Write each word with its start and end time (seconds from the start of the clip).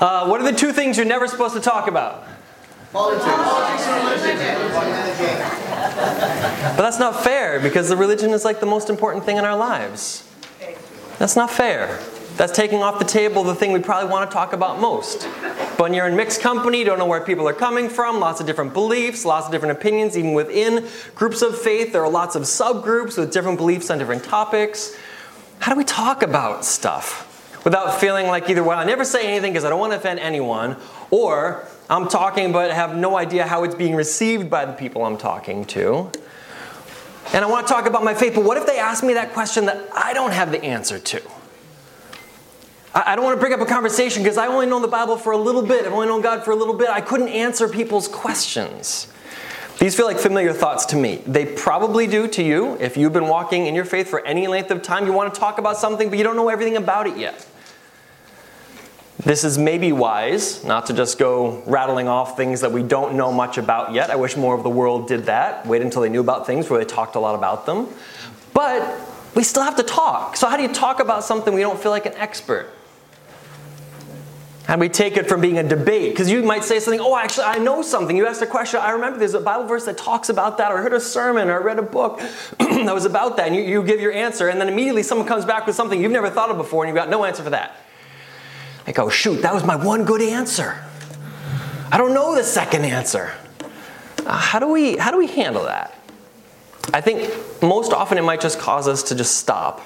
Uh, 0.00 0.26
what 0.26 0.40
are 0.40 0.44
the 0.44 0.56
two 0.56 0.72
things 0.72 0.96
you're 0.96 1.06
never 1.06 1.26
supposed 1.26 1.54
to 1.54 1.60
talk 1.60 1.88
about? 1.88 2.24
Politics. 2.92 3.26
But 6.76 6.82
that's 6.82 6.98
not 7.00 7.22
fair 7.24 7.58
because 7.58 7.88
the 7.88 7.96
religion 7.96 8.30
is 8.30 8.44
like 8.44 8.60
the 8.60 8.66
most 8.66 8.90
important 8.90 9.24
thing 9.24 9.36
in 9.36 9.44
our 9.44 9.56
lives. 9.56 10.24
That's 11.18 11.34
not 11.34 11.50
fair. 11.50 11.98
That's 12.36 12.52
taking 12.52 12.84
off 12.84 13.00
the 13.00 13.04
table 13.04 13.42
the 13.42 13.56
thing 13.56 13.72
we 13.72 13.80
probably 13.80 14.08
want 14.08 14.30
to 14.30 14.32
talk 14.32 14.52
about 14.52 14.78
most. 14.80 15.28
But 15.42 15.80
when 15.80 15.94
you're 15.94 16.06
in 16.06 16.14
mixed 16.14 16.40
company, 16.40 16.84
don't 16.84 17.00
know 17.00 17.06
where 17.06 17.20
people 17.20 17.48
are 17.48 17.52
coming 17.52 17.88
from, 17.88 18.20
lots 18.20 18.40
of 18.40 18.46
different 18.46 18.72
beliefs, 18.72 19.24
lots 19.24 19.46
of 19.46 19.52
different 19.52 19.76
opinions, 19.76 20.16
even 20.16 20.32
within 20.32 20.86
groups 21.16 21.42
of 21.42 21.60
faith, 21.60 21.92
there 21.92 22.04
are 22.04 22.10
lots 22.10 22.36
of 22.36 22.42
subgroups 22.44 23.18
with 23.18 23.32
different 23.32 23.58
beliefs 23.58 23.90
on 23.90 23.98
different 23.98 24.22
topics. 24.22 24.96
How 25.58 25.72
do 25.72 25.78
we 25.78 25.84
talk 25.84 26.22
about 26.22 26.64
stuff 26.64 27.27
without 27.68 28.00
feeling 28.00 28.28
like 28.28 28.48
either, 28.48 28.64
well, 28.64 28.78
I 28.78 28.84
never 28.84 29.04
say 29.04 29.28
anything 29.28 29.52
because 29.52 29.62
I 29.62 29.68
don't 29.68 29.78
want 29.78 29.92
to 29.92 29.98
offend 29.98 30.20
anyone, 30.20 30.78
or 31.10 31.68
I'm 31.90 32.08
talking 32.08 32.50
but 32.50 32.70
have 32.70 32.96
no 32.96 33.18
idea 33.18 33.46
how 33.46 33.62
it's 33.62 33.74
being 33.74 33.94
received 33.94 34.48
by 34.48 34.64
the 34.64 34.72
people 34.72 35.04
I'm 35.04 35.18
talking 35.18 35.66
to? 35.66 36.10
And 37.34 37.44
I 37.44 37.46
want 37.46 37.66
to 37.66 37.70
talk 37.70 37.84
about 37.84 38.02
my 38.02 38.14
faith, 38.14 38.34
but 38.34 38.44
what 38.44 38.56
if 38.56 38.64
they 38.64 38.78
ask 38.78 39.04
me 39.04 39.12
that 39.12 39.34
question 39.34 39.66
that 39.66 39.86
I 39.94 40.14
don't 40.14 40.32
have 40.32 40.50
the 40.50 40.64
answer 40.64 40.98
to? 40.98 41.22
I 42.94 43.14
don't 43.14 43.24
want 43.26 43.36
to 43.36 43.40
bring 43.40 43.52
up 43.52 43.60
a 43.60 43.66
conversation 43.66 44.22
because 44.22 44.38
I 44.38 44.46
only 44.46 44.64
know 44.64 44.80
the 44.80 44.88
Bible 44.88 45.18
for 45.18 45.32
a 45.32 45.36
little 45.36 45.60
bit. 45.60 45.84
I've 45.84 45.92
only 45.92 46.06
known 46.06 46.22
God 46.22 46.46
for 46.46 46.52
a 46.52 46.56
little 46.56 46.72
bit. 46.72 46.88
I 46.88 47.02
couldn't 47.02 47.28
answer 47.28 47.68
people's 47.68 48.08
questions. 48.08 49.12
These 49.78 49.94
feel 49.94 50.06
like 50.06 50.18
familiar 50.18 50.54
thoughts 50.54 50.86
to 50.86 50.96
me. 50.96 51.22
They 51.26 51.44
probably 51.44 52.06
do 52.06 52.28
to 52.28 52.42
you. 52.42 52.78
If 52.80 52.96
you've 52.96 53.12
been 53.12 53.28
walking 53.28 53.66
in 53.66 53.74
your 53.74 53.84
faith 53.84 54.08
for 54.08 54.24
any 54.26 54.46
length 54.46 54.70
of 54.70 54.82
time, 54.82 55.04
you 55.04 55.12
want 55.12 55.34
to 55.34 55.38
talk 55.38 55.58
about 55.58 55.76
something, 55.76 56.08
but 56.08 56.16
you 56.16 56.24
don't 56.24 56.34
know 56.34 56.48
everything 56.48 56.76
about 56.76 57.06
it 57.06 57.18
yet. 57.18 57.46
This 59.24 59.42
is 59.42 59.58
maybe 59.58 59.90
wise 59.90 60.62
not 60.62 60.86
to 60.86 60.92
just 60.92 61.18
go 61.18 61.62
rattling 61.66 62.06
off 62.06 62.36
things 62.36 62.60
that 62.60 62.70
we 62.70 62.84
don't 62.84 63.16
know 63.16 63.32
much 63.32 63.58
about 63.58 63.92
yet. 63.92 64.10
I 64.10 64.16
wish 64.16 64.36
more 64.36 64.54
of 64.54 64.62
the 64.62 64.70
world 64.70 65.08
did 65.08 65.26
that. 65.26 65.66
Wait 65.66 65.82
until 65.82 66.02
they 66.02 66.08
knew 66.08 66.20
about 66.20 66.46
things 66.46 66.70
where 66.70 66.78
they 66.78 66.84
talked 66.84 67.16
a 67.16 67.20
lot 67.20 67.34
about 67.34 67.66
them. 67.66 67.88
But 68.54 69.00
we 69.34 69.42
still 69.42 69.64
have 69.64 69.76
to 69.76 69.82
talk. 69.82 70.36
So, 70.36 70.48
how 70.48 70.56
do 70.56 70.62
you 70.62 70.72
talk 70.72 71.00
about 71.00 71.24
something 71.24 71.52
we 71.52 71.62
don't 71.62 71.80
feel 71.80 71.90
like 71.90 72.06
an 72.06 72.14
expert? 72.14 72.70
And 74.68 74.80
we 74.80 74.88
take 74.90 75.16
it 75.16 75.28
from 75.28 75.40
being 75.40 75.58
a 75.58 75.62
debate. 75.62 76.12
Because 76.12 76.30
you 76.30 76.42
might 76.42 76.62
say 76.62 76.78
something, 76.78 77.00
oh, 77.00 77.16
actually, 77.16 77.44
I 77.44 77.58
know 77.58 77.80
something. 77.80 78.16
You 78.16 78.26
asked 78.26 78.42
a 78.42 78.46
question. 78.46 78.80
I 78.80 78.90
remember 78.90 79.18
there's 79.18 79.34
a 79.34 79.40
Bible 79.40 79.64
verse 79.64 79.86
that 79.86 79.96
talks 79.96 80.28
about 80.28 80.58
that, 80.58 80.70
or 80.70 80.78
I 80.78 80.82
heard 80.82 80.92
a 80.92 81.00
sermon, 81.00 81.48
or 81.48 81.54
I 81.54 81.64
read 81.64 81.78
a 81.78 81.82
book 81.82 82.20
that 82.58 82.94
was 82.94 83.06
about 83.06 83.38
that. 83.38 83.48
And 83.48 83.56
you, 83.56 83.62
you 83.62 83.82
give 83.82 84.00
your 84.00 84.12
answer, 84.12 84.48
and 84.48 84.60
then 84.60 84.68
immediately 84.68 85.02
someone 85.02 85.26
comes 85.26 85.44
back 85.44 85.66
with 85.66 85.74
something 85.74 86.00
you've 86.00 86.12
never 86.12 86.30
thought 86.30 86.50
of 86.50 86.56
before, 86.58 86.84
and 86.84 86.88
you've 86.88 87.02
got 87.02 87.08
no 87.08 87.24
answer 87.24 87.42
for 87.42 87.50
that. 87.50 87.76
Like, 88.88 88.98
oh, 88.98 89.10
shoot, 89.10 89.42
that 89.42 89.52
was 89.52 89.64
my 89.64 89.76
one 89.76 90.06
good 90.06 90.22
answer. 90.22 90.82
I 91.92 91.98
don't 91.98 92.14
know 92.14 92.34
the 92.34 92.42
second 92.42 92.86
answer. 92.86 93.34
Uh, 94.24 94.38
how, 94.38 94.58
do 94.58 94.66
we, 94.66 94.96
how 94.96 95.10
do 95.10 95.18
we 95.18 95.26
handle 95.26 95.64
that? 95.64 95.94
I 96.94 97.02
think 97.02 97.30
most 97.62 97.92
often 97.92 98.16
it 98.16 98.22
might 98.22 98.40
just 98.40 98.58
cause 98.58 98.88
us 98.88 99.02
to 99.02 99.14
just 99.14 99.36
stop 99.36 99.82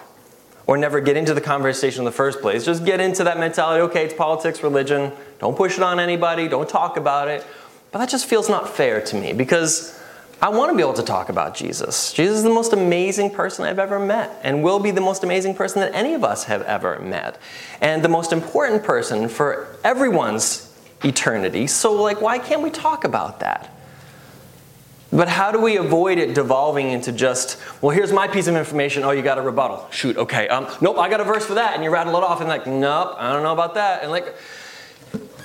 or 0.69 0.77
never 0.77 1.01
get 1.01 1.17
into 1.17 1.35
the 1.35 1.41
conversation 1.41 2.03
in 2.03 2.05
the 2.05 2.13
first 2.13 2.41
place. 2.41 2.65
Just 2.65 2.85
get 2.85 3.01
into 3.01 3.25
that 3.25 3.41
mentality 3.41 3.83
okay, 3.83 4.05
it's 4.05 4.15
politics, 4.15 4.63
religion, 4.63 5.11
don't 5.41 5.57
push 5.57 5.77
it 5.77 5.83
on 5.83 5.99
anybody, 5.99 6.47
don't 6.47 6.69
talk 6.69 6.97
about 6.97 7.27
it. 7.27 7.45
But 7.91 7.99
that 7.99 8.09
just 8.09 8.27
feels 8.27 8.49
not 8.49 8.69
fair 8.69 9.01
to 9.01 9.17
me 9.17 9.33
because 9.33 10.01
I 10.43 10.49
want 10.49 10.73
to 10.73 10.77
be 10.77 10.83
able 10.83 10.95
to 10.95 11.05
talk 11.05 11.29
about 11.29 11.55
Jesus. 11.55 12.13
Jesus 12.13 12.39
is 12.39 12.43
the 12.43 12.51
most 12.51 12.73
amazing 12.73 13.31
person 13.31 13.65
I've 13.65 13.79
ever 13.79 14.01
met 14.01 14.41
and 14.43 14.65
will 14.65 14.81
be 14.81 14.91
the 14.91 15.01
most 15.01 15.23
amazing 15.23 15.55
person 15.55 15.81
that 15.83 15.95
any 15.95 16.15
of 16.15 16.25
us 16.25 16.43
have 16.45 16.63
ever 16.63 16.99
met. 16.99 17.39
And 17.81 18.03
the 18.03 18.09
most 18.09 18.33
important 18.33 18.83
person 18.83 19.29
for 19.29 19.69
everyone's 19.85 20.77
eternity. 21.05 21.69
So, 21.69 21.93
like, 21.93 22.21
why 22.21 22.41
can't 22.41 22.61
we 22.61 22.71
talk 22.71 23.05
about 23.05 23.39
that? 23.39 23.73
But 25.13 25.29
how 25.29 25.53
do 25.53 25.61
we 25.61 25.77
avoid 25.77 26.19
it 26.19 26.35
devolving 26.35 26.91
into 26.91 27.13
just, 27.13 27.61
well, 27.81 27.95
here's 27.95 28.13
my 28.13 28.27
piece 28.27 28.49
of 28.49 28.57
information. 28.57 29.05
Oh, 29.05 29.13
you 29.13 29.23
got 29.23 29.39
a 29.39 29.43
rebuttal. 29.43 29.87
Shoot, 29.93 30.17
okay. 30.17 30.49
Um, 30.49 30.67
nope, 30.81 30.99
I 30.99 31.09
got 31.09 31.21
a 31.21 31.25
verse 31.25 31.47
for 31.47 31.55
that. 31.55 31.75
And 31.77 31.85
you 31.85 31.91
rattle 31.91 32.17
it 32.17 32.25
off 32.25 32.41
and 32.41 32.49
like, 32.49 32.67
nope, 32.67 33.15
I 33.17 33.33
don't 33.33 33.45
know 33.45 33.53
about 33.53 33.75
that. 33.75 34.03
And 34.03 34.11
like, 34.11 34.35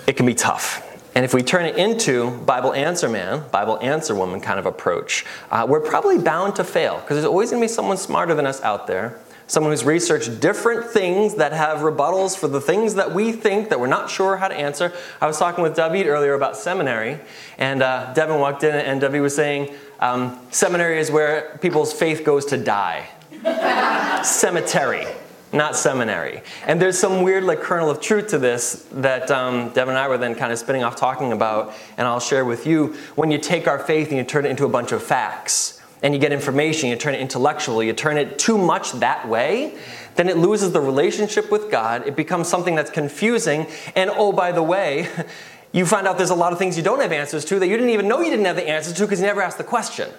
it 0.07 0.17
can 0.17 0.25
be 0.25 0.33
tough. 0.33 0.83
And 1.17 1.25
if 1.25 1.33
we 1.33 1.41
turn 1.41 1.65
it 1.65 1.77
into 1.77 2.29
Bible 2.29 2.75
answer 2.75 3.09
man, 3.09 3.43
Bible 3.49 3.79
answer 3.81 4.13
woman 4.13 4.39
kind 4.39 4.59
of 4.59 4.67
approach, 4.67 5.25
uh, 5.49 5.65
we're 5.67 5.79
probably 5.79 6.19
bound 6.19 6.57
to 6.57 6.63
fail 6.63 6.97
because 6.97 7.15
there's 7.15 7.25
always 7.25 7.49
going 7.49 7.59
to 7.59 7.63
be 7.63 7.73
someone 7.73 7.97
smarter 7.97 8.35
than 8.35 8.45
us 8.45 8.61
out 8.61 8.85
there 8.85 9.17
someone 9.47 9.71
who's 9.71 9.83
researched 9.83 10.39
different 10.39 10.85
things 10.85 11.35
that 11.35 11.53
have 11.53 11.79
rebuttals 11.79 12.37
for 12.37 12.47
the 12.47 12.61
things 12.61 12.95
that 12.95 13.11
we 13.11 13.31
think 13.31 13.69
that 13.69 13.79
we're 13.79 13.87
not 13.87 14.09
sure 14.11 14.37
how 14.37 14.47
to 14.47 14.53
answer. 14.53 14.93
I 15.19 15.25
was 15.25 15.39
talking 15.39 15.63
with 15.63 15.75
David 15.75 16.05
earlier 16.05 16.33
about 16.33 16.55
seminary, 16.55 17.17
and 17.57 17.81
uh, 17.81 18.13
Devin 18.13 18.39
walked 18.39 18.63
in, 18.63 18.75
and 18.75 19.01
David 19.01 19.21
was 19.21 19.35
saying, 19.35 19.73
um, 20.01 20.37
Seminary 20.51 20.99
is 20.99 21.09
where 21.09 21.57
people's 21.61 21.93
faith 21.93 22.25
goes 22.25 22.45
to 22.47 22.57
die. 22.57 23.07
Cemetery, 24.23 25.07
not 25.53 25.75
seminary. 25.75 26.41
And 26.65 26.81
there's 26.81 26.97
some 26.97 27.23
weird 27.23 27.43
like 27.43 27.61
kernel 27.61 27.89
of 27.89 28.01
truth 28.01 28.27
to 28.29 28.37
this 28.37 28.85
that 28.91 29.31
um, 29.31 29.69
Devin 29.69 29.95
and 29.95 29.97
I 29.97 30.07
were 30.07 30.17
then 30.17 30.35
kind 30.35 30.51
of 30.51 30.59
spinning 30.59 30.83
off 30.83 30.95
talking 30.95 31.31
about, 31.31 31.73
and 31.97 32.07
I'll 32.07 32.19
share 32.19 32.45
with 32.45 32.67
you. 32.67 32.95
When 33.15 33.31
you 33.31 33.37
take 33.37 33.67
our 33.67 33.79
faith 33.79 34.09
and 34.09 34.17
you 34.17 34.23
turn 34.23 34.45
it 34.45 34.49
into 34.49 34.65
a 34.65 34.69
bunch 34.69 34.91
of 34.91 35.01
facts, 35.01 35.77
and 36.03 36.13
you 36.13 36.19
get 36.19 36.31
information, 36.31 36.89
you 36.89 36.95
turn 36.95 37.15
it 37.15 37.21
intellectual, 37.21 37.81
you 37.81 37.93
turn 37.93 38.17
it 38.17 38.37
too 38.37 38.57
much 38.57 38.91
that 38.93 39.27
way, 39.27 39.77
then 40.15 40.29
it 40.29 40.37
loses 40.37 40.71
the 40.71 40.81
relationship 40.81 41.51
with 41.51 41.71
God. 41.71 42.05
It 42.07 42.15
becomes 42.15 42.47
something 42.47 42.75
that's 42.75 42.91
confusing. 42.91 43.67
And 43.95 44.11
oh, 44.13 44.31
by 44.31 44.51
the 44.51 44.63
way, 44.63 45.09
you 45.71 45.85
find 45.85 46.07
out 46.07 46.17
there's 46.17 46.29
a 46.29 46.35
lot 46.35 46.53
of 46.53 46.59
things 46.59 46.77
you 46.77 46.83
don't 46.83 47.01
have 47.01 47.11
answers 47.11 47.45
to 47.45 47.59
that 47.59 47.67
you 47.67 47.75
didn't 47.77 47.91
even 47.91 48.07
know 48.07 48.21
you 48.21 48.29
didn't 48.29 48.45
have 48.45 48.55
the 48.55 48.67
answers 48.67 48.93
to 48.93 49.03
because 49.03 49.19
you 49.19 49.25
never 49.25 49.41
asked 49.41 49.57
the 49.57 49.63
question. 49.63 50.09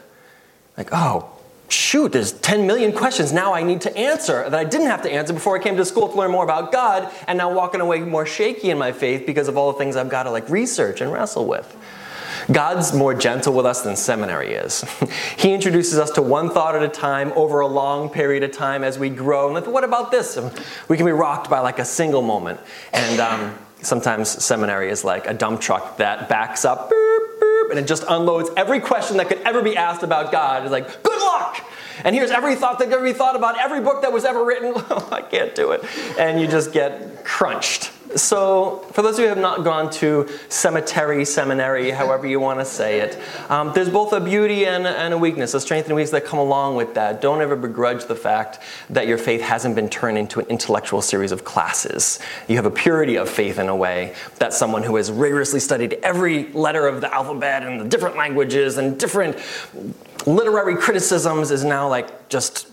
Like, 0.76 0.88
oh, 0.92 1.30
shoot, 1.68 2.12
there's 2.12 2.32
10 2.32 2.66
million 2.66 2.92
questions 2.92 3.32
now 3.32 3.54
I 3.54 3.62
need 3.62 3.80
to 3.82 3.96
answer 3.96 4.48
that 4.48 4.54
I 4.54 4.64
didn't 4.64 4.88
have 4.88 5.02
to 5.02 5.12
answer 5.12 5.32
before 5.32 5.58
I 5.58 5.62
came 5.62 5.76
to 5.76 5.84
school 5.84 6.08
to 6.08 6.16
learn 6.16 6.30
more 6.30 6.44
about 6.44 6.72
God, 6.72 7.12
and 7.26 7.38
now 7.38 7.52
walking 7.52 7.80
away 7.80 8.00
more 8.00 8.26
shaky 8.26 8.70
in 8.70 8.78
my 8.78 8.92
faith 8.92 9.26
because 9.26 9.48
of 9.48 9.56
all 9.56 9.72
the 9.72 9.78
things 9.78 9.96
I've 9.96 10.08
got 10.08 10.24
to 10.24 10.30
like 10.30 10.48
research 10.48 11.00
and 11.00 11.12
wrestle 11.12 11.46
with. 11.46 11.76
God's 12.50 12.94
more 12.94 13.12
gentle 13.12 13.52
with 13.52 13.66
us 13.66 13.82
than 13.82 13.94
seminary 13.94 14.54
is. 14.54 14.82
he 15.36 15.52
introduces 15.52 15.98
us 15.98 16.10
to 16.12 16.22
one 16.22 16.48
thought 16.48 16.74
at 16.74 16.82
a 16.82 16.88
time 16.88 17.32
over 17.36 17.60
a 17.60 17.66
long 17.66 18.08
period 18.08 18.42
of 18.42 18.52
time 18.52 18.84
as 18.84 18.98
we 18.98 19.10
grow. 19.10 19.46
And 19.46 19.54
like, 19.54 19.66
what 19.72 19.84
about 19.84 20.10
this? 20.10 20.38
we 20.88 20.96
can 20.96 21.04
be 21.04 21.12
rocked 21.12 21.50
by 21.50 21.60
like 21.60 21.78
a 21.78 21.84
single 21.84 22.22
moment. 22.22 22.58
And 22.94 23.20
um, 23.20 23.58
sometimes 23.88 24.28
seminary 24.28 24.90
is 24.90 25.04
like 25.04 25.26
a 25.26 25.34
dump 25.34 25.60
truck 25.60 25.96
that 25.96 26.28
backs 26.28 26.64
up 26.64 26.92
and 27.70 27.78
it 27.78 27.86
just 27.86 28.04
unloads 28.08 28.50
every 28.56 28.80
question 28.80 29.16
that 29.18 29.28
could 29.28 29.38
ever 29.38 29.62
be 29.62 29.76
asked 29.76 30.02
about 30.02 30.32
God. 30.32 30.62
It's 30.62 30.72
like, 30.72 31.02
good 31.02 31.20
luck! 31.20 31.64
And 32.04 32.14
here's 32.14 32.30
every 32.30 32.54
thought 32.54 32.78
that 32.78 32.90
could 32.90 33.02
be 33.02 33.12
thought 33.12 33.36
about, 33.36 33.58
every 33.58 33.80
book 33.80 34.02
that 34.02 34.12
was 34.12 34.24
ever 34.24 34.44
written. 34.44 34.72
I 35.12 35.22
can't 35.22 35.54
do 35.54 35.72
it. 35.72 35.84
And 36.18 36.40
you 36.40 36.46
just 36.46 36.72
get 36.72 37.24
crunched. 37.24 37.90
So, 38.16 38.86
for 38.92 39.02
those 39.02 39.14
of 39.14 39.20
you 39.20 39.24
who 39.26 39.34
have 39.34 39.38
not 39.38 39.64
gone 39.64 39.90
to 39.92 40.28
cemetery, 40.48 41.24
seminary, 41.24 41.90
however 41.90 42.26
you 42.26 42.40
want 42.40 42.58
to 42.58 42.64
say 42.64 43.00
it, 43.00 43.18
um, 43.50 43.72
there's 43.74 43.90
both 43.90 44.12
a 44.12 44.20
beauty 44.20 44.66
and, 44.66 44.86
and, 44.86 45.12
a 45.12 45.18
weakness, 45.18 45.52
a 45.52 45.60
strength 45.60 45.86
and 45.86 45.96
weakness 45.96 46.12
that 46.12 46.24
come 46.24 46.38
along 46.38 46.76
with 46.76 46.94
that. 46.94 47.20
Don't 47.20 47.42
ever 47.42 47.54
begrudge 47.54 48.06
the 48.06 48.14
fact 48.14 48.60
that 48.88 49.06
your 49.06 49.18
faith 49.18 49.42
hasn't 49.42 49.74
been 49.74 49.90
turned 49.90 50.16
into 50.16 50.40
an 50.40 50.46
intellectual 50.46 51.02
series 51.02 51.32
of 51.32 51.44
classes. 51.44 52.18
You 52.48 52.56
have 52.56 52.66
a 52.66 52.70
purity 52.70 53.16
of 53.16 53.28
faith 53.28 53.58
in 53.58 53.68
a 53.68 53.76
way 53.76 54.14
that 54.38 54.54
someone 54.54 54.82
who 54.82 54.96
has 54.96 55.12
rigorously 55.12 55.60
studied 55.60 55.98
every 56.02 56.50
letter 56.52 56.86
of 56.86 57.02
the 57.02 57.12
alphabet 57.12 57.62
and 57.62 57.80
the 57.80 57.84
different 57.84 58.16
languages 58.16 58.78
and 58.78 58.98
different 58.98 59.36
literary 60.26 60.76
criticisms 60.76 61.50
is 61.50 61.62
now 61.62 61.88
like 61.88 62.28
just 62.28 62.68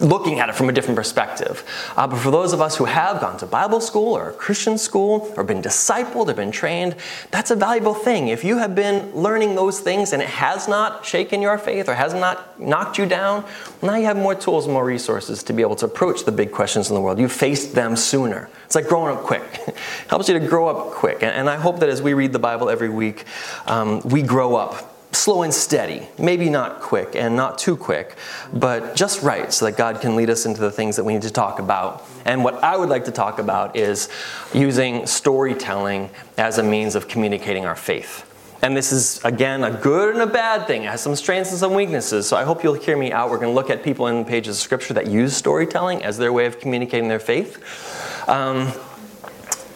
looking 0.00 0.40
at 0.40 0.48
it 0.48 0.54
from 0.54 0.68
a 0.68 0.72
different 0.72 0.96
perspective. 0.96 1.64
Uh, 1.96 2.06
but 2.06 2.18
for 2.18 2.30
those 2.30 2.52
of 2.52 2.60
us 2.60 2.76
who 2.76 2.84
have 2.84 3.20
gone 3.20 3.36
to 3.38 3.46
Bible 3.46 3.80
school 3.80 4.16
or 4.16 4.32
Christian 4.32 4.78
school 4.78 5.32
or 5.36 5.44
been 5.44 5.62
discipled 5.62 6.28
or 6.28 6.34
been 6.34 6.50
trained, 6.50 6.96
that's 7.30 7.50
a 7.50 7.56
valuable 7.56 7.94
thing. 7.94 8.28
If 8.28 8.44
you 8.44 8.58
have 8.58 8.74
been 8.74 9.12
learning 9.14 9.54
those 9.54 9.80
things 9.80 10.12
and 10.12 10.22
it 10.22 10.28
has 10.28 10.68
not 10.68 11.04
shaken 11.04 11.42
your 11.42 11.58
faith 11.58 11.88
or 11.88 11.94
has 11.94 12.14
not 12.14 12.60
knocked 12.60 12.98
you 12.98 13.06
down, 13.06 13.44
now 13.82 13.94
you 13.96 14.04
have 14.04 14.16
more 14.16 14.34
tools 14.34 14.64
and 14.64 14.72
more 14.72 14.84
resources 14.84 15.42
to 15.44 15.52
be 15.52 15.62
able 15.62 15.76
to 15.76 15.86
approach 15.86 16.24
the 16.24 16.32
big 16.32 16.52
questions 16.52 16.88
in 16.88 16.94
the 16.94 17.00
world. 17.00 17.18
You 17.18 17.28
faced 17.28 17.74
them 17.74 17.96
sooner. 17.96 18.48
It's 18.64 18.74
like 18.74 18.88
growing 18.88 19.16
up 19.16 19.22
quick. 19.22 19.42
it 19.66 19.76
helps 20.08 20.28
you 20.28 20.38
to 20.38 20.46
grow 20.46 20.68
up 20.68 20.92
quick. 20.92 21.22
And, 21.22 21.32
and, 21.32 21.48
I 21.48 21.56
hope 21.56 21.80
that 21.80 21.88
as 21.88 22.02
we 22.02 22.12
read 22.12 22.32
the 22.32 22.38
Bible 22.38 22.68
every 22.68 22.90
week, 22.90 23.24
um, 23.66 24.00
we 24.00 24.20
grow 24.20 24.56
up 24.56 24.87
slow 25.12 25.42
and 25.42 25.52
steady, 25.52 26.06
maybe 26.18 26.50
not 26.50 26.80
quick 26.80 27.16
and 27.16 27.34
not 27.34 27.58
too 27.58 27.76
quick, 27.76 28.16
but 28.52 28.94
just 28.94 29.22
right 29.22 29.52
so 29.52 29.64
that 29.64 29.76
God 29.76 30.00
can 30.00 30.16
lead 30.16 30.30
us 30.30 30.46
into 30.46 30.60
the 30.60 30.70
things 30.70 30.96
that 30.96 31.04
we 31.04 31.14
need 31.14 31.22
to 31.22 31.30
talk 31.30 31.58
about. 31.58 32.06
And 32.24 32.44
what 32.44 32.62
I 32.62 32.76
would 32.76 32.88
like 32.88 33.04
to 33.06 33.10
talk 33.10 33.38
about 33.38 33.76
is 33.76 34.08
using 34.52 35.06
storytelling 35.06 36.10
as 36.36 36.58
a 36.58 36.62
means 36.62 36.94
of 36.94 37.08
communicating 37.08 37.64
our 37.64 37.76
faith. 37.76 38.24
And 38.60 38.76
this 38.76 38.92
is, 38.92 39.24
again, 39.24 39.62
a 39.64 39.70
good 39.70 40.14
and 40.14 40.22
a 40.22 40.26
bad 40.26 40.66
thing. 40.66 40.82
It 40.82 40.90
has 40.90 41.00
some 41.00 41.14
strengths 41.14 41.50
and 41.50 41.58
some 41.60 41.74
weaknesses. 41.74 42.28
So 42.28 42.36
I 42.36 42.44
hope 42.44 42.64
you'll 42.64 42.74
hear 42.74 42.96
me 42.96 43.12
out. 43.12 43.30
We're 43.30 43.38
going 43.38 43.50
to 43.50 43.54
look 43.54 43.70
at 43.70 43.84
people 43.84 44.08
in 44.08 44.18
the 44.18 44.28
pages 44.28 44.56
of 44.56 44.62
Scripture 44.62 44.94
that 44.94 45.06
use 45.06 45.36
storytelling 45.36 46.02
as 46.02 46.18
their 46.18 46.32
way 46.32 46.46
of 46.46 46.58
communicating 46.58 47.08
their 47.08 47.20
faith. 47.20 48.28
Um, 48.28 48.72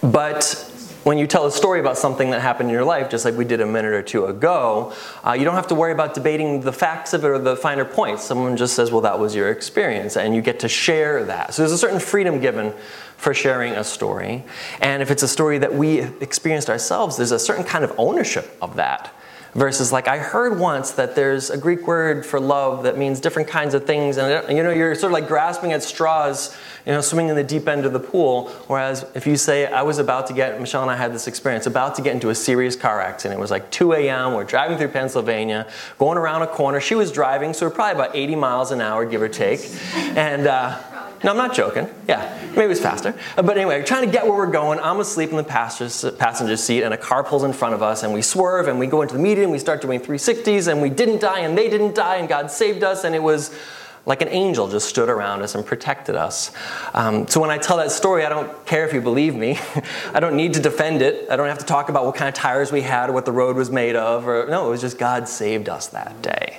But 0.03 0.72
when 1.05 1.19
you 1.19 1.27
tell 1.27 1.47
a 1.47 1.51
story 1.51 1.81
about 1.81 1.99
something 1.99 2.31
that 2.31 2.41
happened 2.41 2.69
in 2.69 2.73
your 2.73 2.85
life, 2.85 3.11
just 3.11 3.25
like 3.25 3.37
we 3.37 3.45
did 3.45 3.61
a 3.61 3.67
minute 3.67 3.93
or 3.93 4.03
two 4.03 4.27
ago, 4.27 4.93
uh, 5.27 5.33
you 5.33 5.45
don't 5.45 5.55
have 5.55 5.67
to 5.69 5.75
worry 5.75 5.93
about 5.93 6.15
debating 6.15 6.61
the 6.61 6.73
facts 6.73 7.13
of 7.13 7.25
it 7.25 7.29
or 7.29 7.39
the 7.39 7.57
finer 7.57 7.85
points. 7.85 8.23
Someone 8.23 8.57
just 8.57 8.75
says, 8.75 8.93
well, 8.93 9.01
that 9.01 9.19
was 9.19 9.35
your 9.35 9.51
experience, 9.51 10.17
and 10.17 10.35
you 10.35 10.43
get 10.43 10.61
to 10.61 10.69
share 10.69 11.25
that. 11.25 11.55
So 11.55 11.63
there's 11.63 11.73
a 11.73 11.79
certain 11.79 12.01
freedom 12.01 12.41
given 12.41 12.73
for 13.17 13.35
sharing 13.35 13.75
a 13.75 13.85
story. 13.85 14.45
And 14.81 15.03
if 15.03 15.11
it's 15.11 15.23
a 15.23 15.29
story 15.29 15.59
that 15.59 15.75
we 15.75 16.01
experienced 16.01 16.71
ourselves, 16.71 17.17
there's 17.17 17.33
a 17.33 17.39
certain 17.39 17.65
kind 17.65 17.85
of 17.85 17.93
ownership 17.99 18.57
of 18.61 18.77
that. 18.77 19.15
Versus, 19.55 19.93
like, 19.93 20.09
I 20.09 20.17
heard 20.17 20.59
once 20.59 20.93
that 20.93 21.15
there's 21.15 21.51
a 21.51 21.59
Greek 21.59 21.87
word 21.87 22.25
for 22.25 22.41
love 22.41 22.85
that 22.85 22.97
means 22.97 23.21
different 23.21 23.49
kinds 23.49 23.75
of 23.75 23.85
things, 23.85 24.17
and 24.17 24.49
you 24.57 24.63
know, 24.63 24.71
you're 24.71 24.95
sort 24.95 25.11
of 25.11 25.13
like 25.13 25.29
grasping 25.29 25.75
at 25.75 25.83
straws, 25.83 26.57
you 26.87 26.93
know, 26.93 27.03
swimming 27.03 27.29
in 27.29 27.37
the 27.37 27.45
deep 27.45 27.69
end 27.69 27.85
of 27.85 27.93
the 27.93 28.01
pool. 28.01 28.49
Whereas 28.67 29.05
if 29.15 29.27
you 29.27 29.37
say, 29.37 29.67
I 29.67 29.83
was 29.83 29.99
about 29.99 30.27
to 30.29 30.33
get, 30.33 30.59
Michelle 30.59 30.81
and 30.81 30.91
I 30.91 30.97
had 30.97 31.13
this 31.13 31.27
experience, 31.27 31.67
about 31.67 31.97
to 31.97 32.03
get 32.03 32.15
into 32.15 32.31
a 32.31 32.35
serious 32.35 32.77
car 32.77 32.99
accident. 33.03 33.39
It 33.39 33.43
was 33.43 33.51
like 33.51 33.71
2 33.71 33.93
a.m., 33.93 34.33
we're 34.33 34.45
driving 34.45 34.79
through 34.79 34.89
Pennsylvania, 34.89 35.71
going 35.99 36.17
around 36.17 36.41
a 36.41 36.47
corner. 36.47 36.81
She 36.81 36.95
was 36.95 37.13
driving, 37.13 37.53
so 37.53 37.67
we're 37.67 37.75
probably 37.75 38.03
about 38.03 38.17
80 38.17 38.37
miles 38.37 38.71
an 38.71 38.81
hour, 38.81 39.05
give 39.05 39.21
or 39.21 39.29
take. 39.29 39.71
And, 40.17 40.47
uh, 40.47 40.81
no, 41.25 41.31
I'm 41.31 41.37
not 41.37 41.55
joking. 41.55 41.89
Yeah, 42.09 42.39
maybe 42.51 42.63
it 42.63 42.69
was 42.69 42.81
faster. 42.81 43.15
Uh, 43.37 43.43
but 43.43 43.57
anyway, 43.57 43.79
we're 43.79 43.87
trying 43.87 44.07
to 44.07 44.11
get 44.11 44.25
where 44.25 44.37
we're 44.37 44.51
going. 44.51 44.81
I'm 44.81 45.01
asleep 45.01 45.31
in 45.31 45.37
the 45.37 45.45
passenger 45.45 46.57
seat, 46.57 46.83
and 46.83 46.93
a 46.93 46.97
car 46.99 47.23
pulls 47.23 47.45
in 47.45 47.53
front 47.53 47.75
of 47.75 47.83
us, 47.83 48.03
and 48.03 48.13
we 48.13 48.23
swerve, 48.23 48.69
and 48.69 48.79
we 48.79 48.87
go 48.87 49.03
into 49.03 49.15
the 49.15 49.21
median. 49.21 49.51
We 49.51 49.59
start 49.59 49.81
doing 49.81 50.01
360s, 50.01 50.71
and 50.71 50.83
we 50.83 50.91
didn't 50.91 51.21
die, 51.21 51.41
and 51.41 51.57
they 51.57 51.69
didn't 51.69 51.95
die, 51.95 52.17
and 52.17 52.29
God 52.29 52.51
saved 52.51 52.83
us, 52.83 53.05
and 53.05 53.15
it 53.15 53.23
was 53.23 53.57
like 54.05 54.21
an 54.21 54.29
angel 54.29 54.69
just 54.69 54.89
stood 54.89 55.09
around 55.09 55.43
us 55.43 55.55
and 55.55 55.65
protected 55.65 56.17
us. 56.17 56.51
Um, 56.93 57.29
so 57.29 57.41
when 57.41 57.51
I 57.51 57.59
tell 57.59 57.77
that 57.77 57.93
story, 57.93 58.25
I 58.25 58.29
don't 58.29 58.67
care 58.67 58.85
if 58.85 58.93
you 58.93 59.01
believe 59.01 59.37
me. 59.37 59.61
I 60.15 60.19
don't 60.19 60.35
need 60.35 60.55
to 60.55 60.61
defend 60.61 61.03
it. 61.03 61.31
I 61.31 61.37
don't 61.37 61.49
have 61.49 61.59
to 61.59 61.65
talk 61.65 61.89
about 61.89 62.05
what 62.05 62.17
kind 62.17 62.29
of 62.29 62.35
tires 62.35 62.73
we 62.73 62.81
had 62.81 63.11
or 63.11 63.13
what 63.13 63.27
the 63.27 63.33
road 63.33 63.57
was 63.57 63.71
made 63.71 63.95
of. 63.95 64.27
Or 64.27 64.47
no, 64.49 64.67
it 64.67 64.71
was 64.71 64.81
just 64.81 64.99
God 64.99 65.29
saved 65.29 65.69
us 65.69 65.87
that 65.89 66.21
day. 66.21 66.59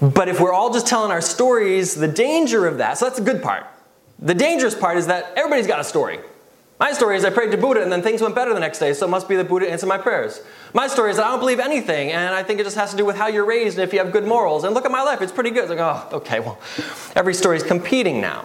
But 0.00 0.28
if 0.28 0.40
we're 0.40 0.52
all 0.52 0.72
just 0.72 0.86
telling 0.86 1.10
our 1.10 1.20
stories, 1.20 1.94
the 1.94 2.08
danger 2.08 2.66
of 2.66 2.78
that, 2.78 2.98
so 2.98 3.06
that's 3.06 3.18
the 3.18 3.24
good 3.24 3.42
part. 3.42 3.66
The 4.18 4.34
dangerous 4.34 4.74
part 4.74 4.98
is 4.98 5.06
that 5.06 5.32
everybody's 5.36 5.66
got 5.66 5.80
a 5.80 5.84
story. 5.84 6.18
My 6.78 6.92
story 6.92 7.16
is 7.16 7.24
I 7.24 7.30
prayed 7.30 7.52
to 7.52 7.56
Buddha 7.56 7.82
and 7.82 7.90
then 7.90 8.02
things 8.02 8.20
went 8.20 8.34
better 8.34 8.52
the 8.52 8.60
next 8.60 8.78
day, 8.78 8.92
so 8.92 9.06
it 9.06 9.08
must 9.08 9.28
be 9.28 9.36
that 9.36 9.48
Buddha 9.48 9.70
answered 9.70 9.86
my 9.86 9.96
prayers. 9.96 10.42
My 10.74 10.88
story 10.88 11.10
is 11.10 11.16
that 11.16 11.24
I 11.26 11.30
don't 11.30 11.40
believe 11.40 11.58
anything, 11.58 12.12
and 12.12 12.34
I 12.34 12.42
think 12.42 12.60
it 12.60 12.64
just 12.64 12.76
has 12.76 12.90
to 12.90 12.96
do 12.98 13.06
with 13.06 13.16
how 13.16 13.28
you're 13.28 13.46
raised 13.46 13.78
and 13.78 13.88
if 13.88 13.94
you 13.94 13.98
have 13.98 14.12
good 14.12 14.26
morals. 14.26 14.64
And 14.64 14.74
look 14.74 14.84
at 14.84 14.90
my 14.90 15.02
life, 15.02 15.22
it's 15.22 15.32
pretty 15.32 15.50
good. 15.50 15.64
It's 15.64 15.70
like, 15.70 15.78
oh, 15.78 16.16
okay, 16.18 16.40
well, 16.40 16.58
every 17.14 17.32
story 17.32 17.56
is 17.56 17.62
competing 17.62 18.20
now. 18.20 18.44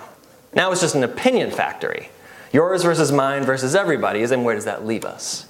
Now 0.53 0.71
it's 0.71 0.79
just 0.79 0.95
an 0.95 1.03
opinion 1.03 1.51
factory. 1.51 2.09
Yours 2.53 2.83
versus 2.83 3.11
mine 3.11 3.43
versus 3.43 3.75
everybody's, 3.75 4.31
and 4.31 4.45
where 4.45 4.55
does 4.55 4.65
that 4.65 4.85
leave 4.85 5.03
us? 5.03 5.47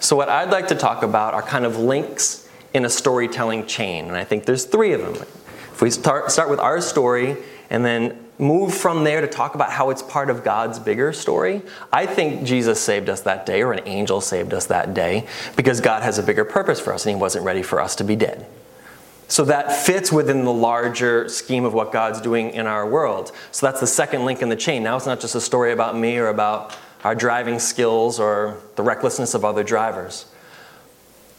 So, 0.00 0.16
what 0.16 0.28
I'd 0.28 0.50
like 0.50 0.68
to 0.68 0.74
talk 0.74 1.02
about 1.02 1.32
are 1.32 1.42
kind 1.42 1.64
of 1.64 1.78
links 1.78 2.48
in 2.74 2.84
a 2.84 2.90
storytelling 2.90 3.66
chain. 3.66 4.06
And 4.06 4.16
I 4.16 4.24
think 4.24 4.44
there's 4.44 4.64
three 4.64 4.92
of 4.92 5.00
them. 5.00 5.14
If 5.72 5.80
we 5.80 5.90
start, 5.90 6.30
start 6.30 6.50
with 6.50 6.60
our 6.60 6.80
story 6.80 7.36
and 7.70 7.84
then 7.84 8.18
move 8.38 8.74
from 8.74 9.04
there 9.04 9.20
to 9.20 9.26
talk 9.26 9.54
about 9.54 9.70
how 9.70 9.90
it's 9.90 10.02
part 10.02 10.30
of 10.30 10.42
God's 10.42 10.78
bigger 10.78 11.12
story, 11.12 11.62
I 11.92 12.06
think 12.06 12.44
Jesus 12.44 12.80
saved 12.80 13.08
us 13.08 13.20
that 13.22 13.46
day 13.46 13.62
or 13.62 13.72
an 13.72 13.86
angel 13.86 14.20
saved 14.20 14.52
us 14.52 14.66
that 14.66 14.94
day 14.94 15.26
because 15.56 15.80
God 15.80 16.02
has 16.02 16.18
a 16.18 16.22
bigger 16.22 16.44
purpose 16.44 16.80
for 16.80 16.92
us 16.92 17.06
and 17.06 17.16
He 17.16 17.20
wasn't 17.20 17.44
ready 17.44 17.62
for 17.62 17.80
us 17.80 17.96
to 17.96 18.04
be 18.04 18.16
dead. 18.16 18.46
So 19.28 19.46
that 19.46 19.74
fits 19.74 20.12
within 20.12 20.44
the 20.44 20.52
larger 20.52 21.26
scheme 21.28 21.64
of 21.64 21.72
what 21.72 21.90
God's 21.90 22.20
doing 22.20 22.50
in 22.50 22.66
our 22.66 22.86
world. 22.86 23.32
So 23.50 23.64
that's 23.64 23.80
the 23.80 23.86
second 23.86 24.26
link 24.26 24.42
in 24.42 24.50
the 24.50 24.56
chain. 24.56 24.82
Now 24.82 24.96
it's 24.96 25.06
not 25.06 25.20
just 25.20 25.34
a 25.34 25.40
story 25.40 25.72
about 25.72 25.96
me 25.96 26.18
or 26.18 26.28
about 26.28 26.76
our 27.02 27.14
driving 27.14 27.58
skills 27.58 28.20
or 28.20 28.58
the 28.76 28.82
recklessness 28.82 29.32
of 29.32 29.42
other 29.42 29.64
drivers. 29.64 30.26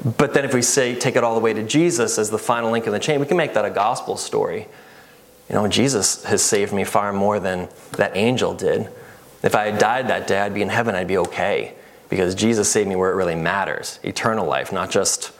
But 0.04 0.34
then 0.34 0.44
if 0.44 0.54
we 0.54 0.62
say 0.62 0.96
take 0.96 1.16
it 1.16 1.24
all 1.24 1.34
the 1.34 1.42
way 1.42 1.54
to 1.54 1.64
Jesus 1.64 2.18
as 2.18 2.30
the 2.30 2.38
final 2.38 2.72
link 2.72 2.86
in 2.86 2.92
the 2.92 3.00
chain, 3.00 3.20
we 3.20 3.26
can 3.26 3.38
make 3.38 3.54
that 3.54 3.66
a 3.66 3.70
gospel 3.70 4.18
story. 4.18 4.68
You 5.50 5.56
know, 5.56 5.68
Jesus 5.68 6.24
has 6.26 6.42
saved 6.42 6.74
me 6.74 6.84
far 6.84 7.14
more 7.14 7.40
than 7.40 7.70
that 7.98 8.16
angel 8.16 8.54
did. 8.54 8.90
If 9.44 9.56
I 9.56 9.70
had 9.70 9.80
died 9.80 10.08
that 10.08 10.28
day, 10.28 10.40
I'd 10.40 10.54
be 10.54 10.62
in 10.62 10.70
heaven, 10.70 10.96
I'd 10.96 11.08
be 11.08 11.18
okay. 11.18 11.74
Because 12.10 12.36
Jesus 12.36 12.70
saved 12.70 12.88
me 12.88 12.96
where 12.96 13.12
it 13.12 13.16
really 13.16 13.36
matters 13.36 14.00
eternal 14.04 14.46
life, 14.46 14.72
not 14.72 14.92
just, 14.92 15.32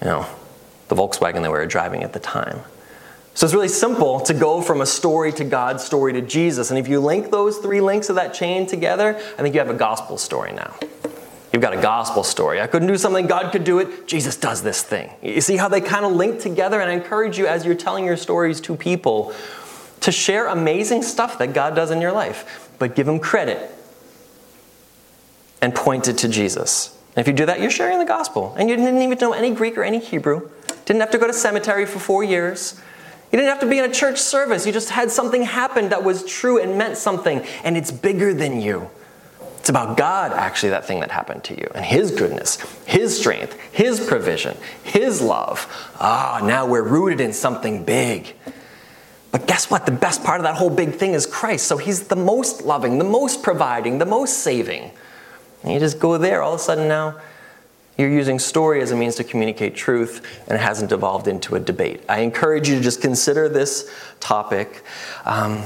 you 0.00 0.06
know, 0.06 0.26
the 0.88 0.94
Volkswagen 0.94 1.42
that 1.42 1.42
we 1.42 1.48
were 1.48 1.66
driving 1.66 2.02
at 2.02 2.12
the 2.12 2.20
time. 2.20 2.60
So 3.34 3.46
it's 3.46 3.54
really 3.54 3.68
simple 3.68 4.20
to 4.20 4.34
go 4.34 4.60
from 4.62 4.80
a 4.80 4.86
story 4.86 5.32
to 5.32 5.44
God's 5.44 5.84
story 5.84 6.12
to 6.14 6.20
Jesus. 6.20 6.70
And 6.70 6.78
if 6.78 6.88
you 6.88 6.98
link 6.98 7.30
those 7.30 7.58
three 7.58 7.80
links 7.80 8.08
of 8.08 8.16
that 8.16 8.34
chain 8.34 8.66
together, 8.66 9.14
I 9.16 9.42
think 9.42 9.54
you 9.54 9.60
have 9.60 9.70
a 9.70 9.74
gospel 9.74 10.18
story 10.18 10.52
now. 10.52 10.74
You've 11.52 11.62
got 11.62 11.72
a 11.72 11.80
gospel 11.80 12.24
story. 12.24 12.60
I 12.60 12.66
couldn't 12.66 12.88
do 12.88 12.98
something, 12.98 13.26
God 13.26 13.52
could 13.52 13.64
do 13.64 13.78
it. 13.78 14.06
Jesus 14.06 14.36
does 14.36 14.62
this 14.62 14.82
thing. 14.82 15.10
You 15.22 15.40
see 15.40 15.56
how 15.56 15.68
they 15.68 15.80
kind 15.80 16.04
of 16.04 16.12
link 16.12 16.40
together? 16.40 16.80
And 16.80 16.90
I 16.90 16.94
encourage 16.94 17.38
you 17.38 17.46
as 17.46 17.64
you're 17.64 17.74
telling 17.74 18.04
your 18.04 18.16
stories 18.16 18.60
to 18.62 18.76
people 18.76 19.34
to 20.00 20.12
share 20.12 20.46
amazing 20.46 21.02
stuff 21.02 21.38
that 21.38 21.54
God 21.54 21.74
does 21.74 21.90
in 21.90 22.00
your 22.00 22.12
life, 22.12 22.70
but 22.78 22.94
give 22.94 23.08
Him 23.08 23.18
credit 23.18 23.70
and 25.60 25.74
point 25.74 26.06
it 26.06 26.18
to 26.18 26.28
Jesus. 26.28 26.96
And 27.16 27.22
if 27.22 27.26
you 27.26 27.32
do 27.32 27.46
that, 27.46 27.60
you're 27.60 27.70
sharing 27.70 27.98
the 27.98 28.04
gospel. 28.04 28.54
And 28.56 28.68
you 28.68 28.76
didn't 28.76 29.00
even 29.00 29.18
know 29.18 29.32
any 29.32 29.50
Greek 29.52 29.76
or 29.76 29.82
any 29.82 29.98
Hebrew, 29.98 30.50
didn't 30.84 31.00
have 31.00 31.10
to 31.10 31.18
go 31.18 31.26
to 31.26 31.32
cemetery 31.32 31.84
for 31.84 31.98
four 31.98 32.22
years. 32.22 32.80
You 33.32 33.38
didn't 33.38 33.50
have 33.50 33.60
to 33.60 33.66
be 33.66 33.78
in 33.78 33.84
a 33.84 33.92
church 33.92 34.18
service. 34.18 34.66
You 34.66 34.72
just 34.72 34.90
had 34.90 35.10
something 35.10 35.42
happen 35.42 35.90
that 35.90 36.04
was 36.04 36.24
true 36.24 36.60
and 36.60 36.78
meant 36.78 36.96
something, 36.96 37.44
and 37.64 37.76
it's 37.76 37.90
bigger 37.90 38.32
than 38.32 38.60
you. 38.60 38.88
It's 39.58 39.68
about 39.68 39.96
God, 39.96 40.32
actually, 40.32 40.70
that 40.70 40.86
thing 40.86 41.00
that 41.00 41.10
happened 41.10 41.44
to 41.44 41.54
you, 41.58 41.68
and 41.74 41.84
His 41.84 42.10
goodness, 42.10 42.58
His 42.86 43.18
strength, 43.18 43.58
His 43.72 44.00
provision, 44.00 44.56
His 44.82 45.20
love. 45.20 45.66
Ah, 46.00 46.40
now 46.42 46.66
we're 46.66 46.82
rooted 46.82 47.20
in 47.20 47.32
something 47.32 47.84
big. 47.84 48.34
But 49.30 49.46
guess 49.46 49.70
what? 49.70 49.84
The 49.84 49.92
best 49.92 50.24
part 50.24 50.40
of 50.40 50.44
that 50.44 50.54
whole 50.54 50.70
big 50.70 50.94
thing 50.94 51.12
is 51.12 51.26
Christ. 51.26 51.66
So 51.66 51.76
He's 51.76 52.08
the 52.08 52.16
most 52.16 52.62
loving, 52.62 52.98
the 52.98 53.04
most 53.04 53.42
providing, 53.42 53.98
the 53.98 54.06
most 54.06 54.38
saving. 54.38 54.90
And 55.62 55.72
you 55.72 55.80
just 55.80 55.98
go 55.98 56.16
there, 56.16 56.40
all 56.40 56.54
of 56.54 56.60
a 56.60 56.62
sudden 56.62 56.88
now, 56.88 57.20
you're 57.98 58.08
using 58.08 58.38
story 58.38 58.80
as 58.80 58.92
a 58.92 58.96
means 58.96 59.16
to 59.16 59.24
communicate 59.24 59.74
truth, 59.74 60.24
and 60.46 60.56
it 60.56 60.60
hasn't 60.60 60.92
evolved 60.92 61.26
into 61.26 61.56
a 61.56 61.60
debate. 61.60 62.04
I 62.08 62.20
encourage 62.20 62.68
you 62.68 62.76
to 62.76 62.80
just 62.80 63.02
consider 63.02 63.48
this 63.48 63.92
topic. 64.20 64.84
Um, 65.24 65.64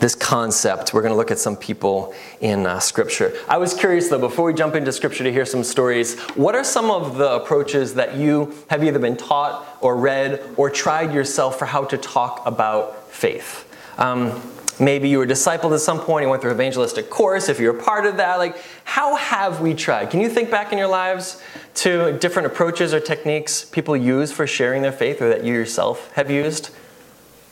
this 0.00 0.14
concept. 0.14 0.92
We're 0.92 1.02
going 1.02 1.12
to 1.12 1.16
look 1.16 1.30
at 1.30 1.38
some 1.38 1.56
people 1.56 2.14
in 2.40 2.66
uh, 2.66 2.80
Scripture. 2.80 3.34
I 3.48 3.58
was 3.58 3.74
curious, 3.74 4.08
though, 4.08 4.18
before 4.18 4.46
we 4.46 4.54
jump 4.54 4.74
into 4.74 4.92
Scripture 4.92 5.24
to 5.24 5.32
hear 5.32 5.44
some 5.44 5.62
stories, 5.62 6.18
what 6.34 6.54
are 6.54 6.64
some 6.64 6.90
of 6.90 7.18
the 7.18 7.34
approaches 7.34 7.94
that 7.94 8.16
you 8.16 8.54
have 8.68 8.82
either 8.82 8.98
been 8.98 9.16
taught 9.16 9.78
or 9.80 9.96
read 9.96 10.42
or 10.56 10.70
tried 10.70 11.12
yourself 11.12 11.58
for 11.58 11.66
how 11.66 11.84
to 11.84 11.98
talk 11.98 12.42
about 12.46 13.10
faith? 13.10 13.66
Um, 13.98 14.40
maybe 14.80 15.10
you 15.10 15.18
were 15.18 15.26
discipled 15.26 15.74
at 15.74 15.80
some 15.80 16.00
point, 16.00 16.24
you 16.24 16.30
went 16.30 16.40
through 16.40 16.52
evangelistic 16.52 17.10
course, 17.10 17.50
if 17.50 17.60
you're 17.60 17.78
a 17.78 17.82
part 17.82 18.06
of 18.06 18.16
that. 18.16 18.36
Like, 18.36 18.56
how 18.84 19.16
have 19.16 19.60
we 19.60 19.74
tried? 19.74 20.10
Can 20.10 20.20
you 20.20 20.30
think 20.30 20.50
back 20.50 20.72
in 20.72 20.78
your 20.78 20.88
lives 20.88 21.42
to 21.74 22.16
different 22.18 22.46
approaches 22.46 22.94
or 22.94 23.00
techniques 23.00 23.66
people 23.66 23.94
use 23.94 24.32
for 24.32 24.46
sharing 24.46 24.80
their 24.80 24.92
faith 24.92 25.20
or 25.20 25.28
that 25.28 25.44
you 25.44 25.52
yourself 25.52 26.10
have 26.12 26.30
used? 26.30 26.70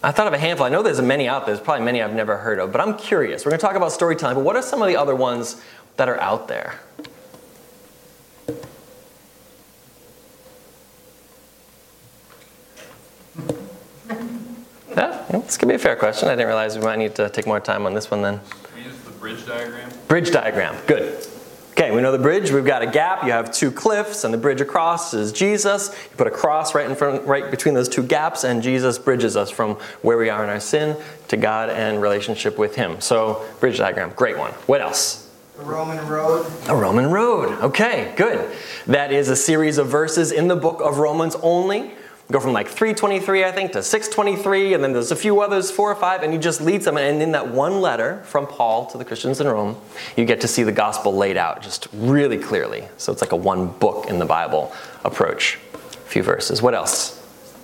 I 0.02 0.12
thought 0.12 0.28
of 0.28 0.32
a 0.32 0.38
handful. 0.38 0.64
I 0.64 0.68
know 0.68 0.82
there's 0.82 1.00
many 1.00 1.26
out 1.28 1.44
there. 1.44 1.54
There's 1.54 1.64
probably 1.64 1.84
many 1.84 2.00
I've 2.02 2.14
never 2.14 2.36
heard 2.36 2.60
of, 2.60 2.70
but 2.70 2.80
I'm 2.80 2.96
curious. 2.96 3.44
We're 3.44 3.50
going 3.50 3.58
to 3.60 3.66
talk 3.66 3.74
about 3.74 3.90
storytelling, 3.92 4.36
but 4.36 4.44
what 4.44 4.54
are 4.54 4.62
some 4.62 4.80
of 4.80 4.88
the 4.88 4.96
other 4.96 5.14
ones 5.16 5.60
that 5.96 6.08
are 6.08 6.20
out 6.20 6.46
there? 6.48 6.78
Yeah, 14.96 15.24
this 15.30 15.56
could 15.56 15.68
be 15.68 15.74
a 15.74 15.78
fair 15.78 15.94
question. 15.94 16.28
I 16.28 16.32
didn't 16.32 16.46
realize 16.48 16.76
we 16.76 16.82
might 16.84 16.98
need 16.98 17.14
to 17.16 17.28
take 17.28 17.46
more 17.46 17.60
time 17.60 17.86
on 17.86 17.94
this 17.94 18.10
one 18.10 18.22
then. 18.22 18.40
We 18.74 18.82
use 18.82 18.98
the 19.00 19.10
bridge 19.12 19.46
diagram. 19.46 19.90
Bridge 20.08 20.30
diagram, 20.30 20.76
good. 20.86 21.24
Okay, 21.78 21.92
we 21.92 22.02
know 22.02 22.10
the 22.10 22.18
bridge. 22.18 22.50
We've 22.50 22.64
got 22.64 22.82
a 22.82 22.88
gap. 22.88 23.22
You 23.22 23.30
have 23.30 23.52
two 23.52 23.70
cliffs, 23.70 24.24
and 24.24 24.34
the 24.34 24.38
bridge 24.38 24.60
across 24.60 25.14
is 25.14 25.30
Jesus. 25.30 25.96
You 26.10 26.16
put 26.16 26.26
a 26.26 26.30
cross 26.30 26.74
right 26.74 26.90
in 26.90 26.96
front, 26.96 27.24
right 27.24 27.52
between 27.52 27.74
those 27.74 27.88
two 27.88 28.02
gaps, 28.02 28.42
and 28.42 28.60
Jesus 28.64 28.98
bridges 28.98 29.36
us 29.36 29.48
from 29.48 29.76
where 30.02 30.18
we 30.18 30.28
are 30.28 30.42
in 30.42 30.50
our 30.50 30.58
sin 30.58 30.96
to 31.28 31.36
God 31.36 31.70
and 31.70 32.02
relationship 32.02 32.58
with 32.58 32.74
Him. 32.74 33.00
So, 33.00 33.46
bridge 33.60 33.78
diagram, 33.78 34.10
great 34.16 34.36
one. 34.36 34.50
What 34.66 34.80
else? 34.80 35.30
A 35.60 35.62
Roman 35.62 36.04
road. 36.08 36.50
A 36.66 36.74
Roman 36.74 37.12
road. 37.12 37.56
Okay, 37.60 38.12
good. 38.16 38.50
That 38.88 39.12
is 39.12 39.28
a 39.28 39.36
series 39.36 39.78
of 39.78 39.86
verses 39.86 40.32
in 40.32 40.48
the 40.48 40.56
book 40.56 40.80
of 40.80 40.98
Romans 40.98 41.36
only 41.44 41.92
go 42.30 42.40
from 42.40 42.52
like 42.52 42.68
323 42.68 43.44
i 43.44 43.50
think 43.50 43.72
to 43.72 43.82
623 43.82 44.74
and 44.74 44.84
then 44.84 44.92
there's 44.92 45.10
a 45.10 45.16
few 45.16 45.40
others 45.40 45.70
four 45.70 45.90
or 45.90 45.94
five 45.94 46.22
and 46.22 46.32
he 46.32 46.38
just 46.38 46.60
leads 46.60 46.84
them 46.84 46.98
and 46.98 47.22
in 47.22 47.32
that 47.32 47.48
one 47.48 47.80
letter 47.80 48.22
from 48.24 48.46
paul 48.46 48.84
to 48.86 48.98
the 48.98 49.04
christians 49.04 49.40
in 49.40 49.46
rome 49.46 49.80
you 50.16 50.24
get 50.24 50.40
to 50.40 50.48
see 50.48 50.62
the 50.62 50.72
gospel 50.72 51.14
laid 51.14 51.36
out 51.36 51.62
just 51.62 51.88
really 51.92 52.38
clearly. 52.38 52.88
So 52.96 53.12
it's 53.12 53.20
like 53.20 53.32
a 53.32 53.36
one 53.36 53.68
book 53.78 54.06
in 54.08 54.18
the 54.18 54.24
bible 54.24 54.72
approach. 55.04 55.58
A 55.74 56.10
few 56.10 56.22
verses. 56.22 56.62
What 56.62 56.74
else? 56.74 57.16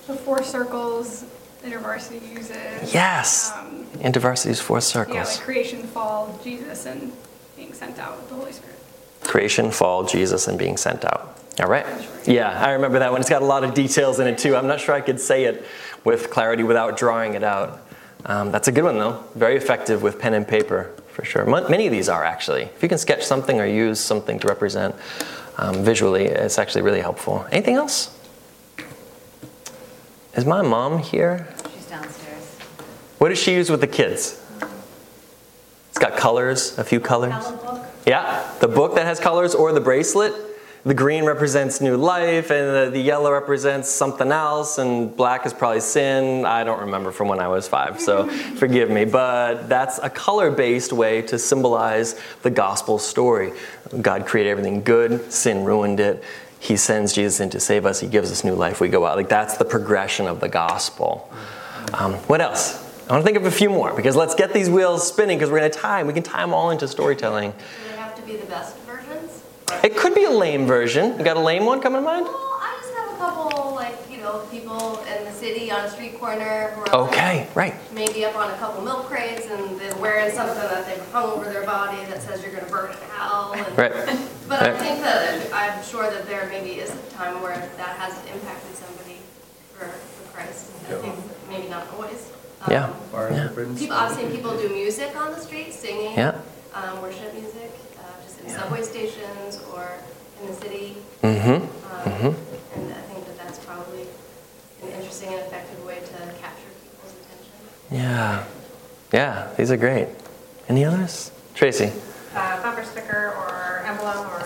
The 0.07 0.15
four 0.15 0.43
circles 0.43 1.25
InterVarsity 1.65 2.35
uses. 2.35 2.93
Yes. 2.93 3.53
Um, 3.57 3.87
InterVarsity's 3.95 4.61
four 4.61 4.81
circles 4.81 5.17
yeah 5.17 5.25
like 5.25 5.41
creation 5.41 5.83
fall 5.83 6.39
jesus 6.45 6.85
and 6.85 7.13
being 7.57 7.73
sent 7.73 7.99
out 7.99 8.17
with 8.17 8.29
the 8.29 8.35
Holy 8.35 8.53
Spirit. 8.53 8.77
Creation, 9.23 9.71
fall, 9.71 10.05
Jesus, 10.05 10.49
and 10.49 10.59
being 10.59 10.77
sent 10.77 11.05
out. 11.05 11.39
All 11.61 11.69
right. 11.69 11.87
Yeah, 12.27 12.51
I 12.51 12.73
remember 12.73 12.99
that 12.99 13.13
one. 13.13 13.21
It's 13.21 13.31
got 13.31 13.43
a 13.43 13.45
lot 13.45 13.63
of 13.65 13.75
details 13.75 14.19
in 14.19 14.27
it 14.27 14.39
too. 14.39 14.57
I'm 14.57 14.67
not 14.67 14.81
sure 14.81 14.95
I 14.95 15.01
could 15.01 15.21
say 15.21 15.45
it 15.45 15.65
with 16.03 16.31
clarity 16.31 16.63
without 16.65 16.97
drawing 16.97 17.35
it 17.35 17.45
out. 17.45 17.81
Um, 18.27 18.51
that's 18.51 18.69
a 18.69 18.73
good 18.73 18.85
one 18.85 18.99
though. 18.99 19.23
Very 19.35 19.57
effective 19.57 20.03
with 20.03 20.19
pen 20.19 20.35
and 20.35 20.47
paper 20.49 20.91
for 21.09 21.25
sure. 21.25 21.45
Mon- 21.45 21.71
Many 21.71 21.87
of 21.87 21.93
these 21.93 22.09
are 22.09 22.25
actually. 22.25 22.63
If 22.63 22.83
you 22.83 22.89
can 22.89 22.99
sketch 22.99 23.23
something 23.25 23.61
or 23.61 23.67
use 23.67 24.01
something 24.01 24.39
to 24.41 24.49
represent 24.49 24.95
um, 25.59 25.85
visually, 25.85 26.25
it's 26.25 26.59
actually 26.59 26.83
really 26.83 27.01
helpful. 27.01 27.47
Anything 27.53 27.77
else? 27.77 28.11
Is 30.35 30.45
my 30.45 30.63
mom 30.63 30.99
here? 30.99 31.47
She's 31.73 31.87
downstairs. 31.87 32.59
What 33.19 33.29
does 33.29 33.39
she 33.39 33.55
use 33.55 33.71
with 33.71 33.81
the 33.81 33.87
kids? 33.87 34.41
It's 35.91 35.99
got 35.99 36.17
colors, 36.17 36.77
a 36.79 36.83
few 36.83 36.99
colors. 36.99 37.33
Yeah, 38.05 38.51
the 38.59 38.67
book 38.67 38.97
that 38.97 39.07
has 39.07 39.21
colors 39.21 39.55
or 39.55 39.73
the 39.73 39.81
bracelet. 39.81 40.35
The 40.87 40.93
green 40.93 41.25
represents 41.25 41.81
new 41.81 41.97
life, 41.97 42.51
and 42.51 42.77
the, 42.77 42.91
the 42.91 43.01
yellow 43.01 43.33
represents 43.33 43.89
something 43.89 44.31
else, 44.31 44.77
and 44.77 45.17
black 45.17 45.47
is 45.47 45.55
probably 45.55 45.81
sin. 45.81 46.45
I 46.45 46.63
don't 46.63 46.81
remember 46.81 47.11
from 47.11 47.29
when 47.29 47.41
I 47.41 47.49
was 47.49 47.67
five, 47.67 47.99
so 47.99 48.29
forgive 48.57 48.91
me. 48.91 49.07
But 49.07 49.67
that's 49.67 49.99
a 50.03 50.11
color 50.11 50.51
based 50.51 50.93
way 50.93 51.23
to 51.23 51.39
symbolize 51.39 52.21
the 52.43 52.51
gospel 52.51 52.99
story. 52.99 53.55
God 54.03 54.27
created 54.27 54.51
everything 54.51 54.83
good, 54.83 55.33
sin 55.33 55.65
ruined 55.65 56.01
it. 56.01 56.23
He 56.61 56.77
sends 56.77 57.15
Jesus 57.15 57.41
in 57.41 57.49
to 57.51 57.61
save 57.61 57.87
us, 57.87 58.01
He 58.01 58.07
gives 58.07 58.31
us 58.31 58.45
new 58.45 58.55
life. 58.55 58.79
We 58.83 58.89
go 58.89 59.07
out. 59.07 59.17
Like 59.17 59.31
that's 59.31 59.57
the 59.57 59.65
progression 59.65 60.27
of 60.27 60.41
the 60.41 60.51
gospel. 60.51 61.33
Um, 61.95 62.15
what 62.29 62.43
else? 62.43 62.83
I 63.09 63.13
want 63.13 63.23
to 63.23 63.25
think 63.25 63.39
of 63.39 63.47
a 63.47 63.51
few 63.51 63.71
more 63.71 63.95
because 63.95 64.17
let's 64.17 64.35
get 64.35 64.53
these 64.53 64.69
wheels 64.69 65.07
spinning 65.07 65.39
because 65.39 65.51
we're 65.51 65.61
going 65.61 65.71
to 65.71 65.79
tie 65.79 66.01
'em. 66.01 66.07
We 66.07 66.13
can 66.13 66.23
tie 66.23 66.41
them 66.41 66.53
all 66.53 66.71
into 66.71 66.89
storytelling. 66.89 67.55
They 67.89 67.97
have 67.97 68.15
to 68.17 68.23
be 68.23 68.37
the 68.37 68.47
best? 68.47 68.84
It 69.83 69.97
could 69.97 70.15
be 70.15 70.25
a 70.25 70.31
lame 70.31 70.67
version. 70.67 71.19
You 71.19 71.25
got 71.25 71.37
a 71.37 71.41
lame 71.41 71.65
one 71.65 71.81
coming 71.81 72.01
to 72.01 72.05
mind? 72.05 72.27
Well, 72.27 72.35
I 72.61 72.79
just 72.81 72.95
have 72.95 73.13
a 73.13 73.17
couple, 73.17 73.75
like, 73.75 73.97
you 74.11 74.19
know, 74.19 74.39
people 74.51 74.99
in 75.05 75.25
the 75.25 75.33
city 75.33 75.71
on 75.71 75.85
a 75.85 75.91
street 75.91 76.19
corner 76.19 76.71
who 76.75 76.81
are 76.83 76.85
like, 76.85 76.95
Okay, 76.95 77.49
right. 77.55 77.75
maybe 77.93 78.25
up 78.25 78.37
on 78.37 78.51
a 78.51 78.55
couple 78.57 78.83
milk 78.83 79.07
crates 79.07 79.47
and 79.47 79.79
they're 79.81 79.95
wearing 79.97 80.33
something 80.35 80.57
that 80.57 80.87
they've 80.87 81.05
hung 81.13 81.31
over 81.33 81.45
their 81.47 81.65
body 81.65 81.97
that 82.07 82.23
says 82.23 82.43
you're 82.43 82.53
going 82.53 82.65
to 82.65 82.71
burn 82.71 82.91
in 82.91 82.97
hell. 83.17 83.53
And, 83.57 83.79
Right. 83.79 83.93
But 84.47 84.63
I 84.63 84.77
think 84.79 85.01
that 85.01 85.51
I'm 85.55 85.83
sure 85.83 86.11
that 86.11 86.27
there 86.27 86.47
maybe 86.51 86.73
is 86.79 86.91
a 86.91 86.97
time 87.17 87.41
where 87.41 87.57
that 87.57 87.97
has 87.97 88.13
impacted 88.31 88.77
somebody 88.77 89.17
for, 89.73 89.87
for 89.87 90.33
Christ. 90.37 90.71
I 90.91 90.95
think 91.01 91.15
maybe 91.49 91.69
not 91.69 91.87
always. 91.95 92.31
Yeah. 92.69 92.85
Um, 92.89 92.93
Fire 93.11 93.31
Yeah. 93.33 93.49
People, 93.79 93.97
I've 93.97 94.15
seen 94.15 94.31
people 94.31 94.55
do 94.59 94.69
music 94.69 95.17
on 95.17 95.33
the 95.33 95.41
street, 95.41 95.73
singing, 95.73 96.13
Yeah. 96.15 96.39
um, 96.75 97.01
worship 97.01 97.33
music, 97.33 97.73
just 97.73 97.93
in 97.93 97.94
subway 98.49 98.83
stations 98.83 99.61
or 99.73 99.93
in 100.41 100.47
the 100.49 100.55
city. 100.55 100.97
Mm-hmm. 101.23 101.51
Um, 101.51 102.35
And 102.75 102.93
I 102.93 103.01
think 103.03 103.25
that 103.27 103.39
that's 103.39 103.59
probably 103.61 104.03
an 104.83 104.89
interesting 104.91 105.29
and 105.31 105.41
effective 105.41 105.85
way 105.85 105.97
to 106.01 106.13
capture 106.41 106.71
people's 106.83 107.13
attention. 107.13 107.53
Yeah. 107.91 108.45
Yeah, 109.13 109.49
these 109.57 109.71
are 109.71 109.77
great. 109.77 110.09
Any 110.69 110.85
others? 110.85 111.31
Tracy. 111.55 111.93
uh, 112.35 112.63
bumper 112.63 112.83
sticker 112.85 113.33
or 113.37 113.83
emblem 113.87 114.27
or, 114.27 114.43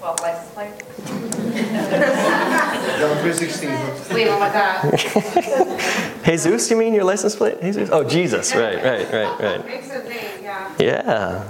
well, 0.00 0.16
license 0.22 0.50
plate. 0.52 0.72
John 2.98 3.16
316. 3.18 3.70
Leave 4.16 4.28
them 4.28 4.38
like 4.40 4.52
that. 4.52 6.20
Jesus, 6.24 6.70
you 6.70 6.76
mean 6.76 6.94
your 6.94 7.04
license 7.04 7.34
plate? 7.34 7.60
Jesus? 7.60 7.88
Oh, 7.92 8.04
Jesus. 8.04 8.54
Right, 8.54 8.76
right, 8.82 9.10
right, 9.12 9.40
right. 9.40 9.66
Makes 9.66 9.90
a 9.90 10.04
name, 10.08 10.42
yeah. 10.42 10.72
Yeah. 10.78 11.48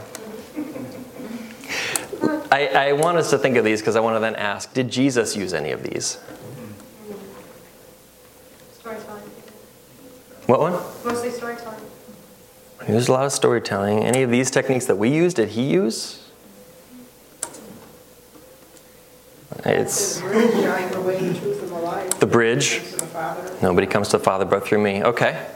I, 2.50 2.66
I 2.88 2.92
want 2.92 3.18
us 3.18 3.30
to 3.30 3.38
think 3.38 3.56
of 3.56 3.64
these 3.64 3.80
because 3.80 3.96
I 3.96 4.00
want 4.00 4.16
to 4.16 4.20
then 4.20 4.36
ask 4.36 4.72
Did 4.74 4.90
Jesus 4.90 5.34
use 5.36 5.52
any 5.54 5.70
of 5.72 5.82
these? 5.82 6.18
Storytelling. 8.78 9.22
What 10.46 10.60
one? 10.60 10.72
Mostly 11.04 11.30
storytelling. 11.30 11.80
There's 12.86 13.08
a 13.08 13.12
lot 13.12 13.24
of 13.24 13.32
storytelling. 13.32 14.04
Any 14.04 14.22
of 14.22 14.30
these 14.30 14.50
techniques 14.50 14.86
that 14.86 14.96
we 14.96 15.08
use, 15.08 15.34
did 15.34 15.50
he 15.50 15.62
use? 15.62 16.18
It's 19.64 20.16
The 20.20 20.22
bridge, 20.28 20.54
I 20.64 20.78
am 20.80 20.92
the 20.92 21.00
way, 21.00 21.28
the 21.28 21.38
truth, 21.38 21.62
and 21.62 21.70
the 21.70 21.74
life. 21.76 22.10
the 22.18 22.26
bridge. 22.26 22.78
Comes 22.78 22.90
to 22.90 22.96
the 22.96 23.06
Father. 23.06 23.56
Nobody 23.62 23.86
comes 23.86 24.08
to 24.08 24.18
the 24.18 24.24
Father 24.24 24.44
but 24.44 24.66
through 24.66 24.82
me. 24.82 25.04
Okay. 25.04 25.46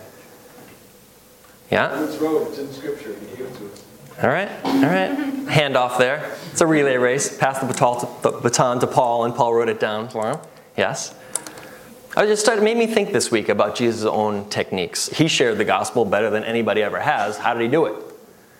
Yeah? 1.71 1.99
Woods 2.01 2.17
Road, 2.19 2.47
it's 2.49 2.59
in 2.59 2.73
scripture, 2.73 3.15
he 3.15 3.37
gave 3.37 3.47
it 3.47 3.55
to 3.57 3.73
us. 3.73 3.85
All 4.23 4.31
right. 4.31 4.49
All 4.65 4.81
right. 4.83 5.11
Hand 5.49 5.77
off 5.77 5.99
there. 5.99 6.33
It's 6.51 6.61
a 6.61 6.67
relay 6.67 6.97
race. 6.97 7.37
Pass 7.37 7.59
the 7.61 7.67
baton 7.67 8.01
to, 8.01 8.09
the 8.23 8.31
baton 8.41 8.81
to 8.81 8.87
Paul, 8.87 9.25
and 9.25 9.35
Paul 9.35 9.55
wrote 9.55 9.69
it 9.69 9.79
down 9.79 10.09
for 10.09 10.27
him. 10.31 10.39
Yes? 10.77 11.15
I 12.17 12.25
just 12.25 12.43
started, 12.43 12.65
made 12.65 12.79
me 12.79 12.87
think 12.87 13.13
this 13.13 13.31
week 13.31 13.51
about 13.51 13.75
Jesus' 13.77 14.05
own 14.05 14.49
techniques. 14.49 15.09
He 15.09 15.29
shared 15.29 15.59
the 15.59 15.67
gospel 15.67 16.07
better 16.07 16.31
than 16.31 16.45
anybody 16.45 16.83
ever 16.83 16.99
has. 16.99 17.37
How 17.37 17.53
did 17.53 17.63
he 17.63 17.69
do 17.69 17.85
it? 17.87 17.95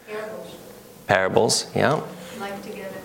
Parables, 0.07 0.57
Parables, 1.07 1.67
yeah. 1.75 2.03
life 2.39 2.63
together. 2.63 2.99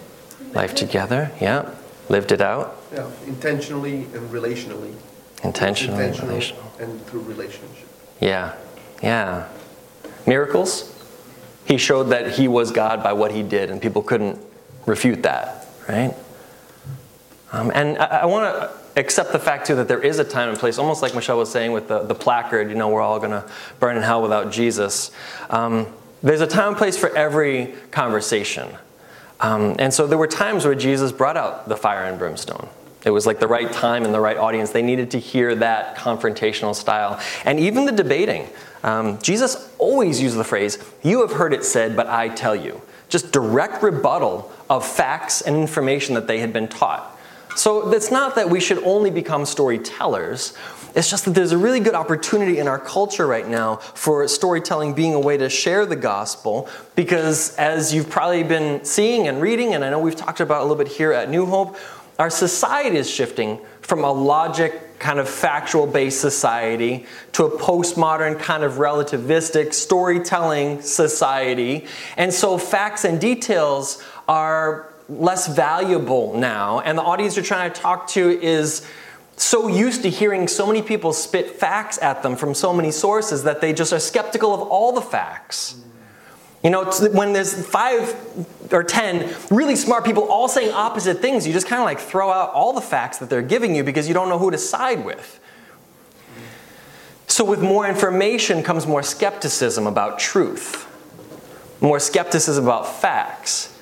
Life 0.53 0.75
together, 0.75 1.31
yeah. 1.39 1.73
Lived 2.09 2.33
it 2.33 2.41
out. 2.41 2.81
Yeah, 2.91 3.09
intentionally 3.27 4.03
and 4.13 4.29
relationally. 4.29 4.93
Intentional, 5.45 5.97
Intentional 5.97 6.27
relational. 6.27 6.71
and 6.79 7.05
through 7.07 7.21
relationship. 7.21 7.87
Yeah, 8.19 8.53
yeah. 9.01 9.47
Miracles. 10.27 10.93
He 11.71 11.77
showed 11.77 12.09
that 12.09 12.33
he 12.33 12.49
was 12.49 12.69
God 12.69 13.01
by 13.01 13.13
what 13.13 13.31
he 13.31 13.43
did, 13.43 13.71
and 13.71 13.81
people 13.81 14.01
couldn't 14.01 14.37
refute 14.85 15.23
that, 15.23 15.67
right? 15.87 16.13
Um, 17.53 17.71
and 17.73 17.97
I, 17.97 18.05
I 18.05 18.25
want 18.25 18.53
to 18.53 18.99
accept 18.99 19.31
the 19.31 19.39
fact, 19.39 19.67
too, 19.67 19.75
that 19.75 19.87
there 19.87 20.01
is 20.01 20.19
a 20.19 20.25
time 20.25 20.49
and 20.49 20.59
place, 20.59 20.77
almost 20.77 21.01
like 21.01 21.15
Michelle 21.15 21.37
was 21.37 21.49
saying 21.49 21.71
with 21.71 21.87
the, 21.87 21.99
the 21.99 22.13
placard, 22.13 22.67
you 22.69 22.75
know, 22.75 22.89
we're 22.89 22.99
all 22.99 23.19
going 23.19 23.31
to 23.31 23.49
burn 23.79 23.95
in 23.95 24.03
hell 24.03 24.21
without 24.21 24.51
Jesus. 24.51 25.11
Um, 25.49 25.87
there's 26.21 26.41
a 26.41 26.45
time 26.45 26.67
and 26.67 26.77
place 26.77 26.97
for 26.97 27.15
every 27.15 27.73
conversation. 27.89 28.67
Um, 29.39 29.77
and 29.79 29.93
so 29.93 30.07
there 30.07 30.17
were 30.17 30.27
times 30.27 30.65
where 30.65 30.75
Jesus 30.75 31.13
brought 31.13 31.37
out 31.37 31.69
the 31.69 31.77
fire 31.77 32.03
and 32.03 32.19
brimstone. 32.19 32.67
It 33.05 33.11
was 33.11 33.25
like 33.25 33.39
the 33.39 33.47
right 33.47 33.71
time 33.71 34.03
and 34.03 34.13
the 34.13 34.19
right 34.19 34.35
audience. 34.35 34.71
They 34.71 34.81
needed 34.81 35.11
to 35.11 35.19
hear 35.19 35.55
that 35.55 35.95
confrontational 35.95 36.75
style. 36.75 37.17
And 37.45 37.61
even 37.61 37.85
the 37.85 37.93
debating. 37.93 38.49
Um, 38.83 39.19
Jesus 39.21 39.71
always 39.77 40.21
used 40.21 40.37
the 40.37 40.43
phrase, 40.43 40.77
You 41.03 41.21
have 41.21 41.33
heard 41.33 41.53
it 41.53 41.63
said, 41.63 41.95
but 41.95 42.07
I 42.07 42.29
tell 42.29 42.55
you. 42.55 42.81
Just 43.09 43.31
direct 43.31 43.83
rebuttal 43.83 44.51
of 44.69 44.85
facts 44.85 45.41
and 45.41 45.55
information 45.55 46.15
that 46.15 46.27
they 46.27 46.39
had 46.39 46.53
been 46.53 46.67
taught. 46.67 47.17
So 47.55 47.91
it's 47.91 48.11
not 48.11 48.35
that 48.35 48.49
we 48.49 48.59
should 48.59 48.81
only 48.83 49.11
become 49.11 49.45
storytellers. 49.45 50.53
It's 50.95 51.09
just 51.09 51.25
that 51.25 51.31
there's 51.31 51.51
a 51.51 51.57
really 51.57 51.79
good 51.79 51.95
opportunity 51.95 52.59
in 52.59 52.67
our 52.67 52.79
culture 52.79 53.27
right 53.27 53.47
now 53.47 53.77
for 53.77 54.27
storytelling 54.27 54.93
being 54.93 55.13
a 55.13 55.19
way 55.19 55.37
to 55.37 55.49
share 55.49 55.85
the 55.85 55.95
gospel 55.95 56.69
because, 56.95 57.55
as 57.57 57.93
you've 57.93 58.09
probably 58.09 58.43
been 58.43 58.83
seeing 58.85 59.27
and 59.27 59.41
reading, 59.41 59.73
and 59.73 59.83
I 59.83 59.89
know 59.89 59.99
we've 59.99 60.15
talked 60.15 60.39
about 60.39 60.61
a 60.61 60.63
little 60.63 60.81
bit 60.81 60.87
here 60.87 61.11
at 61.11 61.29
New 61.29 61.45
Hope, 61.45 61.77
our 62.19 62.29
society 62.29 62.97
is 62.97 63.09
shifting 63.09 63.59
from 63.81 64.03
a 64.03 64.11
logic, 64.11 64.81
kind 65.01 65.19
of 65.19 65.27
factual 65.27 65.87
based 65.87 66.21
society 66.21 67.05
to 67.33 67.45
a 67.45 67.57
postmodern, 67.59 68.39
kind 68.39 68.63
of 68.63 68.73
relativistic 68.73 69.73
storytelling 69.73 70.81
society. 70.81 71.85
And 72.15 72.31
so 72.31 72.57
facts 72.57 73.03
and 73.03 73.19
details 73.19 74.01
are 74.27 74.93
less 75.09 75.47
valuable 75.47 76.37
now. 76.37 76.79
And 76.79 76.97
the 76.97 77.01
audience 77.01 77.35
you're 77.35 77.43
trying 77.43 77.73
to 77.73 77.81
talk 77.81 78.07
to 78.09 78.29
is 78.41 78.87
so 79.35 79.67
used 79.67 80.03
to 80.03 80.09
hearing 80.09 80.47
so 80.47 80.67
many 80.67 80.83
people 80.83 81.13
spit 81.13 81.49
facts 81.49 81.97
at 81.97 82.21
them 82.21 82.35
from 82.35 82.53
so 82.53 82.71
many 82.71 82.91
sources 82.91 83.43
that 83.43 83.59
they 83.59 83.73
just 83.73 83.91
are 83.91 83.99
skeptical 83.99 84.53
of 84.53 84.61
all 84.61 84.91
the 84.91 85.01
facts. 85.01 85.75
You 86.63 86.69
know, 86.69 86.91
when 87.11 87.33
there's 87.33 87.65
five 87.67 88.15
or 88.71 88.83
ten 88.83 89.33
really 89.49 89.75
smart 89.75 90.05
people 90.05 90.25
all 90.25 90.47
saying 90.47 90.71
opposite 90.71 91.19
things, 91.19 91.47
you 91.47 91.53
just 91.53 91.67
kind 91.67 91.81
of 91.81 91.85
like 91.85 91.99
throw 91.99 92.29
out 92.29 92.51
all 92.53 92.73
the 92.73 92.81
facts 92.81 93.17
that 93.17 93.29
they're 93.29 93.41
giving 93.41 93.75
you 93.75 93.83
because 93.83 94.07
you 94.07 94.13
don't 94.13 94.29
know 94.29 94.37
who 94.37 94.51
to 94.51 94.57
side 94.57 95.03
with. 95.03 95.39
So, 97.25 97.43
with 97.45 97.61
more 97.61 97.87
information 97.87 98.61
comes 98.61 98.85
more 98.85 99.01
skepticism 99.01 99.87
about 99.87 100.19
truth, 100.19 100.87
more 101.81 101.99
skepticism 101.99 102.65
about 102.65 103.01
facts. 103.01 103.79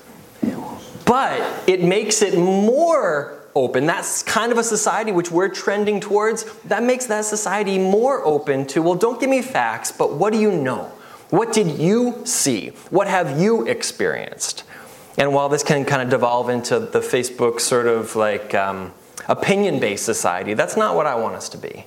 But 1.04 1.68
it 1.68 1.82
makes 1.82 2.22
it 2.22 2.38
more 2.38 3.40
open. 3.54 3.86
That's 3.86 4.22
kind 4.22 4.52
of 4.52 4.58
a 4.58 4.64
society 4.64 5.12
which 5.12 5.30
we're 5.30 5.48
trending 5.48 6.00
towards. 6.00 6.44
That 6.62 6.82
makes 6.82 7.06
that 7.06 7.24
society 7.24 7.78
more 7.78 8.24
open 8.24 8.66
to, 8.68 8.80
well, 8.80 8.94
don't 8.94 9.20
give 9.20 9.28
me 9.28 9.42
facts, 9.42 9.92
but 9.92 10.14
what 10.14 10.32
do 10.32 10.38
you 10.38 10.52
know? 10.52 10.92
What 11.30 11.52
did 11.52 11.78
you 11.78 12.22
see? 12.24 12.68
What 12.90 13.06
have 13.06 13.40
you 13.40 13.66
experienced? 13.66 14.64
And 15.16 15.32
while 15.32 15.48
this 15.48 15.62
can 15.62 15.84
kind 15.84 16.02
of 16.02 16.10
devolve 16.10 16.48
into 16.48 16.78
the 16.80 17.00
Facebook 17.00 17.60
sort 17.60 17.86
of 17.86 18.16
like 18.16 18.54
um, 18.54 18.92
opinion 19.28 19.78
based 19.78 20.04
society, 20.04 20.54
that's 20.54 20.76
not 20.76 20.96
what 20.96 21.06
I 21.06 21.14
want 21.14 21.36
us 21.36 21.48
to 21.50 21.58
be. 21.58 21.86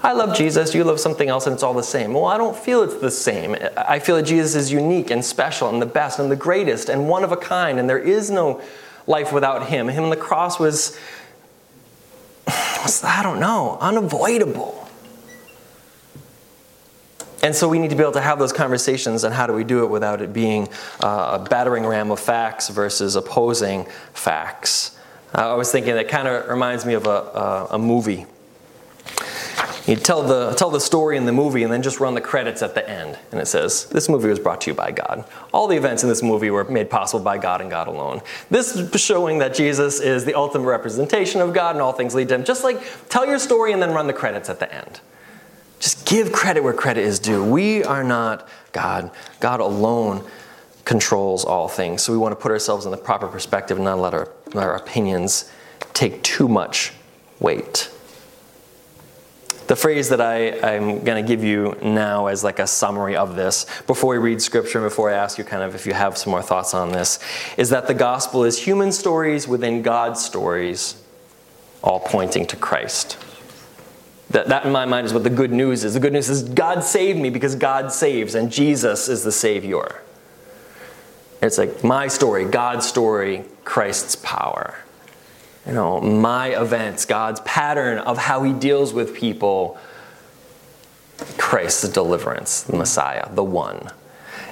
I 0.00 0.12
love 0.12 0.36
Jesus, 0.36 0.76
you 0.76 0.84
love 0.84 1.00
something 1.00 1.28
else, 1.28 1.46
and 1.46 1.54
it's 1.54 1.64
all 1.64 1.74
the 1.74 1.82
same. 1.82 2.12
Well, 2.12 2.26
I 2.26 2.38
don't 2.38 2.56
feel 2.56 2.82
it's 2.84 3.00
the 3.00 3.10
same. 3.10 3.56
I 3.76 3.98
feel 3.98 4.14
that 4.16 4.22
Jesus 4.22 4.54
is 4.54 4.70
unique 4.70 5.10
and 5.10 5.24
special 5.24 5.68
and 5.68 5.82
the 5.82 5.86
best 5.86 6.20
and 6.20 6.30
the 6.30 6.36
greatest 6.36 6.88
and 6.88 7.08
one 7.08 7.24
of 7.24 7.32
a 7.32 7.36
kind, 7.36 7.80
and 7.80 7.90
there 7.90 7.98
is 7.98 8.30
no 8.30 8.60
life 9.08 9.32
without 9.32 9.66
him. 9.66 9.88
Him 9.88 10.04
on 10.04 10.10
the 10.10 10.16
cross 10.16 10.60
was, 10.60 10.96
was 12.46 13.02
I 13.04 13.24
don't 13.24 13.40
know, 13.40 13.76
unavoidable. 13.80 14.87
And 17.42 17.54
so 17.54 17.68
we 17.68 17.78
need 17.78 17.90
to 17.90 17.96
be 17.96 18.02
able 18.02 18.12
to 18.12 18.20
have 18.20 18.38
those 18.38 18.52
conversations, 18.52 19.24
and 19.24 19.32
how 19.32 19.46
do 19.46 19.52
we 19.52 19.64
do 19.64 19.84
it 19.84 19.90
without 19.90 20.20
it 20.20 20.32
being 20.32 20.68
uh, 21.00 21.38
a 21.40 21.48
battering 21.48 21.86
ram 21.86 22.10
of 22.10 22.18
facts 22.18 22.68
versus 22.68 23.14
opposing 23.14 23.86
facts? 24.12 24.98
Uh, 25.34 25.52
I 25.52 25.54
was 25.54 25.70
thinking 25.70 25.94
that 25.94 26.08
kind 26.08 26.26
of 26.26 26.48
reminds 26.48 26.84
me 26.84 26.94
of 26.94 27.06
a, 27.06 27.10
a, 27.10 27.68
a 27.72 27.78
movie. 27.78 28.26
You 29.86 29.96
tell 29.96 30.22
the, 30.22 30.52
tell 30.52 30.68
the 30.68 30.80
story 30.80 31.16
in 31.16 31.24
the 31.24 31.32
movie 31.32 31.62
and 31.62 31.72
then 31.72 31.80
just 31.82 31.98
run 31.98 32.14
the 32.14 32.20
credits 32.20 32.60
at 32.60 32.74
the 32.74 32.86
end. 32.88 33.18
And 33.32 33.40
it 33.40 33.46
says, 33.46 33.86
This 33.86 34.06
movie 34.06 34.28
was 34.28 34.38
brought 34.38 34.60
to 34.62 34.70
you 34.70 34.74
by 34.74 34.90
God. 34.90 35.24
All 35.50 35.66
the 35.66 35.78
events 35.78 36.02
in 36.02 36.10
this 36.10 36.22
movie 36.22 36.50
were 36.50 36.64
made 36.64 36.90
possible 36.90 37.24
by 37.24 37.38
God 37.38 37.62
and 37.62 37.70
God 37.70 37.88
alone. 37.88 38.20
This 38.50 38.76
is 38.76 39.00
showing 39.00 39.38
that 39.38 39.54
Jesus 39.54 40.00
is 40.00 40.26
the 40.26 40.34
ultimate 40.34 40.66
representation 40.66 41.40
of 41.40 41.54
God 41.54 41.74
and 41.74 41.80
all 41.80 41.94
things 41.94 42.14
lead 42.14 42.28
to 42.28 42.34
Him. 42.34 42.44
Just 42.44 42.64
like 42.64 42.82
tell 43.08 43.26
your 43.26 43.38
story 43.38 43.72
and 43.72 43.80
then 43.80 43.92
run 43.92 44.06
the 44.06 44.12
credits 44.12 44.50
at 44.50 44.58
the 44.58 44.72
end. 44.74 45.00
Just 45.78 46.06
give 46.06 46.32
credit 46.32 46.62
where 46.62 46.72
credit 46.72 47.02
is 47.02 47.18
due. 47.18 47.44
We 47.44 47.84
are 47.84 48.02
not 48.02 48.48
God. 48.72 49.10
God 49.40 49.60
alone 49.60 50.24
controls 50.84 51.44
all 51.44 51.68
things. 51.68 52.02
So 52.02 52.12
we 52.12 52.18
want 52.18 52.32
to 52.32 52.36
put 52.36 52.50
ourselves 52.50 52.84
in 52.84 52.90
the 52.90 52.96
proper 52.96 53.28
perspective 53.28 53.76
and 53.76 53.84
not 53.84 53.98
let 53.98 54.14
our, 54.14 54.30
let 54.54 54.66
our 54.66 54.76
opinions 54.76 55.50
take 55.92 56.22
too 56.22 56.48
much 56.48 56.92
weight. 57.40 57.90
The 59.66 59.76
phrase 59.76 60.08
that 60.08 60.20
I, 60.22 60.58
I'm 60.60 61.04
going 61.04 61.22
to 61.22 61.28
give 61.28 61.44
you 61.44 61.76
now 61.82 62.28
as 62.28 62.42
like 62.42 62.58
a 62.58 62.66
summary 62.66 63.16
of 63.16 63.36
this, 63.36 63.66
before 63.86 64.12
we 64.12 64.18
read 64.18 64.40
scripture, 64.40 64.78
and 64.78 64.86
before 64.86 65.10
I 65.10 65.14
ask 65.14 65.36
you 65.36 65.44
kind 65.44 65.62
of 65.62 65.74
if 65.74 65.84
you 65.86 65.92
have 65.92 66.16
some 66.16 66.30
more 66.30 66.40
thoughts 66.40 66.72
on 66.72 66.90
this, 66.90 67.18
is 67.58 67.68
that 67.68 67.86
the 67.86 67.92
gospel 67.92 68.44
is 68.44 68.58
human 68.58 68.90
stories 68.90 69.46
within 69.46 69.82
God's 69.82 70.24
stories, 70.24 71.02
all 71.84 72.00
pointing 72.00 72.46
to 72.46 72.56
Christ. 72.56 73.18
That, 74.30 74.48
that 74.48 74.66
in 74.66 74.72
my 74.72 74.84
mind 74.84 75.06
is 75.06 75.14
what 75.14 75.24
the 75.24 75.30
good 75.30 75.52
news 75.52 75.84
is. 75.84 75.94
The 75.94 76.00
good 76.00 76.12
news 76.12 76.28
is 76.28 76.42
God 76.42 76.84
saved 76.84 77.18
me 77.18 77.30
because 77.30 77.54
God 77.54 77.92
saves, 77.92 78.34
and 78.34 78.52
Jesus 78.52 79.08
is 79.08 79.24
the 79.24 79.32
Savior. 79.32 80.02
It's 81.40 81.56
like 81.56 81.82
my 81.82 82.08
story, 82.08 82.44
God's 82.44 82.86
story, 82.86 83.44
Christ's 83.64 84.16
power. 84.16 84.76
You 85.66 85.72
know, 85.72 86.00
my 86.00 86.48
events, 86.48 87.04
God's 87.04 87.40
pattern 87.40 87.98
of 87.98 88.18
how 88.18 88.42
He 88.42 88.52
deals 88.52 88.92
with 88.92 89.14
people, 89.14 89.78
Christ's 91.36 91.88
deliverance, 91.88 92.62
the 92.62 92.76
Messiah, 92.76 93.28
the 93.34 93.44
one. 93.44 93.90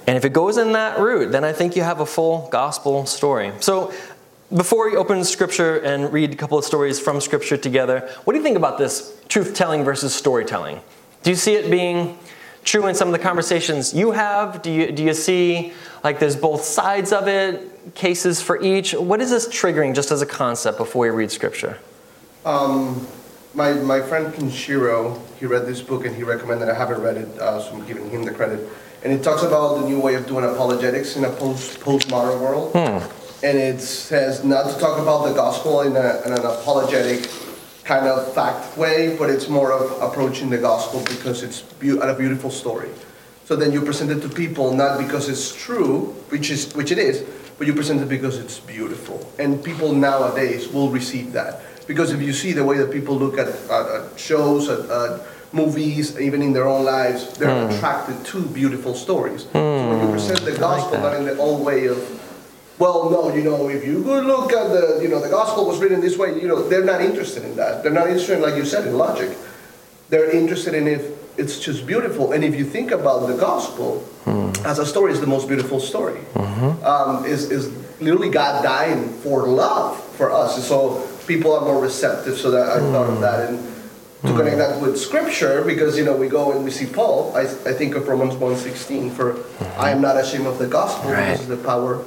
And 0.07 0.17
if 0.17 0.25
it 0.25 0.33
goes 0.33 0.57
in 0.57 0.73
that 0.73 0.99
route, 0.99 1.33
then 1.33 1.43
I 1.43 1.53
think 1.53 1.75
you 1.75 1.83
have 1.83 2.01
a 2.01 2.07
full 2.07 2.49
gospel 2.53 3.07
story. 3.07 3.53
So 3.61 3.93
before 4.55 4.89
we 4.91 4.97
open 4.97 5.25
scripture 5.25 5.79
and 5.79 6.13
read 6.13 6.33
a 6.33 6.37
couple 6.37 6.57
of 6.57 6.65
stories 6.65 7.01
from 7.01 7.21
scripture 7.21 7.57
together, 7.57 8.09
what 8.25 8.33
do 8.33 8.39
you 8.39 8.45
think 8.45 8.57
about 8.57 8.79
this 8.79 9.21
truth 9.29 9.55
telling 9.55 9.85
versus 9.85 10.15
storytelling? 10.15 10.81
Do 11.23 11.31
you 11.31 11.37
see 11.37 11.55
it 11.55 11.71
being 11.71 12.19
true 12.65 12.87
in 12.87 12.95
some 12.95 13.09
of 13.09 13.13
the 13.13 13.19
conversations 13.19 13.93
you 13.93 14.13
have? 14.13 14.63
Do 14.63 14.71
you, 14.71 14.93
do 14.93 15.03
you 15.03 15.15
see 15.15 15.73
like 16.05 16.21
there's 16.21 16.37
both 16.37 16.63
sides 16.63 17.13
of 17.13 17.27
it, 17.27 17.95
cases 17.95 18.41
for 18.41 18.63
each? 18.63 18.93
What 18.95 19.21
is 19.21 19.31
this 19.31 19.49
triggering 19.49 19.95
just 19.95 20.13
as 20.13 20.23
a 20.23 20.27
concept 20.27 20.79
before 20.79 21.03
we 21.03 21.11
read 21.11 21.31
scripture? 21.33 21.79
Um, 22.45 23.07
my, 23.55 23.73
my 23.73 24.01
friend 24.01 24.33
Kinshiro, 24.33 25.21
he 25.41 25.47
read 25.47 25.67
this 25.67 25.83
book 25.83 26.05
and 26.07 26.15
he 26.15 26.23
recommended, 26.23 26.69
I 26.69 26.75
haven't 26.75 27.01
read 27.03 27.17
it, 27.17 27.39
uh, 27.41 27.61
so 27.61 27.75
I'm 27.75 27.87
giving 27.87 28.09
him 28.11 28.25
the 28.25 28.33
credit. 28.33 28.69
And 29.03 29.13
it 29.13 29.23
talks 29.25 29.43
about 29.43 29.81
the 29.81 29.89
new 29.89 30.01
way 30.01 30.15
of 30.15 30.27
doing 30.27 30.45
apologetics 30.45 31.17
in 31.17 31.25
a 31.25 31.31
post 31.31 31.81
postmodern 31.81 32.41
world. 32.41 32.73
Hmm. 32.73 33.26
And 33.47 33.59
it 33.59 33.81
says 33.81 34.43
not 34.43 34.69
to 34.73 34.81
talk 34.81 34.99
about 34.99 35.25
the 35.25 35.33
gospel 35.33 35.83
in, 35.83 35.95
a, 35.95 36.21
in 36.27 36.33
an 36.33 36.45
apologetic 36.45 37.31
kind 37.85 38.09
of 38.09 38.35
fact 38.35 38.77
way, 38.77 39.17
but 39.17 39.31
it's 39.31 39.49
more 39.49 39.71
of 39.71 40.03
approaching 40.03 40.51
the 40.51 40.59
gospel 40.59 40.99
because 41.05 41.45
it's 41.45 41.63
be- 41.63 41.97
a 41.97 42.13
beautiful 42.13 42.51
story. 42.51 42.91
So 43.45 43.55
then 43.55 43.71
you 43.71 43.83
present 43.83 44.11
it 44.11 44.21
to 44.23 44.29
people 44.29 44.75
not 44.75 44.99
because 44.99 45.29
it's 45.29 45.55
true, 45.55 46.07
which 46.31 46.51
is 46.51 46.75
which 46.75 46.91
it 46.91 46.99
is, 46.99 47.25
but 47.57 47.69
you 47.69 47.73
present 47.73 48.03
it 48.03 48.09
because 48.09 48.37
it's 48.37 48.59
beautiful. 48.59 49.25
And 49.39 49.63
people 49.63 49.93
nowadays 49.93 50.67
will 50.67 50.91
receive 50.91 51.31
that 51.35 51.63
because 51.87 52.11
if 52.11 52.21
you 52.21 52.33
see 52.33 52.51
the 52.53 52.65
way 52.65 52.79
that 52.79 52.91
people 52.91 53.17
look 53.17 53.39
at, 53.39 53.47
at, 53.47 53.87
at 53.87 54.19
shows, 54.19 54.69
at, 54.69 54.91
at 54.91 55.21
movies, 55.53 56.19
even 56.19 56.43
in 56.43 56.53
their 56.53 56.67
own 56.67 56.85
lives, 56.85 57.39
they're 57.39 57.69
hmm. 57.69 57.73
attracted 57.73 58.25
to 58.25 58.45
beautiful 58.47 58.97
stories. 58.97 59.45
So 59.45 59.51
hmm. 59.51 59.89
when 59.89 60.01
you 60.05 60.11
present 60.11 60.41
the 60.41 60.59
gospel 60.59 60.99
not 60.99 61.15
in 61.15 61.27
the 61.27 61.39
old 61.39 61.65
way 61.65 61.87
of 61.87 62.26
well, 62.79 63.09
no, 63.11 63.35
you 63.35 63.43
know, 63.43 63.69
if 63.69 63.87
you 63.87 64.03
go 64.03 64.21
look 64.21 64.53
at 64.53 64.69
the, 64.69 65.01
you 65.03 65.09
know, 65.09 65.21
the 65.21 65.31
gospel 65.31 65.67
was 65.67 65.79
written 65.79 66.01
this 66.01 66.19
way, 66.19 66.39
you 66.41 66.47
know, 66.47 66.69
they're 66.69 66.85
not 66.85 67.01
interested 67.01 67.45
in 67.45 67.57
that. 67.57 67.83
They're 67.83 67.93
not 67.93 68.09
interested, 68.09 68.37
in, 68.37 68.43
like 68.43 68.57
you 68.57 68.67
said, 68.67 68.87
in 68.87 68.99
logic. 68.99 69.37
They're 70.11 70.31
interested 70.31 70.75
in 70.75 70.87
if 70.87 71.39
it's 71.39 71.59
just 71.59 71.87
beautiful. 71.87 72.33
And 72.33 72.45
if 72.45 72.55
you 72.55 72.65
think 72.65 72.91
about 72.91 73.27
the 73.27 73.37
gospel 73.37 74.01
hmm. 74.25 74.51
as 74.67 74.79
a 74.79 74.87
story, 74.87 75.13
it's 75.13 75.21
the 75.21 75.27
most 75.27 75.49
beautiful 75.49 75.81
story. 75.81 76.21
Mm-hmm. 76.35 76.85
Um, 76.85 77.25
is 77.25 77.51
is 77.51 77.71
literally 78.01 78.31
God 78.31 78.63
dying 78.63 79.09
for 79.09 79.47
love 79.47 80.03
for 80.17 80.31
us. 80.31 80.57
And 80.57 80.65
so 80.65 81.07
people 81.27 81.55
are 81.55 81.63
more 81.63 81.81
receptive. 81.81 82.37
So 82.37 82.51
that 82.51 82.69
I 82.69 82.81
hmm. 82.81 82.93
thought 82.93 83.11
of 83.11 83.21
that 83.21 83.49
and 83.49 83.59
to 84.23 84.33
hmm. 84.33 84.39
connect 84.39 84.59
that 84.59 84.81
with 84.81 84.99
scripture 84.99 85.65
because 85.65 85.97
you 85.99 86.05
know 86.05 86.17
we 86.17 86.29
go 86.29 86.53
and 86.53 86.65
we 86.65 86.71
see 86.71 86.87
Paul. 86.87 87.35
I, 87.37 87.43
I 87.43 87.73
think 87.73 87.95
of 87.95 88.07
Romans 88.09 88.35
1.16 88.35 89.13
for 89.13 89.45
I 89.79 89.91
am 89.91 90.01
not 90.01 90.17
ashamed 90.17 90.47
of 90.47 90.59
the 90.59 90.67
gospel 90.67 91.11
Right. 91.11 91.33
because 91.33 91.49
the 91.49 91.57
power 91.57 92.05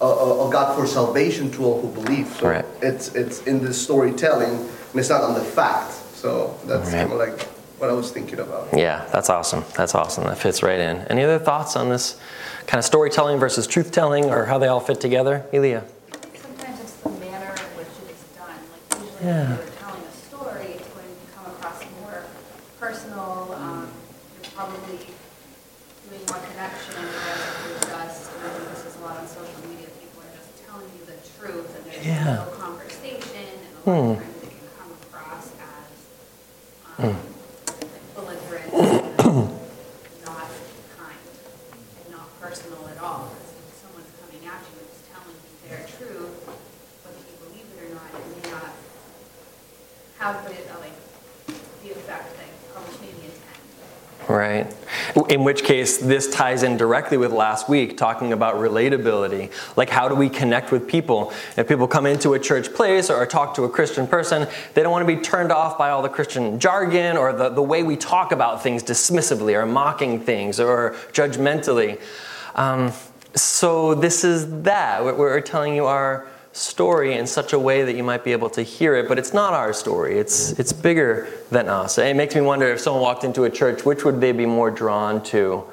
uh, 0.00 0.44
of 0.44 0.52
God 0.52 0.76
for 0.78 0.86
salvation 0.86 1.50
to 1.52 1.64
all 1.64 1.80
who 1.80 1.88
believe. 1.88 2.28
So 2.40 2.48
Right. 2.48 2.64
it's 2.82 3.14
it's 3.14 3.42
in 3.42 3.64
the 3.64 3.72
storytelling 3.74 4.50
and 4.58 4.94
it's 5.00 5.08
not 5.10 5.22
on 5.22 5.34
the 5.34 5.40
fact. 5.44 5.92
So 6.14 6.54
that's 6.66 6.90
Right. 6.92 7.00
kind 7.08 7.12
of 7.12 7.18
like 7.18 7.40
what 7.78 7.90
I 7.90 7.92
was 7.92 8.10
thinking 8.10 8.38
about. 8.40 8.68
Yeah, 8.76 9.04
that's 9.12 9.30
awesome. 9.30 9.64
That's 9.76 9.94
awesome. 9.94 10.24
That 10.24 10.38
fits 10.38 10.62
right 10.62 10.78
in. 10.80 10.98
Any 11.10 11.22
other 11.24 11.38
thoughts 11.38 11.76
on 11.76 11.88
this 11.88 12.16
kind 12.66 12.78
of 12.78 12.84
storytelling 12.84 13.38
versus 13.38 13.66
truth 13.66 13.90
telling 13.92 14.30
or 14.30 14.44
how 14.46 14.58
they 14.58 14.68
all 14.68 14.80
fit 14.80 15.00
together? 15.00 15.44
Elia? 15.52 15.84
Sometimes 16.42 16.80
it's 16.80 16.92
the 17.02 17.10
manner 17.10 17.50
in 17.54 17.70
which 17.78 17.90
it 18.02 18.10
is 18.14 18.22
done. 18.38 18.54
Like 18.70 19.02
usually 19.02 19.26
Yeah. 19.26 19.46
when 19.46 19.56
you're 19.62 19.74
telling 19.78 20.02
a 20.02 20.14
story, 20.26 20.66
it's 20.78 20.88
going 20.90 21.06
to 21.06 21.26
come 21.34 21.46
across 21.54 21.78
more 22.02 22.22
personal. 22.80 23.54
Um, 23.54 23.88
you're 24.42 24.50
probably 24.54 24.98
doing 26.10 26.22
more 26.26 26.42
connection 26.50 26.98
whereas 26.98 27.42
if 27.46 27.62
you're 27.62 27.94
just, 27.94 28.26
and 28.34 28.42
I 28.42 28.50
think 28.58 28.66
this 28.74 28.82
is 28.90 28.94
a 28.98 29.02
lot 29.06 29.22
on 29.22 29.26
social 29.30 29.60
media, 29.70 29.86
people 30.02 30.18
are 30.26 30.34
just 30.34 30.50
telling 30.66 30.90
you 30.98 31.02
the 31.06 31.14
truth 31.38 31.70
and 31.78 31.82
there's 31.86 32.02
Yeah. 32.02 32.42
no 32.42 32.50
conversation 32.58 33.38
and 33.54 33.70
a 33.70 33.77
lot 33.77 33.77
Hmm. 33.88 33.94
of 33.94 34.18
times 34.18 34.36
it 34.42 34.50
can 34.52 34.68
come 34.76 34.92
across 35.00 35.48
as 35.64 35.96
um, 36.98 37.08
like 37.08 38.14
belligerent 38.14 38.68
and 38.68 39.48
not 40.28 40.44
kind 41.00 41.16
and 42.04 42.12
not 42.12 42.28
personal 42.38 42.84
at 42.92 43.00
all. 43.00 43.32
Because 43.32 43.48
if 43.56 43.80
someone's 43.80 44.12
coming 44.20 44.44
at 44.44 44.60
you 44.60 44.76
and 44.76 44.88
just 44.92 45.08
telling 45.08 45.32
you 45.40 45.52
their 45.64 45.80
truth, 45.88 46.36
whether 47.00 47.16
you 47.16 47.32
believe 47.48 47.64
it 47.64 47.80
or 47.80 47.88
not, 47.96 48.12
it 48.12 48.28
may 48.28 48.50
not 48.52 48.76
have 50.20 50.44
the, 50.44 50.52
uh, 50.68 50.84
like, 50.84 50.92
the 51.80 51.88
effect 51.96 52.36
that 52.36 52.44
you 52.44 52.60
probably 52.68 52.92
maybe 53.00 53.32
intend. 53.32 54.28
Right. 54.28 54.68
In 55.28 55.44
which 55.44 55.62
case, 55.62 55.98
this 55.98 56.30
ties 56.30 56.62
in 56.62 56.78
directly 56.78 57.18
with 57.18 57.32
last 57.32 57.68
week, 57.68 57.98
talking 57.98 58.32
about 58.32 58.54
relatability. 58.54 59.50
Like, 59.76 59.90
how 59.90 60.08
do 60.08 60.14
we 60.14 60.30
connect 60.30 60.72
with 60.72 60.88
people? 60.88 61.32
If 61.56 61.68
people 61.68 61.86
come 61.86 62.06
into 62.06 62.32
a 62.32 62.38
church 62.38 62.72
place 62.72 63.10
or 63.10 63.26
talk 63.26 63.54
to 63.56 63.64
a 63.64 63.68
Christian 63.68 64.06
person, 64.06 64.48
they 64.72 64.82
don't 64.82 64.90
want 64.90 65.06
to 65.06 65.16
be 65.16 65.20
turned 65.20 65.52
off 65.52 65.76
by 65.76 65.90
all 65.90 66.00
the 66.00 66.08
Christian 66.08 66.58
jargon 66.58 67.18
or 67.18 67.34
the, 67.34 67.50
the 67.50 67.62
way 67.62 67.82
we 67.82 67.94
talk 67.96 68.32
about 68.32 68.62
things 68.62 68.82
dismissively 68.82 69.52
or 69.54 69.66
mocking 69.66 70.18
things 70.18 70.58
or 70.58 70.96
judgmentally. 71.12 72.00
Um, 72.54 72.92
so, 73.34 73.94
this 73.94 74.24
is 74.24 74.62
that. 74.62 75.04
We're, 75.04 75.14
we're 75.14 75.40
telling 75.42 75.74
you 75.74 75.84
our 75.84 76.26
story 76.58 77.14
in 77.14 77.26
such 77.26 77.52
a 77.52 77.58
way 77.58 77.84
that 77.84 77.94
you 77.94 78.02
might 78.02 78.24
be 78.24 78.32
able 78.32 78.50
to 78.50 78.62
hear 78.62 78.96
it, 78.96 79.08
but 79.08 79.18
it's 79.18 79.32
not 79.32 79.52
our 79.52 79.72
story. 79.72 80.18
It's, 80.18 80.52
it's 80.58 80.72
bigger 80.72 81.28
than 81.50 81.68
us. 81.68 81.98
It 81.98 82.16
makes 82.16 82.34
me 82.34 82.40
wonder 82.40 82.66
if 82.66 82.80
someone 82.80 83.02
walked 83.02 83.24
into 83.24 83.44
a 83.44 83.50
church, 83.50 83.84
which 83.84 84.04
would 84.04 84.20
they 84.20 84.32
be 84.32 84.46
more 84.46 84.70
drawn 84.70 85.22
to? 85.24 85.64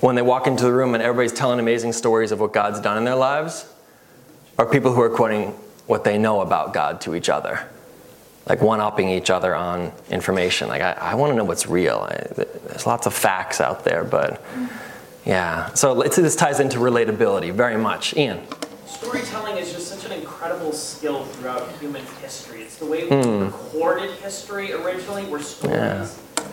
When 0.00 0.14
they 0.14 0.22
walk 0.22 0.46
into 0.46 0.64
the 0.64 0.72
room 0.72 0.94
and 0.94 1.02
everybody's 1.02 1.32
telling 1.32 1.58
amazing 1.58 1.92
stories 1.92 2.32
of 2.32 2.40
what 2.40 2.52
God's 2.52 2.80
done 2.80 2.98
in 2.98 3.04
their 3.04 3.14
lives? 3.14 3.68
Or 4.58 4.66
people 4.66 4.92
who 4.92 5.00
are 5.00 5.10
quoting 5.10 5.50
what 5.86 6.04
they 6.04 6.18
know 6.18 6.40
about 6.40 6.74
God 6.74 7.00
to 7.02 7.14
each 7.14 7.28
other? 7.28 7.68
Like 8.48 8.60
one 8.60 8.80
upping 8.80 9.08
each 9.08 9.30
other 9.30 9.54
on 9.54 9.92
information. 10.10 10.68
Like, 10.68 10.82
I, 10.82 10.92
I 10.92 11.14
want 11.14 11.30
to 11.32 11.36
know 11.36 11.44
what's 11.44 11.66
real. 11.66 12.08
I, 12.10 12.16
there's 12.34 12.86
lots 12.86 13.06
of 13.06 13.14
facts 13.14 13.60
out 13.60 13.84
there, 13.84 14.02
but 14.02 14.42
yeah. 15.24 15.72
So 15.74 16.02
this 16.02 16.34
ties 16.34 16.58
into 16.58 16.78
relatability 16.78 17.52
very 17.52 17.76
much. 17.76 18.16
Ian. 18.16 18.40
Storytelling 18.86 19.56
is 19.56 19.72
just 19.72 19.88
such 19.88 20.01
incredible 20.42 20.72
skill 20.72 21.24
throughout 21.24 21.70
human 21.78 22.04
history. 22.20 22.62
It's 22.62 22.74
the 22.76 22.86
way 22.86 23.04
we 23.04 23.16
hmm. 23.16 23.44
recorded 23.44 24.10
history 24.18 24.72
originally, 24.72 25.24
where 25.26 25.40
stories 25.40 25.76
Yeah. 25.76 26.08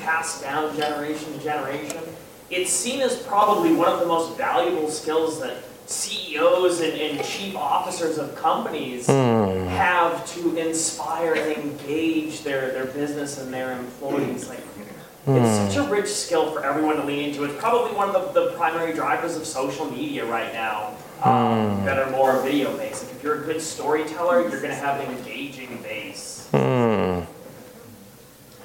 passed 0.05 0.43
down 0.43 0.77
generation 0.77 1.33
to 1.33 1.39
generation. 1.43 2.03
It's 2.51 2.71
seen 2.71 3.01
as 3.01 3.17
probably 3.17 3.73
one 3.73 3.89
of 3.91 3.99
the 3.99 4.05
most 4.05 4.37
valuable 4.37 4.91
skills 4.91 5.39
that 5.41 5.63
CEOs 5.87 6.81
and, 6.81 6.93
and 7.01 7.25
chief 7.25 7.55
officers 7.55 8.19
of 8.19 8.35
companies 8.35 9.07
hmm. 9.07 9.65
have 9.69 10.23
to 10.35 10.55
inspire 10.55 11.33
and 11.33 11.57
engage 11.57 12.43
their, 12.43 12.71
their 12.71 12.85
business 12.85 13.39
and 13.39 13.51
their 13.51 13.71
employees. 13.71 14.47
Like, 14.49 14.59
it's 14.59 15.25
hmm. 15.25 15.67
such 15.67 15.77
a 15.77 15.89
rich 15.89 16.09
skill 16.09 16.51
for 16.51 16.63
everyone 16.63 16.97
to 16.97 17.05
lean 17.05 17.29
into. 17.29 17.43
It's 17.43 17.59
probably 17.59 17.95
one 17.95 18.13
of 18.13 18.35
the, 18.35 18.39
the 18.39 18.51
primary 18.51 18.93
drivers 18.93 19.35
of 19.35 19.47
social 19.47 19.89
media 19.89 20.27
right 20.27 20.53
now 20.53 20.93
um, 21.23 21.83
that 21.85 21.97
are 21.97 22.11
more 22.11 22.41
video 22.41 22.75
based. 22.77 23.05
Like 23.05 23.15
if 23.15 23.23
you're 23.23 23.43
a 23.43 23.45
good 23.45 23.61
storyteller, 23.61 24.41
you're 24.41 24.61
going 24.61 24.69
to 24.69 24.75
have 24.75 24.99
an 25.01 25.15
engaging 25.15 25.81
base. 25.81 26.47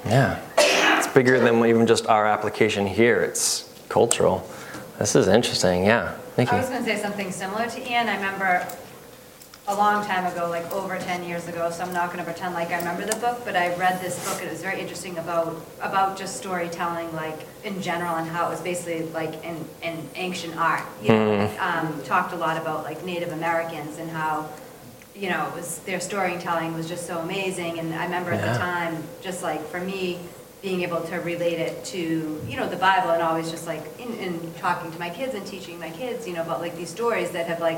Yeah. 0.05 0.39
It's 0.57 1.07
bigger 1.07 1.39
than 1.39 1.65
even 1.65 1.87
just 1.87 2.07
our 2.07 2.27
application 2.27 2.85
here. 2.85 3.21
It's 3.21 3.73
cultural. 3.89 4.47
This 4.99 5.15
is 5.15 5.27
interesting. 5.27 5.83
Yeah. 5.83 6.15
Nikki. 6.37 6.51
I 6.51 6.59
was 6.59 6.69
gonna 6.69 6.83
say 6.83 6.97
something 6.97 7.31
similar 7.31 7.67
to 7.67 7.91
Ian. 7.91 8.07
I 8.07 8.15
remember 8.15 8.67
a 9.67 9.75
long 9.75 10.05
time 10.05 10.31
ago, 10.31 10.47
like 10.47 10.69
over 10.71 10.97
10 10.97 11.23
years 11.23 11.47
ago, 11.47 11.71
so 11.71 11.83
I'm 11.83 11.93
not 11.93 12.11
gonna 12.11 12.23
pretend 12.23 12.53
like 12.53 12.69
I 12.69 12.77
remember 12.77 13.03
the 13.05 13.15
book, 13.15 13.43
but 13.43 13.55
I 13.55 13.75
read 13.75 13.99
this 13.99 14.23
book, 14.27 14.39
and 14.39 14.47
it 14.47 14.51
was 14.51 14.61
very 14.61 14.79
interesting 14.79 15.17
about, 15.17 15.59
about 15.81 16.17
just 16.17 16.37
storytelling, 16.37 17.11
like, 17.15 17.39
in 17.63 17.81
general, 17.81 18.15
and 18.15 18.27
how 18.27 18.47
it 18.47 18.51
was 18.51 18.61
basically 18.61 19.07
like 19.09 19.43
in, 19.43 19.65
in 19.81 20.07
ancient 20.15 20.55
art. 20.55 20.83
You 21.01 21.09
know, 21.09 21.41
it, 21.41 21.59
um, 21.59 22.01
talked 22.03 22.31
a 22.33 22.35
lot 22.35 22.57
about 22.57 22.83
like 22.83 23.03
Native 23.03 23.31
Americans 23.31 23.97
and 23.97 24.09
how, 24.11 24.47
you 25.15 25.29
know, 25.29 25.47
it 25.47 25.55
was, 25.55 25.79
their 25.79 25.99
storytelling 25.99 26.75
was 26.75 26.87
just 26.87 27.07
so 27.07 27.17
amazing, 27.19 27.79
and 27.79 27.93
I 27.95 28.05
remember 28.05 28.33
at 28.33 28.41
the 28.41 28.59
time, 28.59 29.01
just 29.21 29.41
like, 29.41 29.65
for 29.65 29.79
me, 29.79 30.19
being 30.61 30.81
able 30.81 31.01
to 31.01 31.17
relate 31.17 31.59
it 31.59 31.83
to, 31.85 32.41
you 32.47 32.57
know, 32.57 32.67
the 32.67 32.75
Bible 32.75 33.11
and 33.11 33.21
always 33.21 33.51
just 33.51 33.67
like 33.67 33.83
in, 33.99 34.13
in 34.15 34.53
talking 34.55 34.91
to 34.91 34.97
my 34.97 35.11
kids 35.11 35.35
and 35.35 35.45
teaching 35.45 35.79
my 35.79 35.91
kids, 35.91 36.27
you 36.27 36.33
know, 36.33 36.41
about 36.41 36.59
like 36.59 36.75
these 36.75 36.89
stories 36.89 37.29
that 37.31 37.45
have 37.45 37.59
like 37.59 37.77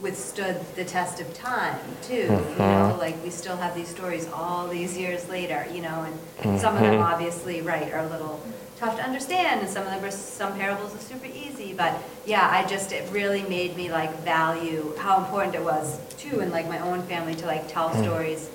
withstood 0.00 0.58
the 0.76 0.84
test 0.84 1.20
of 1.20 1.32
time 1.34 1.78
too, 2.02 2.14
you 2.14 2.28
know, 2.28 2.36
mm-hmm. 2.56 2.98
like 2.98 3.22
we 3.22 3.30
still 3.30 3.56
have 3.56 3.74
these 3.74 3.88
stories 3.88 4.28
all 4.32 4.66
these 4.68 4.96
years 4.96 5.28
later, 5.28 5.66
you 5.72 5.82
know, 5.82 6.06
and 6.42 6.60
some 6.60 6.74
of 6.74 6.82
them 6.82 6.94
mm-hmm. 6.94 7.02
obviously, 7.02 7.60
right, 7.60 7.92
are 7.92 8.04
a 8.04 8.08
little 8.08 8.40
tough 8.76 8.96
to 8.96 9.02
understand 9.02 9.60
and 9.60 9.68
some 9.68 9.82
of 9.82 9.90
them 9.90 10.02
are, 10.02 10.10
some 10.10 10.54
parables 10.54 10.94
are 10.94 10.98
super 10.98 11.26
easy, 11.26 11.74
but 11.74 11.94
yeah, 12.24 12.48
I 12.50 12.66
just, 12.66 12.92
it 12.92 13.10
really 13.12 13.42
made 13.42 13.76
me 13.76 13.92
like 13.92 14.14
value 14.20 14.94
how 14.98 15.18
important 15.18 15.54
it 15.54 15.62
was 15.62 16.00
too 16.16 16.40
in 16.40 16.50
like 16.50 16.66
my 16.66 16.78
own 16.78 17.02
family 17.02 17.34
to 17.34 17.46
like 17.46 17.68
tell 17.68 17.90
mm. 17.90 18.02
stories 18.02 18.48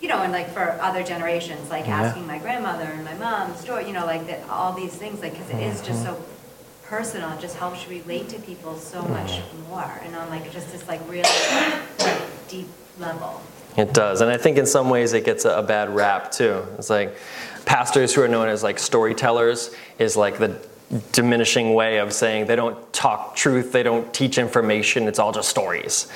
you 0.00 0.08
know, 0.08 0.22
and 0.22 0.32
like 0.32 0.48
for 0.50 0.78
other 0.80 1.02
generations, 1.02 1.70
like 1.70 1.86
Yeah. 1.86 2.02
asking 2.02 2.26
my 2.26 2.38
grandmother 2.38 2.84
and 2.84 3.04
my 3.04 3.14
mom 3.14 3.56
story, 3.56 3.86
you 3.86 3.92
know, 3.92 4.06
like 4.06 4.26
that, 4.28 4.48
all 4.48 4.72
these 4.72 4.92
things, 4.92 5.20
like, 5.20 5.32
because 5.32 5.50
it 5.50 5.60
is 5.60 5.80
just 5.80 6.04
mm-hmm. 6.04 6.14
so 6.14 6.37
personal, 6.88 7.30
it 7.32 7.40
just 7.40 7.56
helps 7.56 7.84
you 7.84 8.00
relate 8.02 8.28
to 8.30 8.38
people 8.40 8.76
so 8.76 9.02
mm-hmm. 9.02 9.12
much 9.12 9.40
more, 9.68 10.00
and 10.02 10.16
on 10.16 10.28
like 10.30 10.50
just 10.50 10.72
this 10.72 10.86
like 10.88 11.00
really 11.08 11.22
like, 12.00 12.48
deep 12.48 12.66
level. 12.98 13.40
It 13.76 13.94
does. 13.94 14.22
And 14.22 14.30
I 14.30 14.36
think 14.36 14.58
in 14.58 14.66
some 14.66 14.90
ways 14.90 15.12
it 15.12 15.24
gets 15.24 15.44
a 15.44 15.62
bad 15.62 15.94
rap 15.94 16.32
too. 16.32 16.64
It's 16.78 16.90
like 16.90 17.16
pastors 17.64 18.14
who 18.14 18.22
are 18.22 18.28
known 18.28 18.48
as 18.48 18.62
like 18.62 18.78
storytellers 18.78 19.74
is 19.98 20.16
like 20.16 20.38
the 20.38 20.58
diminishing 21.12 21.74
way 21.74 21.98
of 21.98 22.12
saying 22.14 22.46
they 22.46 22.56
don't 22.56 22.92
talk 22.94 23.36
truth, 23.36 23.72
they 23.72 23.82
don't 23.82 24.12
teach 24.14 24.38
information, 24.38 25.06
it's 25.06 25.18
all 25.18 25.32
just 25.32 25.48
stories. 25.48 26.08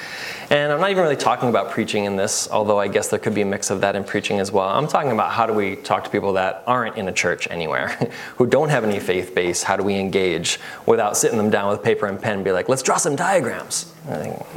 And 0.49 0.73
I'm 0.73 0.81
not 0.81 0.91
even 0.91 1.03
really 1.03 1.17
talking 1.17 1.51
about 1.51 1.71
preaching 1.71 2.05
in 2.05 2.17
this, 2.17 2.49
although 2.51 2.79
I 2.79 2.89
guess 2.89 3.09
there 3.09 3.19
could 3.19 3.35
be 3.35 3.43
a 3.43 3.47
mix 3.47 3.71
of 3.71 3.83
that 3.83 3.97
in 3.97 4.05
preaching 4.05 4.41
as 4.41 4.51
well. 4.51 4.69
I'm 4.69 4.89
talking 4.89 5.13
about 5.13 5.33
how 5.33 5.47
do 5.47 5.53
we 5.53 5.77
talk 5.77 6.05
to 6.05 6.11
people 6.11 6.33
that 6.35 6.65
aren't 6.67 6.97
in 6.97 7.07
a 7.09 7.13
church 7.13 7.49
anywhere, 7.51 7.89
who 8.37 8.47
don't 8.47 8.71
have 8.71 8.85
any 8.85 8.99
faith 8.99 9.35
base, 9.35 9.63
how 9.63 9.77
do 9.77 9.83
we 9.83 9.97
engage 9.97 10.59
without 10.87 11.19
sitting 11.19 11.37
them 11.37 11.51
down 11.51 11.71
with 11.71 11.83
paper 11.83 12.07
and 12.07 12.21
pen 12.21 12.37
and 12.37 12.45
be 12.45 12.53
like, 12.53 12.71
let's 12.71 12.83
draw 12.83 12.97
some 12.97 13.15
diagrams. 13.15 13.93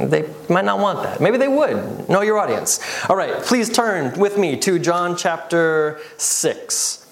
They 0.00 0.28
might 0.48 0.64
not 0.64 0.78
want 0.78 1.02
that. 1.02 1.20
Maybe 1.20 1.36
they 1.36 1.48
would. 1.48 2.08
Know 2.08 2.22
your 2.22 2.38
audience. 2.38 2.80
All 3.08 3.16
right, 3.16 3.34
please 3.42 3.68
turn 3.68 4.18
with 4.18 4.38
me 4.38 4.56
to 4.60 4.78
John 4.78 5.16
chapter 5.16 6.00
6. 6.16 7.06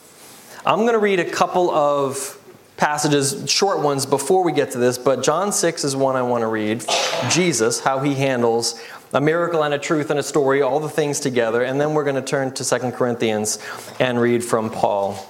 I'm 0.67 0.81
going 0.81 0.95
to 0.95 0.99
read 0.99 1.21
a 1.21 1.31
couple 1.31 1.71
of 1.71 2.41
passages, 2.77 3.49
short 3.51 3.81
ones, 3.81 4.07
before 4.07 4.43
we 4.43 4.53
get 4.53 4.73
to 4.73 4.79
this, 4.79 4.99
but 4.99 5.23
John 5.23 5.53
6 5.53 5.85
is 5.85 5.95
one 5.95 6.17
I 6.17 6.23
want 6.23 6.43
to 6.43 6.49
read. 6.49 6.85
Jesus, 7.31 7.81
how 7.81 8.01
he 8.01 8.15
handles 8.15 8.81
a 9.13 9.21
miracle 9.21 9.63
and 9.63 9.73
a 9.73 9.79
truth 9.79 10.11
and 10.11 10.19
a 10.19 10.23
story, 10.23 10.61
all 10.61 10.81
the 10.81 10.89
things 10.89 11.21
together. 11.21 11.63
And 11.63 11.81
then 11.81 11.95
we're 11.95 12.05
going 12.05 12.17
to 12.17 12.23
turn 12.23 12.53
to 12.55 12.65
2 12.65 12.91
Corinthians 12.91 13.59
and 14.01 14.21
read 14.21 14.43
from 14.43 14.71
Paul 14.71 15.25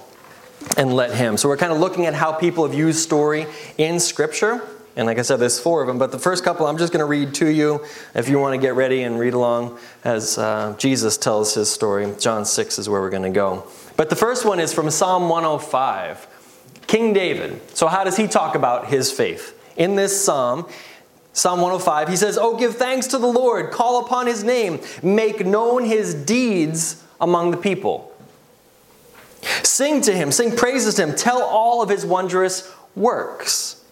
and 0.75 0.93
let 0.93 1.13
him. 1.13 1.37
So 1.37 1.47
we're 1.47 1.57
kind 1.57 1.71
of 1.71 1.79
looking 1.79 2.07
at 2.07 2.15
how 2.15 2.33
people 2.33 2.65
have 2.65 2.75
used 2.75 2.99
story 2.99 3.45
in 3.77 3.99
Scripture. 3.99 4.61
And 4.95 5.05
like 5.05 5.19
I 5.19 5.21
said, 5.21 5.37
there's 5.37 5.59
four 5.59 5.81
of 5.81 5.87
them. 5.87 5.99
But 5.99 6.11
the 6.11 6.19
first 6.19 6.43
couple 6.43 6.65
I'm 6.65 6.77
just 6.77 6.91
going 6.91 7.01
to 7.01 7.05
read 7.05 7.35
to 7.35 7.47
you 7.47 7.85
if 8.15 8.27
you 8.27 8.39
want 8.39 8.59
to 8.59 8.61
get 8.65 8.75
ready 8.75 9.03
and 9.03 9.19
read 9.19 9.33
along 9.33 9.77
as 10.03 10.37
uh, 10.37 10.73
Jesus 10.79 11.17
tells 11.17 11.53
his 11.53 11.71
story. 11.71 12.11
John 12.19 12.45
6 12.45 12.79
is 12.79 12.89
where 12.89 13.01
we're 13.01 13.09
going 13.09 13.23
to 13.23 13.29
go. 13.29 13.67
But 13.97 14.09
the 14.09 14.15
first 14.15 14.45
one 14.45 14.59
is 14.59 14.73
from 14.73 14.89
Psalm 14.89 15.29
105. 15.29 16.27
King 16.87 17.13
David. 17.13 17.61
So, 17.75 17.87
how 17.87 18.03
does 18.03 18.17
he 18.17 18.27
talk 18.27 18.55
about 18.55 18.87
his 18.87 19.11
faith? 19.11 19.51
In 19.77 19.95
this 19.95 20.23
psalm, 20.23 20.67
Psalm 21.33 21.59
105, 21.59 22.07
he 22.07 22.15
says, 22.15 22.37
Oh, 22.37 22.55
give 22.55 22.75
thanks 22.75 23.07
to 23.07 23.17
the 23.17 23.27
Lord, 23.27 23.71
call 23.71 24.05
upon 24.05 24.27
his 24.27 24.43
name, 24.43 24.79
make 25.03 25.45
known 25.45 25.83
his 25.83 26.15
deeds 26.15 27.03
among 27.19 27.51
the 27.51 27.57
people. 27.57 28.13
Sing 29.61 30.01
to 30.01 30.13
him, 30.13 30.31
sing 30.31 30.55
praises 30.55 30.95
to 30.95 31.03
him, 31.03 31.15
tell 31.15 31.43
all 31.43 31.81
of 31.81 31.89
his 31.89 32.05
wondrous 32.05 32.71
works. 32.95 33.83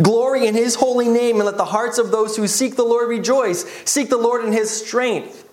Glory 0.00 0.46
in 0.46 0.54
his 0.54 0.76
holy 0.76 1.08
name, 1.08 1.36
and 1.36 1.44
let 1.44 1.58
the 1.58 1.66
hearts 1.66 1.98
of 1.98 2.10
those 2.10 2.36
who 2.36 2.48
seek 2.48 2.76
the 2.76 2.84
Lord 2.84 3.10
rejoice. 3.10 3.64
Seek 3.84 4.08
the 4.08 4.16
Lord 4.16 4.44
in 4.44 4.52
his 4.52 4.70
strength. 4.70 5.46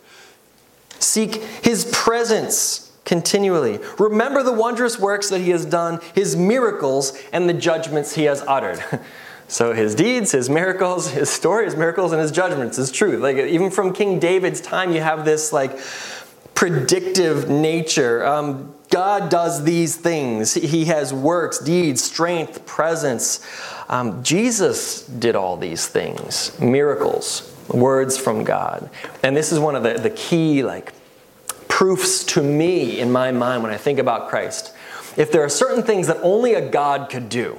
Seek 0.99 1.35
his 1.35 1.89
presence 1.91 2.88
continually. 3.09 3.79
Remember 3.97 4.43
the 4.43 4.53
wondrous 4.53 4.99
works 4.99 5.29
that 5.29 5.39
he 5.39 5.49
has 5.49 5.65
done, 5.65 5.99
his 6.13 6.35
miracles, 6.35 7.17
and 7.33 7.49
the 7.49 7.55
judgments 7.55 8.13
he 8.13 8.23
has 8.23 8.41
uttered. 8.47 8.81
So 9.51 9.73
his 9.73 9.95
deeds, 9.95 10.31
his 10.31 10.47
miracles, 10.47 11.09
his 11.19 11.27
story, 11.27 11.65
his 11.65 11.75
miracles, 11.75 12.11
and 12.11 12.21
his 12.21 12.29
judgments 12.29 12.77
is 12.77 12.91
truth. 12.91 13.19
Like 13.19 13.37
even 13.37 13.71
from 13.71 13.93
King 13.93 14.19
David's 14.19 14.61
time, 14.61 14.91
you 14.91 15.01
have 15.01 15.25
this 15.25 15.51
like 15.51 15.79
predictive 16.53 17.49
nature. 17.49 18.23
Um, 18.23 18.75
God 18.91 19.31
does 19.31 19.63
these 19.63 19.95
things. 19.95 20.53
He 20.53 20.85
has 20.85 21.11
works, 21.11 21.57
deeds, 21.57 22.03
strength, 22.03 22.63
presence. 22.67 23.43
Um, 23.89 24.21
Jesus 24.21 25.07
did 25.07 25.35
all 25.35 25.57
these 25.57 25.87
things, 25.87 26.55
miracles, 26.59 27.51
words 27.69 28.19
from 28.19 28.43
God. 28.43 28.87
And 29.23 29.35
this 29.35 29.51
is 29.51 29.57
one 29.57 29.75
of 29.75 29.81
the, 29.81 29.95
the 29.95 30.11
key 30.11 30.61
like 30.61 30.93
proofs 31.79 32.25
to 32.25 32.43
me 32.43 32.99
in 32.99 33.09
my 33.09 33.31
mind 33.31 33.63
when 33.63 33.71
I 33.71 33.77
think 33.77 33.99
about 33.99 34.27
Christ. 34.27 34.75
If 35.15 35.31
there 35.31 35.45
are 35.45 35.49
certain 35.49 35.81
things 35.81 36.07
that 36.07 36.17
only 36.17 36.53
a 36.53 36.69
God 36.69 37.09
could 37.09 37.29
do, 37.29 37.57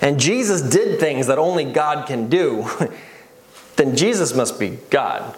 and 0.00 0.20
Jesus 0.20 0.62
did 0.62 1.00
things 1.00 1.26
that 1.26 1.36
only 1.36 1.64
God 1.64 2.06
can 2.06 2.28
do, 2.28 2.68
then 3.74 3.96
Jesus 3.96 4.32
must 4.32 4.60
be 4.60 4.78
God. 4.90 5.36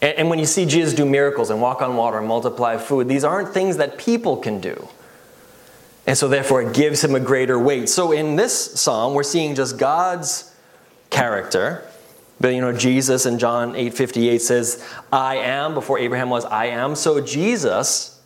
And, 0.00 0.20
and 0.20 0.30
when 0.30 0.38
you 0.38 0.46
see 0.46 0.64
Jesus 0.64 0.94
do 0.94 1.04
miracles 1.04 1.50
and 1.50 1.60
walk 1.60 1.82
on 1.82 1.96
water 1.96 2.16
and 2.16 2.26
multiply 2.26 2.78
food, 2.78 3.08
these 3.08 3.24
aren't 3.24 3.50
things 3.50 3.76
that 3.76 3.98
people 3.98 4.38
can 4.38 4.58
do. 4.58 4.88
And 6.06 6.16
so, 6.16 6.28
therefore, 6.28 6.62
it 6.62 6.72
gives 6.72 7.04
him 7.04 7.14
a 7.14 7.20
greater 7.20 7.58
weight. 7.58 7.90
So, 7.90 8.10
in 8.10 8.36
this 8.36 8.80
psalm, 8.80 9.12
we're 9.12 9.22
seeing 9.22 9.54
just 9.54 9.76
God's 9.76 10.50
character. 11.10 11.86
But 12.40 12.54
you 12.54 12.60
know, 12.60 12.72
Jesus 12.72 13.26
in 13.26 13.38
John 13.38 13.76
8:58 13.76 14.40
says, 14.40 14.82
"I 15.12 15.36
am." 15.36 15.74
Before 15.74 15.98
Abraham 15.98 16.30
was, 16.30 16.44
"I 16.46 16.66
am." 16.66 16.96
So 16.96 17.20
Jesus 17.20 18.16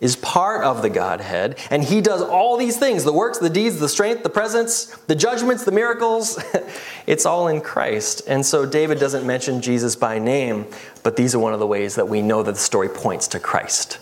is 0.00 0.16
part 0.16 0.64
of 0.64 0.80
the 0.80 0.88
Godhead, 0.88 1.58
and 1.70 1.84
he 1.84 2.00
does 2.00 2.22
all 2.22 2.56
these 2.56 2.78
things 2.78 3.04
the 3.04 3.12
works, 3.12 3.38
the 3.38 3.50
deeds, 3.50 3.78
the 3.78 3.88
strength, 3.88 4.22
the 4.22 4.30
presence, 4.30 4.86
the 5.06 5.14
judgments, 5.14 5.64
the 5.64 5.72
miracles. 5.72 6.42
it's 7.06 7.26
all 7.26 7.48
in 7.48 7.60
Christ. 7.60 8.22
And 8.26 8.44
so 8.44 8.64
David 8.64 8.98
doesn't 8.98 9.26
mention 9.26 9.60
Jesus 9.60 9.94
by 9.96 10.18
name, 10.18 10.66
but 11.02 11.16
these 11.16 11.34
are 11.34 11.38
one 11.38 11.52
of 11.52 11.60
the 11.60 11.66
ways 11.66 11.94
that 11.96 12.08
we 12.08 12.22
know 12.22 12.42
that 12.42 12.52
the 12.52 12.58
story 12.58 12.88
points 12.88 13.28
to 13.28 13.38
Christ. 13.38 13.98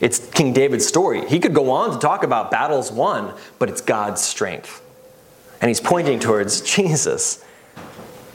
It's 0.00 0.18
King 0.18 0.52
David's 0.52 0.86
story. 0.86 1.26
He 1.26 1.40
could 1.40 1.54
go 1.54 1.70
on 1.70 1.92
to 1.92 1.98
talk 1.98 2.22
about 2.22 2.50
battles 2.50 2.92
won, 2.92 3.34
but 3.58 3.68
it's 3.68 3.80
God's 3.80 4.22
strength. 4.22 4.82
And 5.60 5.68
he's 5.68 5.80
pointing 5.80 6.20
towards 6.20 6.60
Jesus, 6.76 7.44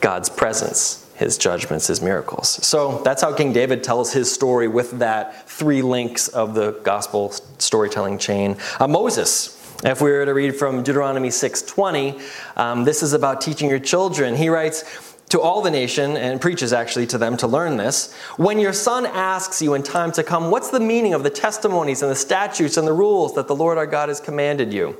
God's 0.02 0.30
presence 0.30 1.02
his 1.22 1.38
judgments, 1.38 1.86
his 1.86 2.02
miracles. 2.02 2.50
So 2.66 3.00
that's 3.04 3.22
how 3.22 3.32
King 3.32 3.54
David 3.54 3.84
tells 3.84 4.12
his 4.12 4.32
story 4.32 4.68
with 4.68 4.98
that 4.98 5.48
three 5.48 5.84
links 5.84 6.28
of 6.30 6.56
the 6.56 6.72
gospel 6.84 7.32
storytelling 7.60 8.18
chain. 8.18 8.58
Uh, 8.80 8.88
Moses, 8.88 9.56
if 9.84 10.02
we 10.02 10.10
were 10.10 10.26
to 10.26 10.34
read 10.34 10.56
from 10.56 10.82
Deuteronomy 10.82 11.30
6:20, 11.30 12.20
um, 12.58 12.86
this 12.86 13.04
is 13.04 13.14
about 13.14 13.40
teaching 13.40 13.70
your 13.70 13.80
children. 13.80 14.36
He 14.36 14.50
writes, 14.50 14.84
to 15.30 15.40
all 15.40 15.62
the 15.62 15.72
nation 15.72 16.18
and 16.18 16.42
preaches 16.42 16.74
actually 16.74 17.08
to 17.08 17.18
them 17.18 17.38
to 17.38 17.48
learn 17.48 17.78
this. 17.78 18.14
When 18.36 18.60
your 18.60 18.74
son 18.74 19.06
asks 19.06 19.62
you 19.62 19.76
in 19.76 19.84
time 19.84 20.12
to 20.14 20.24
come, 20.24 20.52
what's 20.52 20.72
the 20.72 20.80
meaning 20.82 21.14
of 21.14 21.24
the 21.24 21.30
testimonies 21.30 22.02
and 22.02 22.12
the 22.12 22.18
statutes 22.18 22.76
and 22.76 22.86
the 22.86 22.92
rules 22.92 23.34
that 23.36 23.48
the 23.48 23.56
Lord 23.56 23.78
our 23.78 23.88
God 23.88 24.10
has 24.10 24.20
commanded 24.20 24.74
you? 24.74 24.98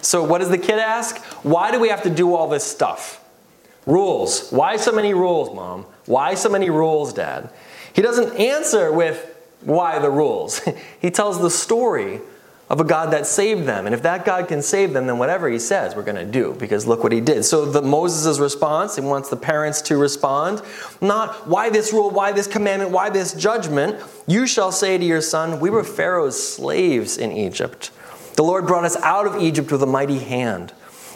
So, 0.00 0.22
what 0.22 0.38
does 0.38 0.50
the 0.50 0.58
kid 0.58 0.78
ask? 0.78 1.18
Why 1.42 1.72
do 1.72 1.80
we 1.80 1.88
have 1.88 2.02
to 2.02 2.10
do 2.10 2.34
all 2.34 2.48
this 2.48 2.62
stuff? 2.62 3.23
Rules. 3.86 4.50
Why 4.50 4.76
so 4.76 4.92
many 4.92 5.14
rules, 5.14 5.54
mom? 5.54 5.86
Why 6.06 6.34
so 6.34 6.48
many 6.48 6.70
rules, 6.70 7.12
dad? 7.12 7.50
He 7.92 8.02
doesn't 8.02 8.36
answer 8.36 8.92
with 8.92 9.34
why 9.60 9.98
the 9.98 10.10
rules. 10.10 10.60
he 11.00 11.10
tells 11.10 11.40
the 11.40 11.50
story 11.50 12.20
of 12.70 12.80
a 12.80 12.84
God 12.84 13.12
that 13.12 13.26
saved 13.26 13.66
them. 13.66 13.86
And 13.86 13.94
if 13.94 14.02
that 14.02 14.24
God 14.24 14.48
can 14.48 14.62
save 14.62 14.94
them, 14.94 15.06
then 15.06 15.18
whatever 15.18 15.48
he 15.50 15.58
says, 15.58 15.94
we're 15.94 16.02
going 16.02 16.16
to 16.16 16.24
do 16.24 16.56
because 16.58 16.86
look 16.86 17.02
what 17.02 17.12
he 17.12 17.20
did. 17.20 17.44
So 17.44 17.66
the 17.66 17.82
Moses' 17.82 18.38
response, 18.38 18.96
he 18.96 19.02
wants 19.02 19.28
the 19.28 19.36
parents 19.36 19.82
to 19.82 19.98
respond, 19.98 20.62
not 21.00 21.46
why 21.46 21.68
this 21.68 21.92
rule, 21.92 22.10
why 22.10 22.32
this 22.32 22.46
commandment, 22.46 22.90
why 22.90 23.10
this 23.10 23.34
judgment. 23.34 24.00
You 24.26 24.46
shall 24.46 24.72
say 24.72 24.96
to 24.96 25.04
your 25.04 25.20
son, 25.20 25.60
we 25.60 25.68
were 25.68 25.84
Pharaoh's 25.84 26.42
slaves 26.42 27.18
in 27.18 27.32
Egypt. 27.32 27.90
The 28.36 28.42
Lord 28.42 28.66
brought 28.66 28.84
us 28.84 28.96
out 28.96 29.26
of 29.26 29.40
Egypt 29.42 29.70
with 29.70 29.82
a 29.82 29.86
mighty 29.86 30.18
hand. 30.18 30.72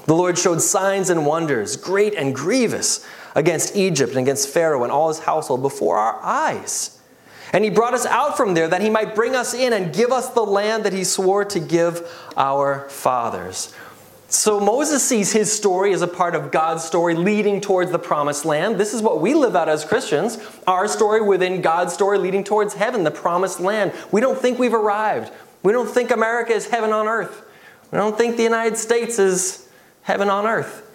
The 0.08 0.14
Lord 0.14 0.38
showed 0.38 0.62
signs 0.62 1.10
and 1.10 1.26
wonders, 1.26 1.76
great 1.76 2.14
and 2.14 2.34
grievous, 2.34 3.06
against 3.34 3.76
Egypt 3.76 4.12
and 4.12 4.20
against 4.20 4.48
Pharaoh 4.48 4.82
and 4.82 4.90
all 4.90 5.08
his 5.08 5.18
household 5.18 5.60
before 5.60 5.98
our 5.98 6.18
eyes. 6.22 6.98
And 7.52 7.62
he 7.62 7.68
brought 7.68 7.92
us 7.92 8.06
out 8.06 8.34
from 8.34 8.54
there 8.54 8.68
that 8.68 8.80
he 8.80 8.88
might 8.88 9.14
bring 9.14 9.36
us 9.36 9.52
in 9.52 9.74
and 9.74 9.94
give 9.94 10.10
us 10.10 10.30
the 10.30 10.42
land 10.42 10.84
that 10.84 10.94
he 10.94 11.04
swore 11.04 11.44
to 11.44 11.60
give 11.60 12.10
our 12.38 12.88
fathers. 12.88 13.74
So 14.28 14.58
Moses 14.58 15.06
sees 15.06 15.30
his 15.30 15.52
story 15.52 15.92
as 15.92 16.00
a 16.00 16.08
part 16.08 16.34
of 16.34 16.50
God's 16.50 16.84
story 16.84 17.14
leading 17.14 17.60
towards 17.60 17.92
the 17.92 17.98
promised 17.98 18.46
land. 18.46 18.78
This 18.78 18.94
is 18.94 19.02
what 19.02 19.20
we 19.20 19.34
live 19.34 19.54
out 19.54 19.68
as 19.68 19.84
Christians 19.84 20.38
our 20.66 20.88
story 20.88 21.20
within 21.20 21.60
God's 21.60 21.92
story 21.92 22.16
leading 22.16 22.44
towards 22.44 22.72
heaven, 22.72 23.04
the 23.04 23.10
promised 23.10 23.60
land. 23.60 23.92
We 24.10 24.22
don't 24.22 24.38
think 24.38 24.58
we've 24.58 24.72
arrived. 24.72 25.30
We 25.62 25.72
don't 25.72 25.88
think 25.88 26.10
America 26.10 26.54
is 26.54 26.66
heaven 26.66 26.94
on 26.94 27.06
earth. 27.06 27.42
We 27.92 27.98
don't 27.98 28.16
think 28.16 28.38
the 28.38 28.42
United 28.42 28.78
States 28.78 29.18
is 29.18 29.67
heaven 30.08 30.30
on 30.30 30.46
earth. 30.46 30.90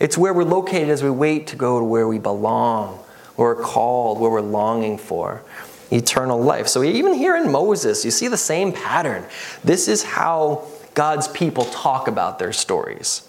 It's 0.00 0.18
where 0.18 0.34
we're 0.34 0.42
located 0.42 0.88
as 0.88 1.00
we 1.00 1.08
wait 1.08 1.46
to 1.46 1.56
go 1.56 1.78
to 1.78 1.84
where 1.84 2.08
we 2.08 2.18
belong, 2.18 2.96
where 3.36 3.54
we're 3.54 3.62
called, 3.62 4.18
where 4.18 4.28
we're 4.28 4.40
longing 4.40 4.98
for 4.98 5.44
eternal 5.92 6.42
life. 6.42 6.66
So 6.66 6.82
even 6.82 7.14
here 7.14 7.36
in 7.36 7.52
Moses, 7.52 8.04
you 8.04 8.10
see 8.10 8.26
the 8.26 8.36
same 8.36 8.72
pattern. 8.72 9.24
This 9.62 9.86
is 9.86 10.02
how 10.02 10.66
God's 10.94 11.28
people 11.28 11.66
talk 11.66 12.08
about 12.08 12.40
their 12.40 12.52
stories. 12.52 13.28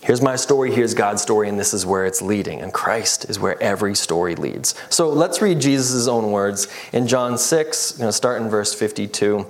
Here's 0.00 0.22
my 0.22 0.36
story, 0.36 0.72
here's 0.72 0.94
God's 0.94 1.20
story, 1.20 1.50
and 1.50 1.60
this 1.60 1.74
is 1.74 1.84
where 1.84 2.06
it's 2.06 2.22
leading. 2.22 2.62
And 2.62 2.72
Christ 2.72 3.28
is 3.28 3.38
where 3.38 3.62
every 3.62 3.94
story 3.94 4.36
leads. 4.36 4.74
So 4.88 5.10
let's 5.10 5.42
read 5.42 5.60
Jesus' 5.60 6.08
own 6.08 6.32
words 6.32 6.66
in 6.94 7.06
John 7.06 7.36
6, 7.36 7.92
I'm 7.92 7.98
going 7.98 8.08
to 8.08 8.12
start 8.14 8.40
in 8.40 8.48
verse 8.48 8.72
52. 8.72 9.44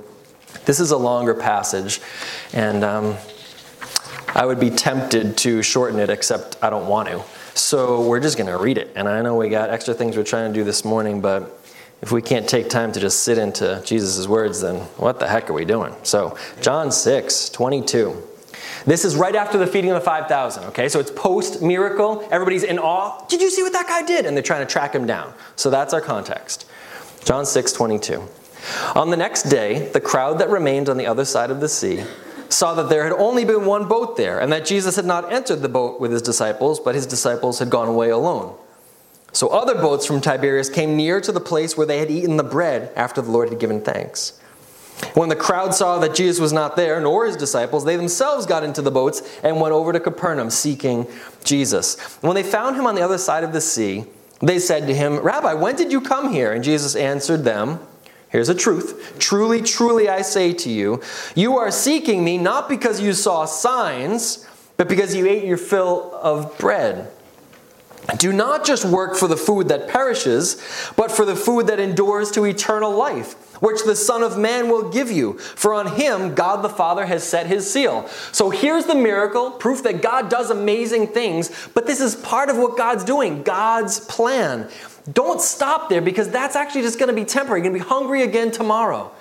This 0.65 0.81
is 0.81 0.91
a 0.91 0.97
longer 0.97 1.35
passage, 1.35 2.01
and 2.53 2.83
um, 2.83 3.17
I 4.35 4.47
would 4.47 4.61
be 4.61 4.71
tempted 4.71 5.37
to 5.39 5.63
shorten 5.63 5.99
it, 5.99 6.11
except 6.11 6.57
I 6.63 6.71
don't 6.71 6.87
want 6.87 7.09
to. 7.09 7.23
So 7.55 8.07
we're 8.07 8.21
just 8.21 8.37
going 8.37 8.49
to 8.49 8.57
read 8.57 8.79
it. 8.79 8.93
And 8.95 9.09
I 9.09 9.23
know 9.23 9.37
we 9.37 9.49
got 9.49 9.71
extra 9.71 9.95
things 9.95 10.17
we're 10.17 10.25
trying 10.25 10.53
to 10.53 10.59
do 10.59 10.65
this 10.65 10.85
morning, 10.85 11.21
but 11.21 11.61
if 12.03 12.13
we 12.13 12.23
can't 12.23 12.49
take 12.49 12.69
time 12.69 12.93
to 12.93 13.01
just 13.01 13.25
sit 13.25 13.39
into 13.39 13.83
Jesus' 13.85 14.27
words, 14.27 14.61
then 14.61 14.77
what 14.97 15.19
the 15.19 15.29
heck 15.29 15.51
are 15.51 15.53
we 15.53 15.65
doing? 15.65 15.95
So, 16.03 16.37
John 16.61 16.93
6, 16.93 17.51
22. 17.51 18.29
This 18.87 19.05
is 19.05 19.17
right 19.17 19.35
after 19.35 19.59
the 19.59 19.67
feeding 19.67 19.91
of 19.91 19.95
the 19.97 20.05
5,000, 20.05 20.65
okay? 20.65 20.89
So 20.89 21.01
it's 21.01 21.11
post 21.11 21.61
miracle. 21.61 22.27
Everybody's 22.31 22.63
in 22.63 22.79
awe. 22.79 23.27
Did 23.27 23.43
you 23.43 23.51
see 23.51 23.63
what 23.63 23.73
that 23.75 23.87
guy 23.87 24.03
did? 24.03 24.25
And 24.25 24.35
they're 24.37 24.43
trying 24.43 24.67
to 24.67 24.73
track 24.73 24.95
him 24.95 25.07
down. 25.07 25.35
So 25.57 25.69
that's 25.69 25.93
our 25.93 26.01
context. 26.01 26.67
John 27.25 27.45
6, 27.45 27.73
22. 27.73 28.23
On 28.95 29.11
the 29.11 29.17
next 29.17 29.45
day, 29.45 29.89
the 29.89 30.01
crowd 30.01 30.39
that 30.39 30.49
remained 30.49 30.89
on 30.89 30.97
the 30.97 31.07
other 31.07 31.25
side 31.25 31.51
of 31.51 31.61
the 31.61 31.69
sea 31.69 32.05
saw 32.53 32.75
that 32.75 32.89
there 32.89 33.05
had 33.05 33.13
only 33.13 33.45
been 33.45 33.65
one 33.65 33.87
boat 33.89 34.17
there, 34.17 34.39
and 34.39 34.53
that 34.53 34.67
Jesus 34.67 34.97
had 34.97 35.05
not 35.05 35.33
entered 35.33 35.63
the 35.63 35.69
boat 35.69 36.01
with 36.01 36.13
his 36.13 36.23
disciples, 36.23 36.81
but 36.81 36.95
his 36.95 37.07
disciples 37.07 37.59
had 37.59 37.71
gone 37.71 37.89
away 37.89 38.11
alone. 38.11 38.57
So 39.33 39.49
other 39.49 39.75
boats 39.75 40.07
from 40.07 40.21
Tiberias 40.21 40.69
came 40.69 40.97
near 40.97 41.21
to 41.21 41.33
the 41.33 41.41
place 41.41 41.77
where 41.77 41.87
they 41.87 41.99
had 41.99 42.11
eaten 42.11 42.37
the 42.37 42.45
bread 42.45 42.93
after 42.97 43.23
the 43.23 43.31
Lord 43.31 43.49
had 43.49 43.61
given 43.61 43.81
thanks. 43.81 44.41
When 45.15 45.29
the 45.29 45.37
crowd 45.37 45.75
saw 45.75 45.99
that 45.99 46.15
Jesus 46.15 46.41
was 46.41 46.53
not 46.53 46.77
there, 46.77 47.01
nor 47.01 47.27
his 47.27 47.37
disciples, 47.37 47.85
they 47.85 47.97
themselves 47.97 48.45
got 48.45 48.65
into 48.65 48.83
the 48.83 48.91
boats 48.91 49.23
and 49.43 49.61
went 49.61 49.73
over 49.73 49.93
to 49.93 50.01
Capernaum 50.01 50.51
seeking 50.51 51.07
Jesus. 51.45 51.99
When 52.21 52.35
they 52.35 52.43
found 52.43 52.77
him 52.77 52.87
on 52.87 52.97
the 52.97 53.03
other 53.03 53.19
side 53.19 53.45
of 53.45 53.53
the 53.53 53.61
sea, 53.61 54.05
they 54.41 54.59
said 54.59 54.87
to 54.87 54.95
him, 54.95 55.19
Rabbi, 55.19 55.55
when 55.55 55.77
did 55.77 55.93
you 55.93 56.01
come 56.01 56.33
here? 56.33 56.53
And 56.53 56.65
Jesus 56.65 56.97
answered 56.97 57.45
them, 57.45 57.81
Here's 58.31 58.49
a 58.49 58.55
truth. 58.55 59.17
Truly, 59.19 59.61
truly, 59.61 60.09
I 60.09 60.23
say 60.23 60.53
to 60.55 60.71
you, 60.71 61.03
you 61.35 61.59
are 61.59 61.71
seeking 61.71 62.25
me 62.25 62.39
not 62.39 62.69
because 62.69 63.01
you 63.01 63.13
saw 63.13 63.45
signs, 63.45 64.47
but 64.77 64.89
because 64.89 65.15
you 65.15 65.27
ate 65.27 65.45
your 65.45 65.57
fill 65.57 66.15
of 66.15 66.57
bread. 66.57 67.11
Do 68.17 68.33
not 68.33 68.65
just 68.65 68.85
work 68.85 69.17
for 69.17 69.29
the 69.29 69.37
food 69.37 69.69
that 69.69 69.89
perishes, 69.89 70.63
but 70.97 71.13
for 71.13 71.25
the 71.25 71.37
food 71.37 71.67
that 71.67 71.79
endures 71.79 72.31
to 72.33 72.45
eternal 72.45 72.93
life, 72.93 73.35
which 73.61 73.85
the 73.85 73.95
Son 73.95 74.23
of 74.23 74.39
Man 74.39 74.69
will 74.69 74.91
give 74.91 75.11
you. 75.11 75.39
For 75.39 75.75
on 75.75 75.97
him 75.97 76.35
God 76.35 76.63
the 76.63 76.69
Father 76.69 77.07
has 77.07 77.23
set 77.23 77.47
his 77.47 77.71
seal. 77.71 78.09
So 78.33 78.51
here's 78.51 78.87
the 78.87 78.95
miracle, 78.95 79.51
proof 79.51 79.83
that 79.83 80.03
God 80.03 80.29
does 80.29 80.51
amazing 80.51 81.09
things, 81.09 81.69
but 81.75 81.87
this 81.87 82.01
is 82.01 82.17
part 82.17 82.49
of 82.49 82.57
what 82.57 82.77
God's 82.77 83.05
doing, 83.05 83.43
God's 83.43 84.01
plan. 84.01 84.71
Don't 85.13 85.41
stop 85.41 85.89
there 85.89 86.03
because 86.03 86.29
that's 86.29 86.57
actually 86.57 86.83
just 86.83 86.99
going 86.99 87.09
to 87.09 87.15
be 87.15 87.25
temporary. 87.25 87.61
You're 87.61 87.71
going 87.71 87.81
to 87.81 87.85
be 87.85 87.89
hungry 87.89 88.23
again 88.23 88.51
tomorrow. 88.51 89.13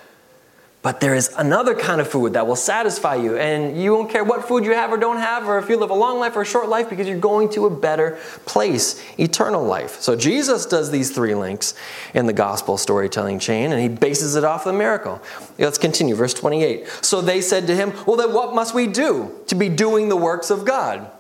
But 0.82 1.02
there 1.02 1.14
is 1.14 1.30
another 1.38 1.76
kind 1.76 2.00
of 2.00 2.08
food 2.08 2.34
that 2.34 2.48
will 2.48 2.56
satisfy 2.56 3.16
you, 3.16 3.36
and 3.36 3.82
you 3.82 3.94
won't 3.94 4.10
care 4.10 4.24
what 4.24 4.48
food 4.48 4.64
you 4.64 4.72
have 4.72 4.94
or 4.94 4.98
don't 4.98 5.18
have, 5.18 5.46
or 5.46 5.60
if 5.60 5.68
you 5.68 5.76
live 5.76 5.90
a 5.90 5.96
long 5.96 6.20
life 6.20 6.38
or 6.38 6.44
a 6.44 6.46
short 6.46 6.70
life, 6.70 6.90
because 6.90 7.06
you're 7.06 7.20
going 7.20 7.50
to 7.50 7.66
a 7.66 7.70
better 7.70 8.18
place, 8.46 9.04
eternal 9.20 9.62
life. 9.62 10.00
So 10.00 10.16
Jesus 10.16 10.66
does 10.66 10.90
these 10.90 11.12
three 11.12 11.36
links 11.36 11.74
in 12.14 12.28
the 12.28 12.34
gospel 12.34 12.78
storytelling 12.78 13.40
chain, 13.40 13.74
and 13.74 13.82
he 13.82 13.90
bases 13.90 14.38
it 14.38 14.46
off 14.46 14.64
the 14.64 14.72
miracle. 14.72 15.22
Let's 15.58 15.78
continue, 15.78 16.16
verse 16.16 16.34
28. 16.34 16.88
So 17.02 17.20
they 17.20 17.42
said 17.42 17.68
to 17.68 17.76
him, 17.76 17.92
Well, 18.06 18.16
then 18.16 18.34
what 18.34 18.56
must 18.56 18.74
we 18.74 18.88
do 18.88 19.38
to 19.48 19.56
be 19.56 19.68
doing 19.68 20.08
the 20.08 20.16
works 20.16 20.50
of 20.50 20.64
God? 20.64 21.12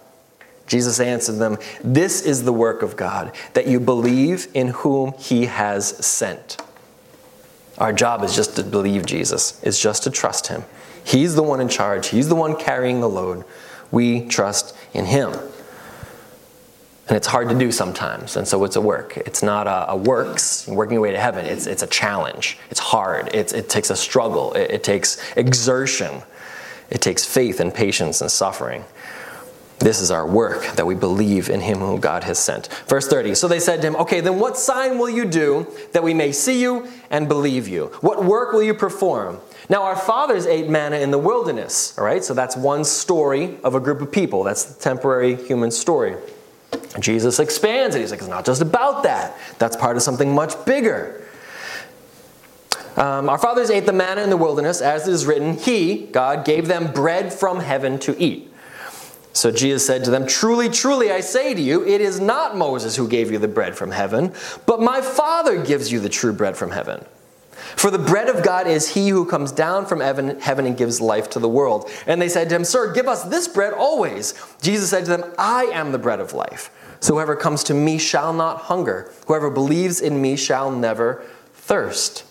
Jesus 0.69 0.99
answered 0.99 1.39
them, 1.39 1.57
This 1.83 2.21
is 2.21 2.43
the 2.43 2.53
work 2.53 2.81
of 2.81 2.95
God, 2.95 3.35
that 3.53 3.67
you 3.67 3.79
believe 3.79 4.47
in 4.53 4.69
whom 4.69 5.13
he 5.17 5.47
has 5.47 5.87
sent. 6.05 6.61
Our 7.79 7.91
job 7.91 8.23
is 8.23 8.35
just 8.35 8.55
to 8.55 8.63
believe 8.63 9.05
Jesus, 9.05 9.59
it's 9.63 9.81
just 9.81 10.03
to 10.03 10.11
trust 10.11 10.47
him. 10.47 10.63
He's 11.03 11.35
the 11.35 11.43
one 11.43 11.59
in 11.59 11.67
charge, 11.67 12.07
he's 12.07 12.29
the 12.29 12.35
one 12.35 12.55
carrying 12.55 13.01
the 13.01 13.09
load. 13.09 13.43
We 13.91 14.27
trust 14.27 14.75
in 14.93 15.05
him. 15.05 15.33
And 17.07 17.17
it's 17.17 17.25
hard 17.25 17.49
to 17.49 17.57
do 17.57 17.71
sometimes, 17.71 18.37
and 18.37 18.47
so 18.47 18.63
it's 18.63 18.75
a 18.75 18.81
work. 18.81 19.17
It's 19.17 19.41
not 19.41 19.65
a, 19.65 19.93
a 19.93 19.97
works, 19.97 20.67
working 20.67 20.93
your 20.93 21.01
way 21.01 21.11
to 21.11 21.19
heaven. 21.19 21.43
It's, 21.47 21.65
it's 21.65 21.81
a 21.81 21.87
challenge. 21.87 22.59
It's 22.69 22.79
hard. 22.79 23.31
It's, 23.33 23.51
it 23.51 23.67
takes 23.67 23.89
a 23.89 23.95
struggle. 23.95 24.53
It, 24.53 24.69
it 24.69 24.83
takes 24.83 25.17
exertion. 25.35 26.21
It 26.91 27.01
takes 27.01 27.25
faith 27.25 27.59
and 27.59 27.73
patience 27.73 28.21
and 28.21 28.29
suffering. 28.29 28.85
This 29.79 30.01
is 30.01 30.11
our 30.11 30.27
work, 30.27 30.65
that 30.75 30.85
we 30.85 30.93
believe 30.93 31.49
in 31.49 31.61
him 31.61 31.79
whom 31.79 32.01
God 32.01 32.25
has 32.25 32.37
sent. 32.37 32.67
Verse 32.87 33.07
30 33.07 33.33
So 33.33 33.47
they 33.47 33.59
said 33.59 33.81
to 33.81 33.87
him, 33.87 33.95
Okay, 33.95 34.19
then 34.19 34.37
what 34.37 34.57
sign 34.57 34.97
will 34.97 35.09
you 35.09 35.25
do 35.25 35.67
that 35.93 36.03
we 36.03 36.13
may 36.13 36.33
see 36.33 36.61
you 36.61 36.87
and 37.09 37.29
believe 37.29 37.67
you? 37.67 37.85
What 38.01 38.25
work 38.25 38.51
will 38.51 38.63
you 38.63 38.73
perform? 38.73 39.39
Now, 39.69 39.83
our 39.83 39.95
fathers 39.95 40.45
ate 40.45 40.67
manna 40.67 40.97
in 40.97 41.11
the 41.11 41.17
wilderness, 41.17 41.97
all 41.97 42.03
right? 42.03 42.23
So 42.23 42.33
that's 42.33 42.57
one 42.57 42.83
story 42.83 43.57
of 43.63 43.75
a 43.75 43.79
group 43.79 44.01
of 44.01 44.11
people. 44.11 44.43
That's 44.43 44.65
the 44.65 44.81
temporary 44.81 45.35
human 45.35 45.71
story. 45.71 46.15
Jesus 46.99 47.39
expands 47.39 47.95
it. 47.95 47.99
He's 48.01 48.11
like, 48.11 48.19
It's 48.19 48.29
not 48.29 48.45
just 48.45 48.61
about 48.61 49.03
that, 49.03 49.37
that's 49.59 49.77
part 49.77 49.95
of 49.95 50.03
something 50.03 50.33
much 50.33 50.65
bigger. 50.65 51.25
Um, 52.97 53.29
our 53.29 53.37
fathers 53.37 53.69
ate 53.69 53.85
the 53.85 53.93
manna 53.93 54.23
in 54.23 54.29
the 54.29 54.35
wilderness, 54.35 54.81
as 54.81 55.07
it 55.07 55.13
is 55.13 55.25
written, 55.25 55.57
He, 55.57 56.07
God, 56.07 56.43
gave 56.43 56.67
them 56.67 56.91
bread 56.91 57.31
from 57.31 57.61
heaven 57.61 57.97
to 57.99 58.21
eat. 58.21 58.48
So 59.39 59.51
Jesus 59.51 59.87
said 59.87 60.03
to 60.03 60.11
them, 60.11 60.27
Truly, 60.27 60.67
truly, 60.67 61.13
I 61.13 61.21
say 61.21 61.53
to 61.53 61.61
you, 61.61 61.87
it 61.87 62.01
is 62.01 62.19
not 62.19 62.57
Moses 62.57 62.97
who 62.97 63.07
gave 63.07 63.31
you 63.31 63.37
the 63.37 63.47
bread 63.47 63.73
from 63.73 63.89
heaven, 63.89 64.33
but 64.65 64.81
my 64.81 64.99
Father 64.99 65.63
gives 65.63 65.89
you 65.89 66.01
the 66.01 66.09
true 66.09 66.33
bread 66.33 66.57
from 66.57 66.71
heaven. 66.71 67.05
For 67.77 67.89
the 67.89 67.97
bread 67.97 68.27
of 68.27 68.43
God 68.43 68.67
is 68.67 68.93
he 68.95 69.07
who 69.07 69.23
comes 69.23 69.53
down 69.53 69.85
from 69.85 70.01
heaven, 70.01 70.65
and 70.65 70.75
gives 70.77 70.99
life 70.99 71.29
to 71.29 71.39
the 71.39 71.47
world. 71.47 71.89
And 72.05 72.21
they 72.21 72.27
said 72.27 72.49
to 72.49 72.55
him, 72.57 72.65
Sir, 72.65 72.91
give 72.91 73.07
us 73.07 73.23
this 73.23 73.47
bread 73.47 73.71
always. 73.71 74.33
Jesus 74.61 74.89
said 74.89 75.05
to 75.05 75.11
them, 75.11 75.33
I 75.37 75.67
am 75.67 75.93
the 75.93 75.99
bread 75.99 76.19
of 76.19 76.33
life. 76.33 76.69
So 76.99 77.13
whoever 77.13 77.37
comes 77.37 77.63
to 77.65 77.73
me 77.73 77.97
shall 77.97 78.33
not 78.33 78.63
hunger. 78.63 79.09
Whoever 79.27 79.49
believes 79.49 80.01
in 80.01 80.21
me 80.21 80.35
shall 80.35 80.69
never 80.69 81.23
thirst. 81.53 82.25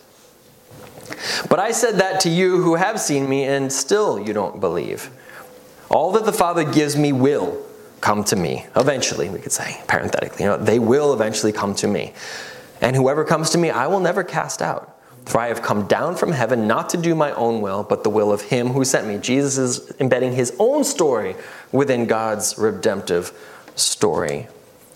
But 1.49 1.57
I 1.57 1.71
said 1.71 1.95
that 1.95 2.19
to 2.19 2.29
you 2.29 2.61
who 2.61 2.75
have 2.75 2.99
seen 2.99 3.27
me, 3.27 3.45
and 3.45 3.73
still 3.73 4.19
you 4.19 4.31
don't 4.31 4.59
believe. 4.59 5.09
All 5.89 6.11
that 6.13 6.25
the 6.25 6.33
Father 6.33 6.63
gives 6.63 6.95
me 6.95 7.11
will 7.11 7.65
come 8.01 8.23
to 8.25 8.35
me. 8.35 8.65
Eventually, 8.75 9.29
we 9.29 9.39
could 9.39 9.51
say, 9.51 9.81
parenthetically. 9.87 10.43
You 10.45 10.51
know, 10.51 10.57
they 10.57 10.79
will 10.79 11.13
eventually 11.13 11.51
come 11.51 11.75
to 11.75 11.87
me. 11.87 12.13
And 12.81 12.95
whoever 12.95 13.25
comes 13.25 13.49
to 13.51 13.57
me, 13.57 13.69
I 13.69 13.87
will 13.87 13.99
never 13.99 14.23
cast 14.23 14.61
out. 14.61 14.95
For 15.25 15.39
I 15.39 15.47
have 15.47 15.61
come 15.61 15.85
down 15.87 16.15
from 16.15 16.31
heaven 16.31 16.67
not 16.67 16.89
to 16.89 16.97
do 16.97 17.13
my 17.13 17.31
own 17.33 17.61
will, 17.61 17.83
but 17.83 18.03
the 18.03 18.09
will 18.09 18.31
of 18.31 18.41
him 18.41 18.69
who 18.69 18.85
sent 18.85 19.07
me. 19.07 19.17
Jesus 19.17 19.57
is 19.57 19.93
embedding 19.99 20.33
his 20.33 20.55
own 20.59 20.83
story 20.83 21.35
within 21.71 22.07
God's 22.07 22.57
redemptive 22.57 23.31
story. 23.75 24.47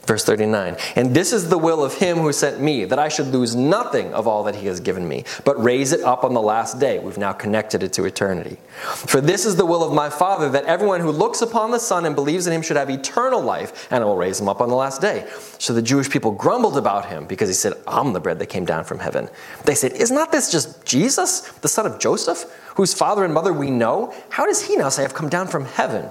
Verse 0.05 0.25
39 0.25 0.75
And 0.95 1.15
this 1.15 1.31
is 1.31 1.47
the 1.47 1.57
will 1.57 1.83
of 1.83 1.93
him 1.93 2.17
who 2.17 2.33
sent 2.33 2.59
me, 2.59 2.83
that 2.85 2.99
I 2.99 3.07
should 3.07 3.27
lose 3.27 3.55
nothing 3.55 4.13
of 4.13 4.27
all 4.27 4.43
that 4.43 4.55
he 4.55 4.67
has 4.67 4.79
given 4.79 5.07
me, 5.07 5.23
but 5.45 5.61
raise 5.63 5.93
it 5.93 6.01
up 6.01 6.23
on 6.23 6.33
the 6.33 6.41
last 6.41 6.79
day. 6.79 6.99
We've 6.99 7.17
now 7.17 7.31
connected 7.31 7.83
it 7.83 7.93
to 7.93 8.03
eternity. 8.03 8.57
For 8.93 9.21
this 9.21 9.45
is 9.45 9.55
the 9.55 9.65
will 9.65 9.83
of 9.83 9.93
my 9.93 10.09
Father, 10.09 10.49
that 10.49 10.65
everyone 10.65 10.99
who 10.99 11.11
looks 11.11 11.41
upon 11.41 11.71
the 11.71 11.79
Son 11.79 12.05
and 12.05 12.15
believes 12.15 12.47
in 12.47 12.53
him 12.53 12.61
should 12.61 12.75
have 12.75 12.89
eternal 12.89 13.41
life, 13.41 13.87
and 13.91 14.03
I 14.03 14.05
will 14.05 14.17
raise 14.17 14.41
him 14.41 14.49
up 14.49 14.59
on 14.59 14.69
the 14.69 14.75
last 14.75 14.99
day. 14.99 15.25
So 15.57 15.73
the 15.73 15.81
Jewish 15.81 16.09
people 16.09 16.31
grumbled 16.31 16.77
about 16.77 17.05
him 17.05 17.25
because 17.25 17.47
he 17.47 17.55
said, 17.55 17.73
I'm 17.87 18.11
the 18.11 18.19
bread 18.19 18.39
that 18.39 18.47
came 18.47 18.65
down 18.65 18.83
from 18.83 18.99
heaven. 18.99 19.29
They 19.63 19.75
said, 19.75 19.93
Is 19.93 20.11
not 20.11 20.31
this 20.31 20.51
just 20.51 20.85
Jesus, 20.85 21.41
the 21.61 21.69
son 21.69 21.85
of 21.85 21.99
Joseph, 21.99 22.43
whose 22.75 22.93
father 22.93 23.23
and 23.23 23.33
mother 23.33 23.53
we 23.53 23.71
know? 23.71 24.13
How 24.29 24.45
does 24.45 24.67
he 24.67 24.75
now 24.75 24.89
say, 24.89 25.05
I've 25.05 25.13
come 25.13 25.29
down 25.29 25.47
from 25.47 25.63
heaven? 25.63 26.09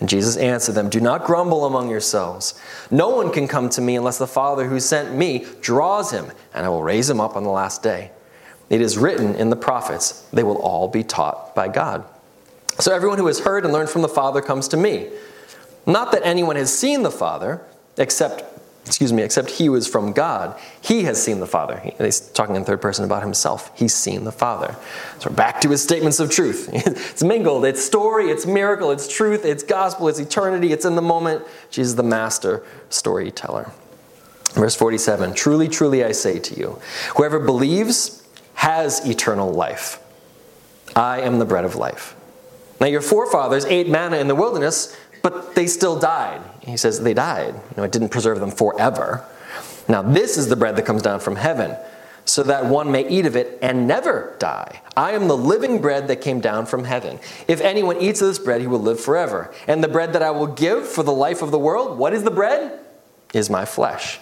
And 0.00 0.08
Jesus 0.08 0.36
answered 0.36 0.74
them, 0.74 0.90
Do 0.90 1.00
not 1.00 1.24
grumble 1.24 1.64
among 1.64 1.88
yourselves. 1.88 2.60
No 2.90 3.08
one 3.08 3.32
can 3.32 3.48
come 3.48 3.70
to 3.70 3.80
me 3.80 3.96
unless 3.96 4.18
the 4.18 4.26
Father 4.26 4.68
who 4.68 4.78
sent 4.78 5.14
me 5.14 5.46
draws 5.60 6.10
him, 6.10 6.30
and 6.52 6.66
I 6.66 6.68
will 6.68 6.82
raise 6.82 7.08
him 7.08 7.20
up 7.20 7.36
on 7.36 7.44
the 7.44 7.50
last 7.50 7.82
day. 7.82 8.10
It 8.68 8.80
is 8.80 8.98
written 8.98 9.34
in 9.36 9.48
the 9.48 9.56
prophets, 9.56 10.26
they 10.32 10.42
will 10.42 10.58
all 10.58 10.88
be 10.88 11.04
taught 11.04 11.54
by 11.54 11.68
God. 11.68 12.04
So 12.78 12.94
everyone 12.94 13.18
who 13.18 13.26
has 13.26 13.40
heard 13.40 13.64
and 13.64 13.72
learned 13.72 13.88
from 13.88 14.02
the 14.02 14.08
Father 14.08 14.42
comes 14.42 14.68
to 14.68 14.76
me. 14.76 15.08
Not 15.86 16.12
that 16.12 16.26
anyone 16.26 16.56
has 16.56 16.76
seen 16.76 17.02
the 17.02 17.10
Father, 17.10 17.62
except 17.96 18.55
excuse 18.86 19.12
me, 19.12 19.22
except 19.22 19.50
he 19.50 19.68
was 19.68 19.88
from 19.88 20.12
God. 20.12 20.58
He 20.80 21.02
has 21.04 21.22
seen 21.22 21.40
the 21.40 21.46
Father. 21.46 21.78
He's 21.98 22.20
talking 22.20 22.54
in 22.54 22.64
third 22.64 22.80
person 22.80 23.04
about 23.04 23.22
himself. 23.22 23.72
He's 23.74 23.94
seen 23.94 24.24
the 24.24 24.32
Father. 24.32 24.76
So 25.18 25.28
we're 25.28 25.36
back 25.36 25.60
to 25.62 25.70
his 25.70 25.82
statements 25.82 26.20
of 26.20 26.30
truth. 26.30 26.70
It's 27.16 27.22
mingled. 27.22 27.64
It's 27.64 27.84
story, 27.84 28.30
it's 28.30 28.46
miracle, 28.46 28.90
it's 28.90 29.08
truth, 29.08 29.44
it's 29.44 29.62
gospel, 29.62 30.08
it's 30.08 30.18
eternity, 30.18 30.72
it's 30.72 30.84
in 30.84 30.94
the 30.94 31.02
moment. 31.02 31.44
Jesus, 31.70 31.94
the 31.94 32.02
master 32.02 32.64
storyteller. 32.90 33.72
Verse 34.52 34.74
47 34.74 35.34
Truly, 35.34 35.68
truly, 35.68 36.04
I 36.04 36.12
say 36.12 36.38
to 36.38 36.58
you, 36.58 36.78
whoever 37.16 37.40
believes 37.40 38.22
has 38.54 39.06
eternal 39.06 39.50
life. 39.50 39.98
I 40.94 41.20
am 41.22 41.38
the 41.38 41.44
bread 41.44 41.64
of 41.64 41.74
life. 41.74 42.14
Now, 42.80 42.86
your 42.86 43.00
forefathers 43.00 43.64
ate 43.64 43.88
manna 43.88 44.18
in 44.18 44.28
the 44.28 44.34
wilderness 44.34 44.94
but 45.26 45.56
they 45.56 45.66
still 45.66 45.98
died. 45.98 46.40
He 46.66 46.76
says 46.76 47.00
they 47.00 47.14
died. 47.14 47.54
You 47.54 47.76
know, 47.76 47.82
it 47.84 47.92
didn't 47.92 48.08
preserve 48.10 48.40
them 48.40 48.50
forever. 48.50 49.24
Now, 49.88 50.02
this 50.02 50.36
is 50.36 50.48
the 50.48 50.56
bread 50.56 50.76
that 50.76 50.84
comes 50.84 51.00
down 51.00 51.20
from 51.20 51.36
heaven, 51.36 51.76
so 52.24 52.42
that 52.42 52.66
one 52.66 52.90
may 52.90 53.08
eat 53.08 53.24
of 53.24 53.36
it 53.36 53.58
and 53.62 53.86
never 53.86 54.34
die. 54.40 54.82
I 54.96 55.12
am 55.12 55.28
the 55.28 55.36
living 55.36 55.80
bread 55.80 56.08
that 56.08 56.20
came 56.20 56.40
down 56.40 56.66
from 56.66 56.82
heaven. 56.82 57.20
If 57.46 57.60
anyone 57.60 57.98
eats 58.00 58.20
of 58.20 58.26
this 58.26 58.40
bread, 58.40 58.60
he 58.60 58.66
will 58.66 58.80
live 58.80 58.98
forever. 58.98 59.54
And 59.68 59.82
the 59.82 59.88
bread 59.88 60.12
that 60.14 60.22
I 60.22 60.32
will 60.32 60.48
give 60.48 60.88
for 60.88 61.04
the 61.04 61.12
life 61.12 61.40
of 61.40 61.52
the 61.52 61.58
world, 61.58 61.98
what 61.98 62.12
is 62.12 62.24
the 62.24 62.32
bread? 62.32 62.80
Is 63.32 63.48
my 63.48 63.64
flesh. 63.64 64.18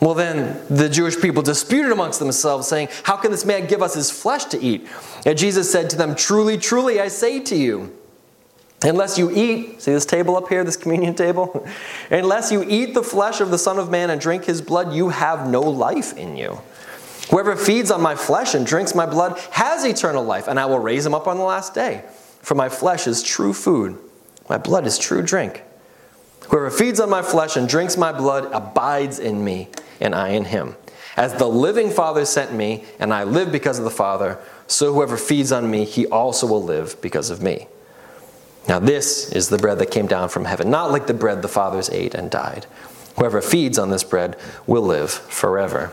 Well, 0.00 0.14
then 0.14 0.60
the 0.68 0.88
Jewish 0.88 1.20
people 1.20 1.42
disputed 1.42 1.92
amongst 1.92 2.18
themselves, 2.18 2.66
saying, 2.66 2.88
How 3.04 3.16
can 3.16 3.30
this 3.30 3.44
man 3.44 3.66
give 3.66 3.82
us 3.82 3.94
his 3.94 4.10
flesh 4.10 4.46
to 4.46 4.60
eat? 4.60 4.86
And 5.24 5.38
Jesus 5.38 5.70
said 5.70 5.90
to 5.90 5.96
them, 5.96 6.14
Truly, 6.14 6.58
truly, 6.58 7.00
I 7.00 7.08
say 7.08 7.40
to 7.40 7.56
you, 7.56 7.96
Unless 8.82 9.18
you 9.18 9.30
eat, 9.30 9.82
see 9.82 9.92
this 9.92 10.06
table 10.06 10.36
up 10.36 10.48
here, 10.48 10.64
this 10.64 10.76
communion 10.76 11.14
table? 11.14 11.66
Unless 12.10 12.50
you 12.50 12.64
eat 12.66 12.94
the 12.94 13.02
flesh 13.02 13.40
of 13.40 13.50
the 13.50 13.58
Son 13.58 13.78
of 13.78 13.90
Man 13.90 14.08
and 14.08 14.20
drink 14.20 14.44
his 14.44 14.62
blood, 14.62 14.94
you 14.94 15.10
have 15.10 15.48
no 15.48 15.60
life 15.60 16.16
in 16.16 16.36
you. 16.36 16.60
Whoever 17.30 17.56
feeds 17.56 17.90
on 17.90 18.00
my 18.00 18.14
flesh 18.14 18.54
and 18.54 18.66
drinks 18.66 18.94
my 18.94 19.06
blood 19.06 19.38
has 19.50 19.84
eternal 19.84 20.24
life, 20.24 20.48
and 20.48 20.58
I 20.58 20.66
will 20.66 20.78
raise 20.78 21.04
him 21.04 21.14
up 21.14 21.28
on 21.28 21.36
the 21.36 21.44
last 21.44 21.74
day. 21.74 22.04
For 22.40 22.54
my 22.54 22.70
flesh 22.70 23.06
is 23.06 23.22
true 23.22 23.52
food, 23.52 23.98
my 24.48 24.56
blood 24.56 24.86
is 24.86 24.98
true 24.98 25.22
drink. 25.22 25.62
Whoever 26.48 26.70
feeds 26.70 26.98
on 26.98 27.10
my 27.10 27.22
flesh 27.22 27.56
and 27.56 27.68
drinks 27.68 27.96
my 27.96 28.12
blood 28.12 28.50
abides 28.50 29.18
in 29.18 29.44
me, 29.44 29.68
and 30.00 30.14
I 30.14 30.30
in 30.30 30.46
him. 30.46 30.74
As 31.16 31.34
the 31.34 31.46
living 31.46 31.90
Father 31.90 32.24
sent 32.24 32.54
me, 32.54 32.84
and 32.98 33.12
I 33.12 33.24
live 33.24 33.52
because 33.52 33.78
of 33.78 33.84
the 33.84 33.90
Father, 33.90 34.38
so 34.66 34.94
whoever 34.94 35.18
feeds 35.18 35.52
on 35.52 35.70
me, 35.70 35.84
he 35.84 36.06
also 36.06 36.46
will 36.46 36.62
live 36.62 37.00
because 37.02 37.28
of 37.28 37.42
me. 37.42 37.68
Now, 38.68 38.78
this 38.78 39.32
is 39.32 39.48
the 39.48 39.58
bread 39.58 39.78
that 39.78 39.90
came 39.90 40.06
down 40.06 40.28
from 40.28 40.44
heaven, 40.44 40.70
not 40.70 40.90
like 40.90 41.06
the 41.06 41.14
bread 41.14 41.42
the 41.42 41.48
fathers 41.48 41.90
ate 41.90 42.14
and 42.14 42.30
died. 42.30 42.66
Whoever 43.16 43.40
feeds 43.42 43.78
on 43.78 43.90
this 43.90 44.04
bread 44.04 44.36
will 44.66 44.82
live 44.82 45.10
forever. 45.10 45.92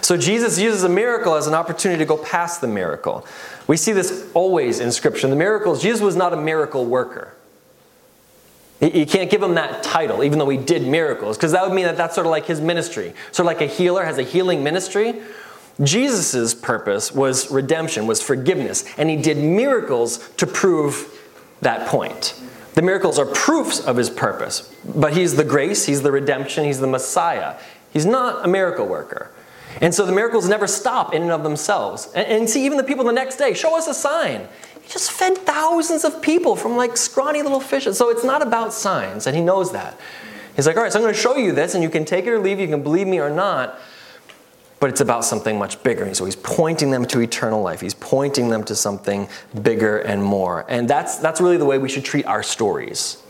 So, 0.00 0.16
Jesus 0.16 0.58
uses 0.58 0.82
a 0.82 0.88
miracle 0.88 1.34
as 1.34 1.46
an 1.46 1.54
opportunity 1.54 1.98
to 2.00 2.04
go 2.06 2.18
past 2.18 2.60
the 2.60 2.66
miracle. 2.66 3.26
We 3.66 3.76
see 3.76 3.92
this 3.92 4.28
always 4.34 4.80
in 4.80 4.92
Scripture. 4.92 5.28
The 5.28 5.36
miracles, 5.36 5.80
Jesus 5.80 6.00
was 6.00 6.16
not 6.16 6.32
a 6.32 6.36
miracle 6.36 6.84
worker. 6.84 7.34
You 8.80 9.06
can't 9.06 9.30
give 9.30 9.40
him 9.40 9.54
that 9.54 9.84
title, 9.84 10.24
even 10.24 10.40
though 10.40 10.48
he 10.48 10.58
did 10.58 10.84
miracles, 10.84 11.36
because 11.36 11.52
that 11.52 11.64
would 11.64 11.72
mean 11.72 11.84
that 11.84 11.96
that's 11.96 12.16
sort 12.16 12.26
of 12.26 12.32
like 12.32 12.46
his 12.46 12.60
ministry. 12.60 13.14
Sort 13.30 13.40
of 13.40 13.46
like 13.46 13.60
a 13.60 13.72
healer 13.72 14.04
has 14.04 14.18
a 14.18 14.24
healing 14.24 14.64
ministry. 14.64 15.22
Jesus' 15.80 16.54
purpose 16.54 17.12
was 17.12 17.50
redemption, 17.50 18.06
was 18.06 18.22
forgiveness, 18.22 18.84
and 18.98 19.08
he 19.08 19.16
did 19.16 19.38
miracles 19.38 20.28
to 20.36 20.46
prove 20.46 21.18
that 21.60 21.88
point. 21.88 22.40
The 22.74 22.82
miracles 22.82 23.18
are 23.18 23.26
proofs 23.26 23.80
of 23.80 23.96
his 23.96 24.10
purpose, 24.10 24.74
but 24.84 25.14
he's 25.14 25.36
the 25.36 25.44
grace, 25.44 25.86
he's 25.86 26.02
the 26.02 26.12
redemption, 26.12 26.64
he's 26.64 26.80
the 26.80 26.86
Messiah. 26.86 27.56
He's 27.92 28.06
not 28.06 28.44
a 28.44 28.48
miracle 28.48 28.86
worker. 28.86 29.30
And 29.80 29.94
so 29.94 30.06
the 30.06 30.12
miracles 30.12 30.48
never 30.48 30.66
stop 30.66 31.14
in 31.14 31.22
and 31.22 31.30
of 31.30 31.42
themselves. 31.42 32.10
And, 32.14 32.26
and 32.26 32.50
see, 32.50 32.64
even 32.64 32.78
the 32.78 32.84
people 32.84 33.04
the 33.04 33.12
next 33.12 33.36
day, 33.36 33.54
show 33.54 33.76
us 33.76 33.88
a 33.88 33.94
sign. 33.94 34.48
He 34.82 34.88
just 34.88 35.12
fed 35.12 35.38
thousands 35.38 36.04
of 36.04 36.22
people 36.22 36.56
from 36.56 36.76
like 36.76 36.96
scrawny 36.96 37.42
little 37.42 37.60
fishes. 37.60 37.98
So 37.98 38.10
it's 38.10 38.24
not 38.24 38.42
about 38.42 38.72
signs, 38.72 39.26
and 39.26 39.36
he 39.36 39.42
knows 39.42 39.72
that. 39.72 39.98
He's 40.56 40.66
like, 40.66 40.76
all 40.76 40.82
right, 40.82 40.92
so 40.92 40.98
I'm 40.98 41.02
going 41.02 41.14
to 41.14 41.20
show 41.20 41.36
you 41.36 41.52
this, 41.52 41.74
and 41.74 41.82
you 41.82 41.88
can 41.88 42.04
take 42.04 42.26
it 42.26 42.30
or 42.30 42.38
leave, 42.38 42.60
you 42.60 42.68
can 42.68 42.82
believe 42.82 43.06
me 43.06 43.18
or 43.18 43.30
not 43.30 43.78
but 44.82 44.90
it's 44.90 45.00
about 45.00 45.24
something 45.24 45.60
much 45.60 45.80
bigger. 45.84 46.02
And 46.02 46.16
so 46.16 46.24
he's 46.24 46.34
pointing 46.34 46.90
them 46.90 47.04
to 47.04 47.20
eternal 47.20 47.62
life. 47.62 47.80
He's 47.80 47.94
pointing 47.94 48.48
them 48.48 48.64
to 48.64 48.74
something 48.74 49.28
bigger 49.62 49.98
and 49.98 50.20
more. 50.20 50.66
And 50.68 50.90
that's, 50.90 51.18
that's 51.18 51.40
really 51.40 51.56
the 51.56 51.64
way 51.64 51.78
we 51.78 51.88
should 51.88 52.04
treat 52.04 52.26
our 52.26 52.42
stories. 52.42 53.22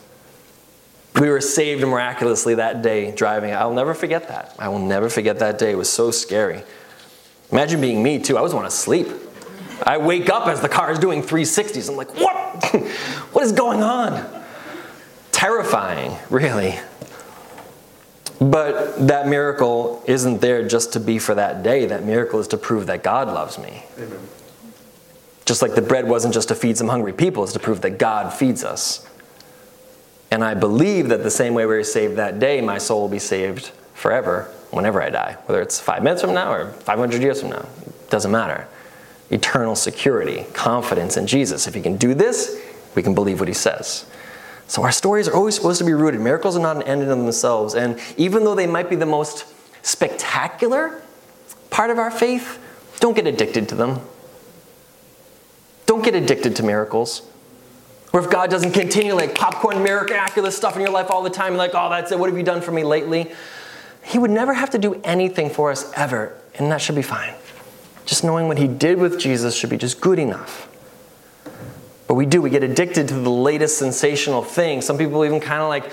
We 1.20 1.28
were 1.28 1.42
saved 1.42 1.82
miraculously 1.82 2.54
that 2.54 2.80
day 2.80 3.14
driving. 3.14 3.52
I'll 3.52 3.74
never 3.74 3.92
forget 3.92 4.28
that. 4.28 4.56
I 4.58 4.70
will 4.70 4.78
never 4.78 5.10
forget 5.10 5.40
that 5.40 5.58
day. 5.58 5.72
It 5.72 5.76
was 5.76 5.90
so 5.90 6.10
scary. 6.10 6.62
Imagine 7.50 7.82
being 7.82 8.02
me, 8.02 8.18
too. 8.18 8.38
I 8.38 8.40
was 8.40 8.54
want 8.54 8.70
to 8.70 8.74
sleep. 8.74 9.08
I 9.82 9.98
wake 9.98 10.30
up 10.30 10.48
as 10.48 10.62
the 10.62 10.70
car 10.70 10.90
is 10.90 10.98
doing 10.98 11.20
360s. 11.22 11.86
I'm 11.90 11.96
like, 11.96 12.14
what? 12.14 12.64
what 13.32 13.44
is 13.44 13.52
going 13.52 13.82
on? 13.82 14.42
Terrifying, 15.32 16.16
really. 16.30 16.78
But 18.42 19.06
that 19.06 19.28
miracle 19.28 20.02
isn't 20.06 20.40
there 20.40 20.66
just 20.66 20.94
to 20.94 21.00
be 21.00 21.18
for 21.18 21.34
that 21.34 21.62
day. 21.62 21.86
That 21.86 22.02
miracle 22.02 22.40
is 22.40 22.48
to 22.48 22.56
prove 22.56 22.86
that 22.86 23.02
God 23.02 23.28
loves 23.28 23.58
me. 23.58 23.84
Amen. 23.98 24.18
Just 25.44 25.62
like 25.62 25.74
the 25.74 25.82
bread 25.82 26.08
wasn't 26.08 26.34
just 26.34 26.48
to 26.48 26.54
feed 26.54 26.76
some 26.76 26.88
hungry 26.88 27.12
people, 27.12 27.44
it's 27.44 27.52
to 27.52 27.60
prove 27.60 27.80
that 27.82 27.98
God 27.98 28.32
feeds 28.32 28.64
us. 28.64 29.06
And 30.30 30.42
I 30.42 30.54
believe 30.54 31.08
that 31.08 31.22
the 31.22 31.30
same 31.30 31.54
way 31.54 31.66
we 31.66 31.74
were 31.74 31.84
saved 31.84 32.16
that 32.16 32.40
day, 32.40 32.60
my 32.60 32.78
soul 32.78 33.02
will 33.02 33.08
be 33.08 33.18
saved 33.18 33.70
forever 33.94 34.50
whenever 34.70 35.02
I 35.02 35.10
die. 35.10 35.36
Whether 35.46 35.60
it's 35.60 35.78
five 35.78 36.02
minutes 36.02 36.22
from 36.22 36.34
now 36.34 36.52
or 36.52 36.72
500 36.72 37.22
years 37.22 37.40
from 37.40 37.50
now, 37.50 37.66
It 37.86 38.10
doesn't 38.10 38.30
matter. 38.30 38.66
Eternal 39.30 39.76
security, 39.76 40.46
confidence 40.52 41.16
in 41.16 41.26
Jesus. 41.26 41.66
If 41.66 41.74
He 41.74 41.82
can 41.82 41.96
do 41.96 42.14
this, 42.14 42.58
we 42.94 43.02
can 43.02 43.14
believe 43.14 43.40
what 43.40 43.48
He 43.48 43.54
says. 43.54 44.06
So 44.72 44.82
our 44.84 44.90
stories 44.90 45.28
are 45.28 45.34
always 45.34 45.54
supposed 45.54 45.80
to 45.80 45.84
be 45.84 45.92
rooted. 45.92 46.22
Miracles 46.22 46.56
are 46.56 46.62
not 46.62 46.76
an 46.76 46.82
end 46.84 47.02
in 47.02 47.08
themselves. 47.10 47.74
And 47.74 48.00
even 48.16 48.44
though 48.44 48.54
they 48.54 48.66
might 48.66 48.88
be 48.88 48.96
the 48.96 49.04
most 49.04 49.44
spectacular 49.84 51.02
part 51.68 51.90
of 51.90 51.98
our 51.98 52.10
faith, 52.10 52.58
don't 52.98 53.14
get 53.14 53.26
addicted 53.26 53.68
to 53.68 53.74
them. 53.74 54.00
Don't 55.84 56.02
get 56.02 56.14
addicted 56.14 56.56
to 56.56 56.62
miracles. 56.62 57.20
Or 58.14 58.20
if 58.20 58.30
God 58.30 58.48
doesn't 58.48 58.72
continue 58.72 59.12
like 59.12 59.34
popcorn 59.34 59.82
miraculous 59.82 60.56
stuff 60.56 60.74
in 60.74 60.80
your 60.80 60.90
life 60.90 61.10
all 61.10 61.22
the 61.22 61.28
time, 61.28 61.54
like, 61.54 61.72
oh, 61.74 61.90
that's 61.90 62.10
it, 62.10 62.18
what 62.18 62.30
have 62.30 62.38
you 62.38 62.42
done 62.42 62.62
for 62.62 62.72
me 62.72 62.82
lately? 62.82 63.30
He 64.02 64.18
would 64.18 64.30
never 64.30 64.54
have 64.54 64.70
to 64.70 64.78
do 64.78 64.98
anything 65.04 65.50
for 65.50 65.70
us 65.70 65.92
ever, 65.96 66.34
and 66.54 66.72
that 66.72 66.80
should 66.80 66.96
be 66.96 67.02
fine. 67.02 67.34
Just 68.06 68.24
knowing 68.24 68.48
what 68.48 68.56
he 68.56 68.68
did 68.68 68.96
with 68.96 69.20
Jesus 69.20 69.54
should 69.54 69.68
be 69.68 69.76
just 69.76 70.00
good 70.00 70.18
enough. 70.18 70.71
But 72.12 72.16
we 72.16 72.26
do, 72.26 72.42
we 72.42 72.50
get 72.50 72.62
addicted 72.62 73.08
to 73.08 73.14
the 73.14 73.30
latest 73.30 73.78
sensational 73.78 74.42
thing. 74.44 74.82
Some 74.82 74.98
people 74.98 75.24
even 75.24 75.40
kind 75.40 75.62
of 75.62 75.70
like 75.70 75.90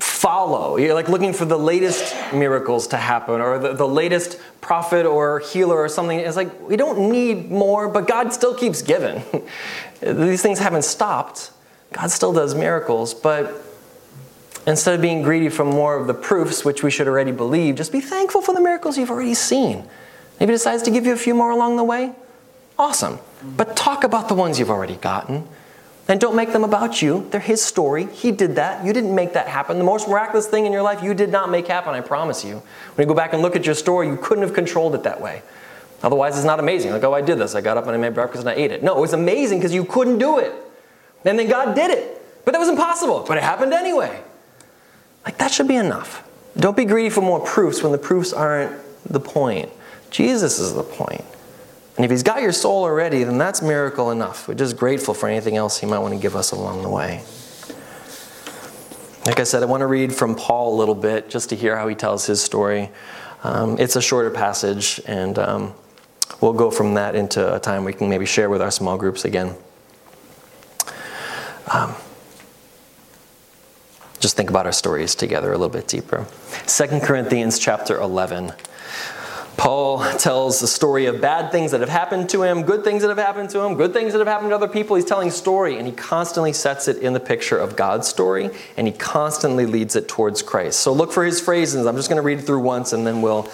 follow. 0.00 0.76
You're 0.76 0.92
like 0.92 1.08
looking 1.08 1.32
for 1.32 1.44
the 1.44 1.56
latest 1.56 2.16
miracles 2.34 2.88
to 2.88 2.96
happen 2.96 3.40
or 3.40 3.60
the, 3.60 3.72
the 3.72 3.86
latest 3.86 4.40
prophet 4.60 5.06
or 5.06 5.38
healer 5.38 5.76
or 5.76 5.88
something. 5.88 6.18
It's 6.18 6.34
like 6.34 6.68
we 6.68 6.74
don't 6.76 7.12
need 7.12 7.48
more, 7.48 7.88
but 7.88 8.08
God 8.08 8.32
still 8.32 8.56
keeps 8.56 8.82
giving. 8.82 9.22
These 10.00 10.42
things 10.42 10.58
haven't 10.58 10.82
stopped. 10.82 11.52
God 11.92 12.10
still 12.10 12.32
does 12.32 12.56
miracles, 12.56 13.14
but 13.14 13.62
instead 14.66 14.96
of 14.96 15.00
being 15.00 15.22
greedy 15.22 15.48
for 15.48 15.64
more 15.64 15.96
of 15.96 16.08
the 16.08 16.14
proofs, 16.14 16.64
which 16.64 16.82
we 16.82 16.90
should 16.90 17.06
already 17.06 17.30
believe, 17.30 17.76
just 17.76 17.92
be 17.92 18.00
thankful 18.00 18.42
for 18.42 18.52
the 18.52 18.60
miracles 18.60 18.98
you've 18.98 19.12
already 19.12 19.34
seen. 19.34 19.88
Maybe 20.40 20.52
decides 20.52 20.82
to 20.82 20.90
give 20.90 21.06
you 21.06 21.12
a 21.12 21.16
few 21.16 21.36
more 21.36 21.52
along 21.52 21.76
the 21.76 21.84
way. 21.84 22.14
Awesome. 22.76 23.20
But 23.56 23.76
talk 23.76 24.04
about 24.04 24.28
the 24.28 24.34
ones 24.34 24.58
you've 24.58 24.70
already 24.70 24.96
gotten. 24.96 25.46
And 26.08 26.20
don't 26.20 26.36
make 26.36 26.52
them 26.52 26.62
about 26.62 27.02
you. 27.02 27.26
They're 27.30 27.40
his 27.40 27.60
story. 27.62 28.06
He 28.06 28.30
did 28.30 28.56
that. 28.56 28.84
You 28.84 28.92
didn't 28.92 29.14
make 29.14 29.32
that 29.32 29.48
happen. 29.48 29.78
The 29.78 29.84
most 29.84 30.08
miraculous 30.08 30.46
thing 30.46 30.64
in 30.64 30.72
your 30.72 30.82
life 30.82 31.02
you 31.02 31.14
did 31.14 31.30
not 31.30 31.50
make 31.50 31.66
happen, 31.66 31.94
I 31.94 32.00
promise 32.00 32.44
you. 32.44 32.62
When 32.94 33.04
you 33.04 33.06
go 33.06 33.14
back 33.14 33.32
and 33.32 33.42
look 33.42 33.56
at 33.56 33.66
your 33.66 33.74
story, 33.74 34.06
you 34.06 34.16
couldn't 34.16 34.42
have 34.42 34.54
controlled 34.54 34.94
it 34.94 35.02
that 35.02 35.20
way. 35.20 35.42
Otherwise, 36.02 36.36
it's 36.36 36.46
not 36.46 36.60
amazing. 36.60 36.92
Like, 36.92 37.02
oh, 37.02 37.12
I 37.12 37.22
did 37.22 37.38
this. 37.38 37.56
I 37.56 37.60
got 37.60 37.76
up 37.76 37.86
and 37.86 37.94
I 37.94 37.96
made 37.96 38.14
breakfast 38.14 38.42
and 38.42 38.50
I 38.50 38.54
ate 38.54 38.70
it. 38.70 38.84
No, 38.84 38.96
it 38.96 39.00
was 39.00 39.14
amazing 39.14 39.58
because 39.58 39.74
you 39.74 39.84
couldn't 39.84 40.18
do 40.18 40.38
it. 40.38 40.52
And 41.24 41.36
then 41.36 41.48
God 41.48 41.74
did 41.74 41.90
it. 41.90 42.22
But 42.44 42.52
that 42.52 42.58
was 42.58 42.68
impossible. 42.68 43.24
But 43.26 43.38
it 43.38 43.42
happened 43.42 43.72
anyway. 43.72 44.22
Like, 45.24 45.38
that 45.38 45.50
should 45.50 45.66
be 45.66 45.74
enough. 45.74 46.22
Don't 46.56 46.76
be 46.76 46.84
greedy 46.84 47.10
for 47.10 47.20
more 47.20 47.40
proofs 47.40 47.82
when 47.82 47.90
the 47.90 47.98
proofs 47.98 48.32
aren't 48.32 48.72
the 49.04 49.18
point. 49.18 49.70
Jesus 50.10 50.60
is 50.60 50.72
the 50.72 50.84
point. 50.84 51.24
And 51.96 52.04
if 52.04 52.10
he's 52.10 52.22
got 52.22 52.42
your 52.42 52.52
soul 52.52 52.84
already, 52.84 53.24
then 53.24 53.38
that's 53.38 53.62
miracle 53.62 54.10
enough. 54.10 54.48
We're 54.48 54.54
just 54.54 54.76
grateful 54.76 55.14
for 55.14 55.28
anything 55.28 55.56
else 55.56 55.78
he 55.78 55.86
might 55.86 55.98
want 55.98 56.12
to 56.12 56.20
give 56.20 56.36
us 56.36 56.52
along 56.52 56.82
the 56.82 56.90
way. 56.90 57.24
Like 59.24 59.40
I 59.40 59.44
said, 59.44 59.62
I 59.62 59.66
want 59.66 59.80
to 59.80 59.86
read 59.86 60.14
from 60.14 60.34
Paul 60.34 60.74
a 60.74 60.76
little 60.76 60.94
bit 60.94 61.30
just 61.30 61.48
to 61.48 61.56
hear 61.56 61.76
how 61.76 61.88
he 61.88 61.94
tells 61.94 62.26
his 62.26 62.42
story. 62.42 62.90
Um, 63.42 63.78
it's 63.78 63.96
a 63.96 64.02
shorter 64.02 64.30
passage, 64.30 65.00
and 65.06 65.38
um, 65.38 65.74
we'll 66.40 66.52
go 66.52 66.70
from 66.70 66.94
that 66.94 67.14
into 67.14 67.54
a 67.54 67.58
time 67.58 67.84
we 67.84 67.92
can 67.92 68.08
maybe 68.08 68.26
share 68.26 68.50
with 68.50 68.60
our 68.60 68.70
small 68.70 68.96
groups 68.98 69.24
again. 69.24 69.54
Um, 71.72 71.94
just 74.20 74.36
think 74.36 74.50
about 74.50 74.66
our 74.66 74.72
stories 74.72 75.14
together 75.14 75.48
a 75.48 75.58
little 75.58 75.68
bit 75.68 75.88
deeper. 75.88 76.26
2 76.66 77.00
Corinthians 77.00 77.58
chapter 77.58 78.00
11. 78.00 78.52
Paul 79.56 80.04
tells 80.18 80.60
the 80.60 80.66
story 80.66 81.06
of 81.06 81.20
bad 81.20 81.50
things 81.50 81.70
that 81.70 81.80
have 81.80 81.88
happened 81.88 82.28
to 82.30 82.42
him, 82.42 82.62
good 82.62 82.84
things 82.84 83.02
that 83.02 83.08
have 83.08 83.18
happened 83.18 83.48
to 83.50 83.60
him, 83.60 83.74
good 83.74 83.92
things 83.92 84.12
that 84.12 84.18
have 84.18 84.28
happened 84.28 84.50
to 84.50 84.54
other 84.54 84.68
people. 84.68 84.96
He's 84.96 85.04
telling 85.04 85.30
story, 85.30 85.78
and 85.78 85.86
he 85.86 85.92
constantly 85.92 86.52
sets 86.52 86.88
it 86.88 86.98
in 86.98 87.14
the 87.14 87.20
picture 87.20 87.56
of 87.56 87.74
God's 87.74 88.06
story, 88.06 88.50
and 88.76 88.86
he 88.86 88.92
constantly 88.92 89.64
leads 89.64 89.96
it 89.96 90.08
towards 90.08 90.42
Christ. 90.42 90.80
So 90.80 90.92
look 90.92 91.10
for 91.10 91.24
his 91.24 91.40
phrases. 91.40 91.86
I'm 91.86 91.96
just 91.96 92.08
going 92.08 92.20
to 92.20 92.26
read 92.26 92.38
it 92.38 92.42
through 92.42 92.60
once, 92.60 92.92
and 92.92 93.06
then 93.06 93.22
we'll 93.22 93.48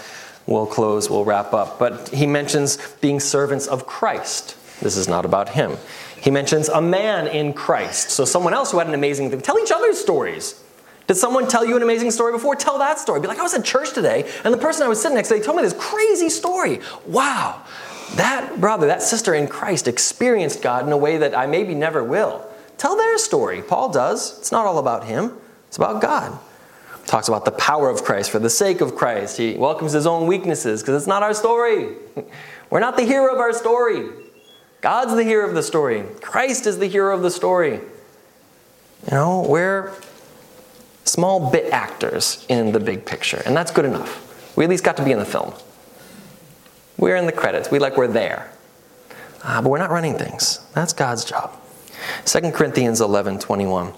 we'll 0.46 0.66
close, 0.66 1.09
we'll 1.09 1.24
wrap 1.24 1.55
up. 1.55 1.78
But 1.78 2.09
he 2.09 2.26
mentions 2.26 2.78
being 3.00 3.20
servants 3.20 3.68
of 3.68 3.86
Christ. 3.86 4.57
This 4.80 4.96
is 4.96 5.07
not 5.07 5.24
about 5.24 5.50
him. 5.50 5.76
He 6.20 6.30
mentions 6.30 6.68
a 6.68 6.80
man 6.80 7.28
in 7.28 7.53
Christ. 7.53 8.11
So 8.11 8.24
someone 8.24 8.55
else 8.55 8.72
who 8.72 8.78
had 8.78 8.88
an 8.88 8.94
amazing 8.94 9.30
thing. 9.30 9.40
Tell 9.40 9.59
each 9.59 9.72
other 9.72 9.92
stories. 9.94 10.61
Did 11.07 11.16
someone 11.16 11.48
tell 11.48 11.64
you 11.64 11.76
an 11.76 11.82
amazing 11.82 12.11
story 12.11 12.32
before? 12.32 12.55
Tell 12.55 12.78
that 12.78 12.98
story. 12.98 13.20
Be 13.20 13.26
like, 13.26 13.38
I 13.38 13.42
was 13.42 13.55
at 13.55 13.64
church 13.64 13.92
today, 13.92 14.30
and 14.44 14.55
the 14.55 14.59
person 14.59 14.84
I 14.84 14.88
was 14.88 15.00
sitting 15.00 15.16
next 15.16 15.28
to, 15.28 15.34
they 15.34 15.40
told 15.40 15.57
me 15.57 15.62
this 15.62 15.74
crazy 15.76 16.28
story. 16.28 16.80
Wow, 17.07 17.62
that 18.16 18.61
brother, 18.61 18.86
that 18.86 19.03
sister 19.03 19.34
in 19.34 19.48
Christ 19.48 19.88
experienced 19.88 20.62
God 20.62 20.86
in 20.86 20.92
a 20.92 20.96
way 20.96 21.18
that 21.18 21.36
I 21.36 21.46
maybe 21.46 21.74
never 21.74 22.05
will. 22.05 22.46
Tell 22.78 22.96
their 22.96 23.18
story. 23.18 23.62
Paul 23.62 23.90
does. 23.90 24.38
It's 24.38 24.53
not 24.53 24.66
all 24.66 24.78
about 24.78 25.05
him, 25.05 25.32
it's 25.68 25.76
about 25.76 26.00
God. 26.00 26.38
Talks 27.07 27.28
about 27.28 27.44
the 27.44 27.53
power 27.53 27.90
of 27.90 28.05
Christ 28.05 28.30
for 28.30 28.38
the 28.38 28.50
sake 28.50 28.80
of 28.80 28.94
Christ. 28.94 29.36
He 29.36 29.55
welcomes 29.55 29.92
his 29.92 30.07
own 30.07 30.26
weaknesses 30.28 30.82
because 30.82 30.94
it's 31.03 31.09
not 31.09 31.22
our 31.22 31.34
story. 31.34 31.96
We're 32.70 32.80
not 32.80 32.96
the 32.96 33.03
hero 33.03 33.34
of 33.34 33.40
our 33.40 33.53
story. 33.53 34.09
God's 34.80 35.14
the 35.14 35.24
hero 35.24 35.48
of 35.48 35.55
the 35.55 35.62
story. 35.62 36.05
Christ 36.20 36.66
is 36.66 36.78
the 36.78 36.86
hero 36.86 37.14
of 37.14 37.22
the 37.22 37.30
story. 37.30 37.74
You 37.74 39.11
know, 39.11 39.44
we're 39.48 39.92
small 41.05 41.50
bit 41.50 41.72
actors 41.72 42.44
in 42.48 42.72
the 42.72 42.80
big 42.80 43.05
picture, 43.05 43.42
and 43.44 43.57
that's 43.57 43.70
good 43.70 43.84
enough. 43.84 44.57
We 44.57 44.64
at 44.64 44.70
least 44.70 44.84
got 44.84 44.96
to 44.98 45.05
be 45.05 45.12
in 45.12 45.18
the 45.18 45.24
film. 45.24 45.55
We're 46.98 47.16
in 47.16 47.26
the 47.26 47.32
credits. 47.32 47.70
We 47.70 47.78
like 47.78 47.96
we're 47.96 48.07
there. 48.07 48.53
Uh, 49.42 49.61
but 49.61 49.70
we're 49.70 49.78
not 49.78 49.90
running 49.90 50.16
things. 50.16 50.61
That's 50.74 50.92
God's 50.92 51.24
job. 51.24 51.59
2 52.26 52.53
Corinthians 52.53 53.00
11 53.00 53.38
21. 53.38 53.92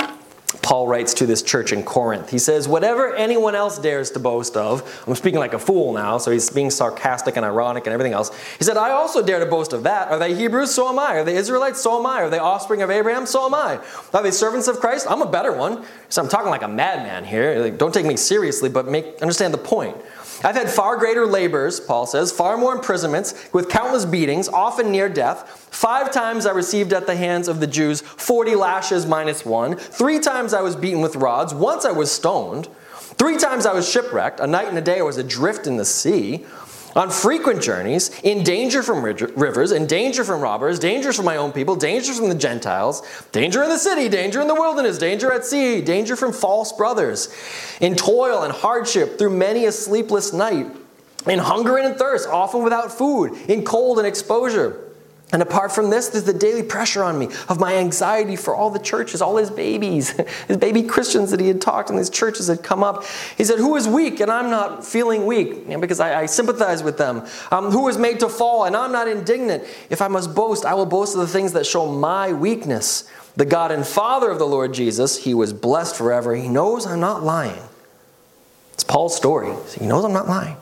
Paul 0.65 0.89
writes 0.89 1.13
to 1.15 1.27
this 1.27 1.43
church 1.43 1.75
in 1.75 1.83
Corinth. 1.83 2.31
He 2.31 2.39
says, 2.39 2.67
Whatever 2.67 3.15
anyone 3.15 3.55
else 3.55 3.79
dares 3.79 4.11
to 4.13 4.19
boast 4.19 4.57
of, 4.57 5.05
I'm 5.07 5.15
speaking 5.15 5.39
like 5.39 5.53
a 5.53 5.59
fool 5.59 5.93
now, 5.93 6.17
so 6.17 6.31
he's 6.31 6.49
being 6.49 6.71
sarcastic 6.71 7.37
and 7.37 7.45
ironic 7.45 7.87
and 7.87 7.93
everything 7.93 8.15
else. 8.15 8.31
He 8.57 8.65
said, 8.65 8.79
I 8.79 8.91
also 8.91 9.23
dare 9.23 9.41
to 9.41 9.47
boast 9.47 9.75
of 9.75 9.83
that. 9.83 10.09
Are 10.09 10.19
they 10.19 10.35
Hebrews? 10.35 10.75
So 10.75 10.89
am 10.89 10.99
I. 10.99 11.17
Are 11.17 11.25
they 11.25 11.37
Israelites? 11.37 11.83
So 11.83 11.99
am 11.99 12.07
I. 12.07 12.23
Are 12.23 12.31
they 12.31 12.39
offspring 12.39 12.81
of 12.81 12.91
Abraham? 12.91 13.27
So 13.27 13.45
am 13.45 13.55
I. 13.55 13.79
Are 14.15 14.23
they 14.23 14.31
servants 14.31 14.67
of 14.67 14.81
Christ? 14.81 15.07
I'm 15.07 15.21
a 15.21 15.31
better 15.31 15.53
one. 15.53 15.85
So 16.09 16.23
I'm 16.23 16.31
talking 16.31 16.49
like 16.49 16.63
a 16.63 16.69
madman 16.69 17.25
here. 17.25 17.59
Like, 17.59 17.77
don't 17.77 17.93
take 17.93 18.07
me 18.07 18.17
seriously, 18.17 18.71
but 18.71 18.89
make 18.89 19.21
understand 19.21 19.53
the 19.53 19.59
point. 19.59 19.99
I've 20.43 20.57
had 20.57 20.71
far 20.71 20.97
greater 20.97 21.27
labors, 21.27 21.81
Paul 21.81 22.07
says, 22.07 22.33
far 22.33 22.57
more 22.57 22.75
imprisonments, 22.75 23.49
with 23.53 23.69
countless 23.69 24.05
beatings, 24.05 24.49
often 24.49 24.91
near 24.91 25.09
death. 25.09 25.69
Five 25.71 26.11
times 26.11 26.47
I 26.47 26.53
received 26.53 26.93
at 26.93 27.07
the 27.07 27.17
hands 27.17 27.49
of 27.49 27.61
the 27.61 27.67
Jews 27.67 28.01
40 28.01 28.55
lashes 28.55 29.07
minus 29.07 29.45
one. 29.45 29.77
Three 29.77 30.21
times 30.21 30.55
I 30.55 30.63
was 30.63 30.77
beaten 30.77 31.01
with 31.01 31.17
rods. 31.17 31.55
Once 31.55 31.85
I 31.85 31.93
was 31.93 32.11
stoned. 32.11 32.69
Three 33.17 33.37
times 33.37 33.65
I 33.65 33.73
was 33.73 33.89
shipwrecked. 33.89 34.41
A 34.41 34.47
night 34.47 34.69
and 34.69 34.77
a 34.77 34.83
day 34.83 34.99
I 34.99 35.03
was 35.03 35.19
adrift 35.19 35.67
in 35.67 35.77
the 35.77 35.85
sea 35.85 36.45
on 36.97 37.11
frequent 37.11 37.63
journeys, 37.63 38.19
in 38.21 38.45
danger 38.45 38.83
from 38.83 39.03
rivers, 39.03 39.73
in 39.73 39.87
danger 39.87 40.25
from 40.25 40.41
robbers, 40.41 40.79
danger 40.79 41.13
from 41.13 41.25
my 41.25 41.37
own 41.37 41.53
people, 41.53 41.75
danger 41.75 42.13
from 42.13 42.29
the 42.29 42.35
Gentiles, 42.35 43.03
danger 43.33 43.63
in 43.63 43.69
the 43.69 43.79
city, 43.79 44.09
danger 44.09 44.41
in 44.41 44.49
the 44.49 44.55
wilderness, 44.55 44.99
danger 44.99 45.33
at 45.33 45.45
sea, 45.45 45.81
danger 45.81 46.17
from 46.17 46.33
false 46.33 46.73
brothers, 46.73 47.35
in 47.81 47.97
toil 47.97 48.43
and 48.43 48.53
hardship 48.53 49.19
through 49.19 49.31
many 49.31 49.67
a 49.67 49.73
sleepless 49.73 50.33
night, 50.33 50.67
in 51.27 51.39
hunger 51.39 51.77
and 51.79 51.93
in 51.93 51.99
thirst, 51.99 52.29
often 52.29 52.63
without 52.63 52.93
food, 52.93 53.33
in 53.49 53.65
cold 53.65 53.99
and 53.99 54.07
exposure. 54.07 54.84
And 55.35 55.43
apart 55.43 55.73
from 55.73 55.91
this, 55.91 56.11
there's 56.11 56.23
the 56.23 56.33
daily 56.33 56.63
pressure 56.63 57.03
on 57.03 57.19
me 57.19 57.27
of 57.49 57.59
my 57.59 57.75
anxiety 57.75 58.37
for 58.37 58.55
all 58.55 58.71
the 58.71 58.79
churches, 58.79 59.21
all 59.21 59.37
his 59.37 59.51
babies, 59.51 60.11
his 60.49 60.57
baby 60.59 60.85
Christians 60.85 61.33
that 61.33 61.41
he 61.41 61.49
had 61.49 61.61
talked 61.61 61.91
in 61.91 61.97
these 61.97 62.09
churches 62.09 62.47
had 62.47 62.63
come 62.63 62.85
up. 62.85 63.05
He 63.37 63.43
said, 63.43 63.59
Who 63.59 63.75
is 63.75 63.89
weak 63.89 64.21
and 64.21 64.31
I'm 64.31 64.49
not 64.49 64.87
feeling 64.87 65.27
weak? 65.27 65.69
because 65.81 65.99
I, 65.99 66.21
I, 66.21 66.27
sympathize 66.27 66.85
with 66.85 66.99
them. 66.99 67.27
Um, 67.51 67.73
who 67.73 67.89
is 67.89 67.99
made 67.99 68.21
to 68.21 68.29
fall 68.29 68.65
and 68.65 68.77
I'm 68.77 68.93
not 68.93 69.09
indignant? 69.09 69.65
If 69.91 70.01
I 70.01 70.07
must 70.07 70.37
boast, 70.37 70.65
I 70.65 70.75
will 70.75 70.87
boast 70.87 71.17
of 71.17 71.21
the 71.21 71.27
things 71.27 71.53
that 71.55 71.67
show 71.67 71.91
my 71.91 72.33
weakness. 72.33 73.11
The 73.35 73.45
God 73.45 73.73
and 73.73 73.85
Father 73.85 74.31
of 74.31 74.39
the 74.39 74.47
Lord 74.47 74.73
Jesus, 74.73 75.25
he 75.25 75.35
was 75.35 75.53
blessed 75.53 75.97
forever. 75.97 76.37
He 76.37 76.49
knows 76.49 76.87
I'm 76.87 77.01
not 77.01 77.25
lying. 77.25 77.61
It's 78.73 78.85
Paul's 78.85 79.17
story. 79.17 79.53
He 79.77 79.85
knows 79.85 80.05
I'm 80.05 80.13
not 80.13 80.29
lying. 80.29 80.59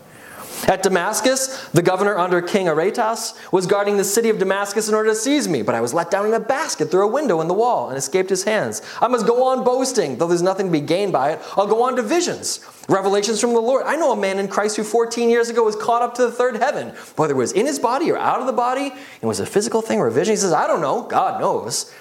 At 0.69 0.85
Damascus, 0.85 1.69
the 1.71 1.83
governor 1.83 2.17
under 2.17 2.41
King 2.41 2.69
Aretas 2.69 3.35
was 3.51 3.67
guarding 3.67 3.97
the 3.97 4.05
city 4.05 4.29
of 4.29 4.39
Damascus 4.39 4.89
in 4.89 4.95
order 4.95 5.11
to 5.11 5.17
seize 5.17 5.49
me, 5.49 5.63
but 5.63 5.75
I 5.75 5.81
was 5.81 5.93
let 5.93 6.11
down 6.11 6.27
in 6.27 6.35
a 6.35 6.41
basket 6.41 6.91
through 6.91 7.03
a 7.03 7.11
window 7.11 7.41
in 7.41 7.49
the 7.49 7.55
wall 7.55 7.89
and 7.89 7.99
escaped 7.99 8.31
his 8.31 8.45
hands. 8.45 8.81
I 9.01 9.09
must 9.09 9.27
go 9.27 9.45
on 9.45 9.65
boasting, 9.65 10.19
though 10.19 10.29
there's 10.29 10.43
nothing 10.43 10.67
to 10.67 10.73
be 10.73 10.81
gained 10.81 11.13
by 11.13 11.33
it. 11.33 11.41
I'll 11.57 11.67
go 11.67 11.83
on 11.83 11.97
to 11.97 12.03
visions, 12.03 12.65
revelations 12.89 13.41
from 13.41 13.55
the 13.55 13.61
Lord. 13.61 13.85
I 13.87 13.97
know 13.97 14.13
a 14.13 14.17
man 14.17 14.39
in 14.39 14.47
Christ 14.47 14.77
who 14.77 14.85
14 14.85 15.29
years 15.29 15.49
ago 15.49 15.65
was 15.65 15.75
caught 15.75 16.03
up 16.03 16.15
to 16.15 16.23
the 16.23 16.33
third 16.33 16.57
heaven, 16.57 16.91
whether 17.17 17.35
it 17.35 17.39
was 17.39 17.53
in 17.53 17.67
his 17.67 17.81
body 17.81 18.13
or 18.13 18.19
out 18.19 18.39
of 18.39 18.47
the 18.47 18.53
body, 18.53 18.93
it 19.21 19.27
was 19.27 19.41
a 19.41 19.47
physical 19.47 19.83
thing 19.83 19.99
or 19.99 20.07
a 20.07 20.13
vision. 20.13 20.33
He 20.33 20.37
says, 20.37 20.53
I 20.53 20.69
don't 20.69 20.81
know, 20.81 21.03
God 21.03 21.41
knows. 21.41 21.93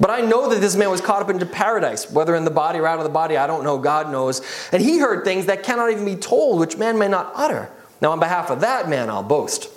But 0.00 0.10
I 0.10 0.20
know 0.20 0.48
that 0.50 0.60
this 0.60 0.76
man 0.76 0.90
was 0.90 1.00
caught 1.00 1.22
up 1.22 1.30
into 1.30 1.46
paradise, 1.46 2.08
whether 2.12 2.36
in 2.36 2.44
the 2.44 2.50
body 2.52 2.78
or 2.78 2.86
out 2.86 2.98
of 2.98 3.04
the 3.04 3.10
body, 3.10 3.36
I 3.36 3.48
don't 3.48 3.64
know, 3.64 3.78
God 3.78 4.12
knows. 4.12 4.40
And 4.70 4.80
he 4.80 4.98
heard 4.98 5.24
things 5.24 5.46
that 5.46 5.64
cannot 5.64 5.90
even 5.90 6.04
be 6.04 6.14
told, 6.14 6.60
which 6.60 6.76
man 6.76 6.96
may 6.96 7.08
not 7.08 7.32
utter. 7.34 7.68
Now, 8.00 8.12
on 8.12 8.20
behalf 8.20 8.50
of 8.50 8.60
that 8.60 8.88
man, 8.88 9.10
I'll 9.10 9.22
boast. 9.22 9.68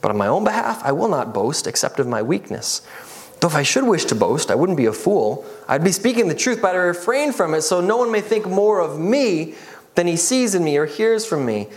But 0.00 0.10
on 0.10 0.16
my 0.16 0.26
own 0.26 0.44
behalf, 0.44 0.82
I 0.84 0.92
will 0.92 1.08
not 1.08 1.34
boast 1.34 1.66
except 1.66 1.98
of 1.98 2.06
my 2.06 2.22
weakness. 2.22 2.82
Though 3.40 3.48
if 3.48 3.54
I 3.54 3.62
should 3.62 3.84
wish 3.84 4.04
to 4.06 4.14
boast, 4.14 4.50
I 4.50 4.54
wouldn't 4.54 4.76
be 4.76 4.86
a 4.86 4.92
fool. 4.92 5.44
I'd 5.66 5.84
be 5.84 5.92
speaking 5.92 6.28
the 6.28 6.34
truth, 6.34 6.60
but 6.60 6.74
I 6.74 6.78
refrain 6.78 7.32
from 7.32 7.54
it 7.54 7.62
so 7.62 7.80
no 7.80 7.96
one 7.96 8.12
may 8.12 8.20
think 8.20 8.46
more 8.46 8.80
of 8.80 8.98
me 8.98 9.54
than 9.94 10.06
he 10.06 10.16
sees 10.16 10.54
in 10.54 10.62
me 10.62 10.76
or 10.76 10.86
hears 10.86 11.24
from 11.24 11.46
me. 11.46 11.68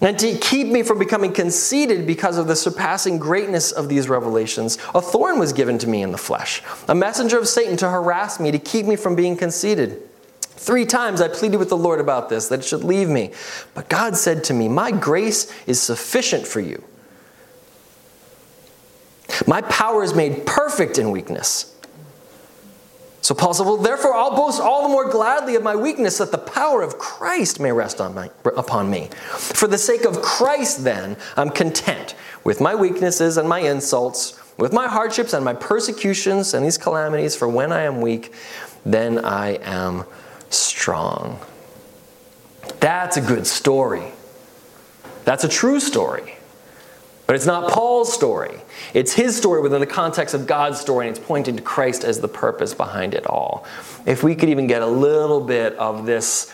And 0.00 0.18
to 0.18 0.36
keep 0.36 0.66
me 0.66 0.82
from 0.82 0.98
becoming 0.98 1.32
conceited 1.32 2.06
because 2.06 2.36
of 2.36 2.48
the 2.48 2.56
surpassing 2.56 3.18
greatness 3.18 3.72
of 3.72 3.88
these 3.88 4.08
revelations, 4.08 4.78
a 4.94 5.00
thorn 5.00 5.38
was 5.38 5.52
given 5.52 5.78
to 5.78 5.86
me 5.86 6.02
in 6.02 6.12
the 6.12 6.18
flesh, 6.18 6.62
a 6.86 6.94
messenger 6.94 7.38
of 7.38 7.48
Satan 7.48 7.76
to 7.78 7.88
harass 7.88 8.38
me, 8.38 8.50
to 8.50 8.58
keep 8.58 8.84
me 8.84 8.96
from 8.96 9.14
being 9.14 9.36
conceited. 9.36 10.02
Three 10.56 10.86
times 10.86 11.20
I 11.20 11.28
pleaded 11.28 11.58
with 11.58 11.68
the 11.68 11.76
Lord 11.76 12.00
about 12.00 12.28
this, 12.28 12.48
that 12.48 12.60
it 12.60 12.64
should 12.64 12.84
leave 12.84 13.08
me. 13.08 13.32
But 13.74 13.88
God 13.88 14.16
said 14.16 14.44
to 14.44 14.54
me, 14.54 14.68
My 14.68 14.90
grace 14.90 15.52
is 15.66 15.80
sufficient 15.80 16.46
for 16.46 16.60
you. 16.60 16.82
My 19.46 19.60
power 19.62 20.02
is 20.02 20.14
made 20.14 20.46
perfect 20.46 20.98
in 20.98 21.10
weakness. 21.10 21.74
So 23.20 23.34
Paul 23.34 23.54
said, 23.54 23.66
Well, 23.66 23.76
therefore 23.76 24.14
I'll 24.14 24.34
boast 24.34 24.60
all 24.60 24.82
the 24.84 24.88
more 24.88 25.10
gladly 25.10 25.56
of 25.56 25.62
my 25.62 25.76
weakness, 25.76 26.18
that 26.18 26.32
the 26.32 26.38
power 26.38 26.82
of 26.82 26.98
Christ 26.98 27.60
may 27.60 27.72
rest 27.72 28.00
on 28.00 28.14
my, 28.14 28.30
upon 28.56 28.88
me. 28.88 29.10
For 29.36 29.68
the 29.68 29.78
sake 29.78 30.04
of 30.04 30.22
Christ, 30.22 30.84
then, 30.84 31.16
I'm 31.36 31.50
content 31.50 32.14
with 32.44 32.60
my 32.60 32.74
weaknesses 32.74 33.36
and 33.36 33.48
my 33.48 33.60
insults 33.60 34.40
with 34.58 34.72
my 34.72 34.88
hardships 34.88 35.32
and 35.32 35.44
my 35.44 35.52
persecutions 35.52 36.54
and 36.54 36.64
these 36.64 36.78
calamities, 36.78 37.36
for 37.36 37.48
when 37.48 37.72
I 37.72 37.82
am 37.82 38.00
weak, 38.00 38.32
then 38.84 39.22
I 39.24 39.58
am 39.62 40.04
strong. 40.50 41.38
That's 42.80 43.16
a 43.16 43.20
good 43.20 43.46
story. 43.46 44.12
That's 45.24 45.44
a 45.44 45.48
true 45.48 45.80
story. 45.80 46.36
But 47.26 47.34
it's 47.34 47.46
not 47.46 47.70
Paul's 47.70 48.12
story. 48.12 48.60
It's 48.94 49.12
his 49.12 49.36
story 49.36 49.60
within 49.60 49.80
the 49.80 49.86
context 49.86 50.34
of 50.34 50.46
God's 50.46 50.78
story, 50.80 51.08
and 51.08 51.16
it's 51.16 51.26
pointing 51.26 51.56
to 51.56 51.62
Christ 51.62 52.04
as 52.04 52.20
the 52.20 52.28
purpose 52.28 52.72
behind 52.72 53.14
it 53.14 53.26
all. 53.26 53.66
If 54.06 54.22
we 54.22 54.36
could 54.36 54.48
even 54.48 54.68
get 54.68 54.82
a 54.82 54.86
little 54.86 55.40
bit 55.40 55.74
of 55.74 56.06
this 56.06 56.44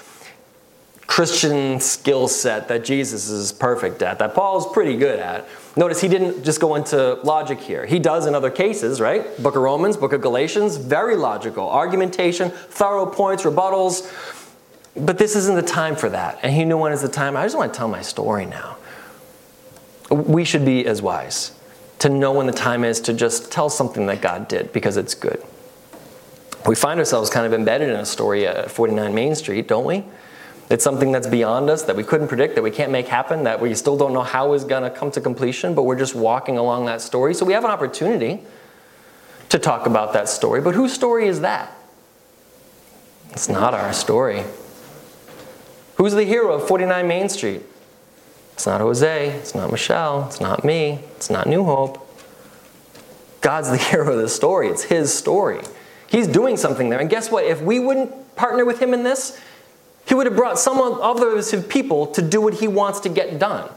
Christian 1.06 1.80
skill 1.80 2.28
set 2.28 2.68
that 2.68 2.84
Jesus 2.84 3.28
is 3.28 3.52
perfect 3.52 4.02
at, 4.02 4.18
that 4.18 4.34
Paul's 4.34 4.72
pretty 4.72 4.96
good 4.96 5.18
at. 5.18 5.46
Notice 5.76 6.00
he 6.00 6.08
didn't 6.08 6.44
just 6.44 6.60
go 6.60 6.74
into 6.74 7.14
logic 7.24 7.58
here. 7.58 7.86
He 7.86 7.98
does 7.98 8.26
in 8.26 8.34
other 8.34 8.50
cases, 8.50 9.00
right? 9.00 9.36
Book 9.42 9.56
of 9.56 9.62
Romans, 9.62 9.96
book 9.96 10.12
of 10.12 10.20
Galatians, 10.20 10.76
very 10.76 11.16
logical. 11.16 11.68
Argumentation, 11.68 12.50
thorough 12.50 13.06
points, 13.06 13.42
rebuttals. 13.42 14.10
But 14.96 15.18
this 15.18 15.34
isn't 15.34 15.54
the 15.54 15.62
time 15.62 15.96
for 15.96 16.10
that. 16.10 16.38
And 16.42 16.52
he 16.52 16.64
knew 16.64 16.76
when 16.76 16.92
is 16.92 17.02
the 17.02 17.08
time. 17.08 17.36
I 17.36 17.44
just 17.44 17.56
want 17.56 17.72
to 17.72 17.76
tell 17.76 17.88
my 17.88 18.02
story 18.02 18.46
now. 18.46 18.76
We 20.10 20.44
should 20.44 20.64
be 20.64 20.86
as 20.86 21.00
wise 21.00 21.52
to 22.00 22.08
know 22.08 22.32
when 22.32 22.46
the 22.46 22.52
time 22.52 22.84
is 22.84 23.00
to 23.00 23.14
just 23.14 23.50
tell 23.50 23.70
something 23.70 24.06
that 24.06 24.20
God 24.20 24.48
did 24.48 24.72
because 24.72 24.96
it's 24.96 25.14
good. 25.14 25.42
We 26.66 26.74
find 26.74 26.98
ourselves 26.98 27.30
kind 27.30 27.46
of 27.46 27.52
embedded 27.52 27.88
in 27.88 27.96
a 27.96 28.04
story 28.04 28.46
at 28.46 28.70
49 28.70 29.14
Main 29.14 29.34
Street, 29.34 29.68
don't 29.68 29.84
we? 29.84 30.04
It's 30.70 30.84
something 30.84 31.12
that's 31.12 31.26
beyond 31.26 31.68
us, 31.68 31.82
that 31.82 31.96
we 31.96 32.04
couldn't 32.04 32.28
predict, 32.28 32.54
that 32.54 32.62
we 32.62 32.70
can't 32.70 32.90
make 32.90 33.08
happen, 33.08 33.44
that 33.44 33.60
we 33.60 33.74
still 33.74 33.96
don't 33.96 34.12
know 34.12 34.22
how 34.22 34.54
is 34.54 34.64
going 34.64 34.82
to 34.82 34.90
come 34.90 35.10
to 35.10 35.20
completion, 35.20 35.74
but 35.74 35.82
we're 35.82 35.98
just 35.98 36.14
walking 36.14 36.56
along 36.56 36.86
that 36.86 37.00
story. 37.00 37.34
So 37.34 37.44
we 37.44 37.52
have 37.52 37.64
an 37.64 37.70
opportunity 37.70 38.40
to 39.50 39.58
talk 39.58 39.86
about 39.86 40.14
that 40.14 40.28
story. 40.28 40.60
But 40.62 40.74
whose 40.74 40.92
story 40.92 41.26
is 41.26 41.40
that? 41.40 41.76
It's 43.32 43.48
not 43.48 43.74
our 43.74 43.92
story. 43.92 44.44
Who's 45.96 46.14
the 46.14 46.24
hero 46.24 46.54
of 46.54 46.66
49 46.66 47.06
Main 47.06 47.28
Street? 47.28 47.62
It's 48.54 48.66
not 48.66 48.80
Jose, 48.80 49.28
it's 49.28 49.54
not 49.54 49.70
Michelle, 49.70 50.26
it's 50.26 50.40
not 50.40 50.64
me, 50.64 51.00
it's 51.16 51.30
not 51.30 51.46
New 51.46 51.64
Hope. 51.64 52.08
God's 53.40 53.70
the 53.70 53.76
hero 53.90 54.12
of 54.12 54.18
the 54.18 54.28
story. 54.28 54.68
It's 54.68 54.84
his 54.84 55.12
story. 55.12 55.60
He's 56.08 56.26
doing 56.26 56.56
something 56.56 56.90
there. 56.90 57.00
And 57.00 57.08
guess 57.10 57.30
what? 57.30 57.44
If 57.44 57.60
we 57.60 57.78
wouldn't 57.78 58.36
partner 58.36 58.64
with 58.64 58.80
him 58.80 58.94
in 58.94 59.02
this, 59.02 59.40
he 60.06 60.14
would 60.14 60.26
have 60.26 60.36
brought 60.36 60.58
some 60.58 60.80
of 60.80 61.18
his 61.36 61.64
people 61.68 62.06
to 62.08 62.22
do 62.22 62.40
what 62.40 62.54
he 62.54 62.68
wants 62.68 63.00
to 63.00 63.08
get 63.08 63.38
done. 63.38 63.70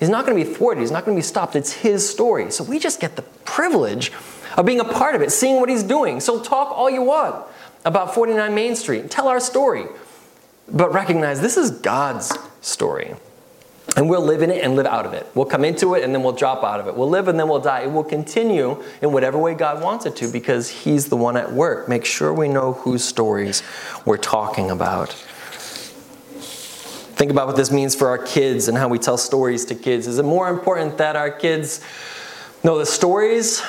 He's 0.00 0.08
not 0.08 0.26
going 0.26 0.38
to 0.38 0.44
be 0.44 0.54
thwarted. 0.54 0.80
He's 0.80 0.90
not 0.90 1.04
going 1.04 1.16
to 1.16 1.18
be 1.18 1.26
stopped. 1.26 1.56
It's 1.56 1.72
his 1.72 2.08
story. 2.08 2.50
So 2.50 2.64
we 2.64 2.78
just 2.78 3.00
get 3.00 3.16
the 3.16 3.22
privilege 3.44 4.12
of 4.56 4.66
being 4.66 4.80
a 4.80 4.84
part 4.84 5.14
of 5.14 5.22
it, 5.22 5.32
seeing 5.32 5.60
what 5.60 5.68
he's 5.68 5.82
doing. 5.82 6.20
So 6.20 6.40
talk 6.40 6.70
all 6.70 6.90
you 6.90 7.02
want 7.02 7.44
about 7.84 8.14
49 8.14 8.54
Main 8.54 8.76
Street. 8.76 9.10
Tell 9.10 9.28
our 9.28 9.40
story. 9.40 9.86
But 10.68 10.92
recognize 10.92 11.40
this 11.40 11.56
is 11.56 11.70
God's 11.70 12.36
story. 12.60 13.14
And 13.96 14.08
we'll 14.08 14.22
live 14.22 14.42
in 14.42 14.50
it 14.50 14.64
and 14.64 14.74
live 14.74 14.86
out 14.86 15.06
of 15.06 15.12
it. 15.12 15.26
We'll 15.34 15.44
come 15.44 15.64
into 15.64 15.94
it 15.94 16.02
and 16.02 16.14
then 16.14 16.22
we'll 16.22 16.32
drop 16.32 16.64
out 16.64 16.80
of 16.80 16.88
it. 16.88 16.96
We'll 16.96 17.08
live 17.08 17.28
and 17.28 17.38
then 17.38 17.48
we'll 17.48 17.60
die. 17.60 17.82
It 17.82 17.92
will 17.92 18.02
continue 18.02 18.82
in 19.02 19.12
whatever 19.12 19.38
way 19.38 19.54
God 19.54 19.82
wants 19.82 20.06
it 20.06 20.16
to 20.16 20.32
because 20.32 20.68
He's 20.68 21.08
the 21.08 21.16
one 21.16 21.36
at 21.36 21.52
work. 21.52 21.88
Make 21.88 22.04
sure 22.04 22.32
we 22.32 22.48
know 22.48 22.72
whose 22.72 23.04
stories 23.04 23.62
we're 24.04 24.16
talking 24.16 24.70
about. 24.70 25.14
Think 27.14 27.30
about 27.30 27.46
what 27.46 27.54
this 27.54 27.70
means 27.70 27.94
for 27.94 28.08
our 28.08 28.18
kids 28.18 28.66
and 28.66 28.76
how 28.76 28.88
we 28.88 28.98
tell 28.98 29.16
stories 29.16 29.64
to 29.66 29.76
kids. 29.76 30.08
Is 30.08 30.18
it 30.18 30.24
more 30.24 30.48
important 30.48 30.98
that 30.98 31.14
our 31.14 31.30
kids 31.30 31.80
know 32.64 32.76
the 32.76 32.86
stories, 32.86 33.62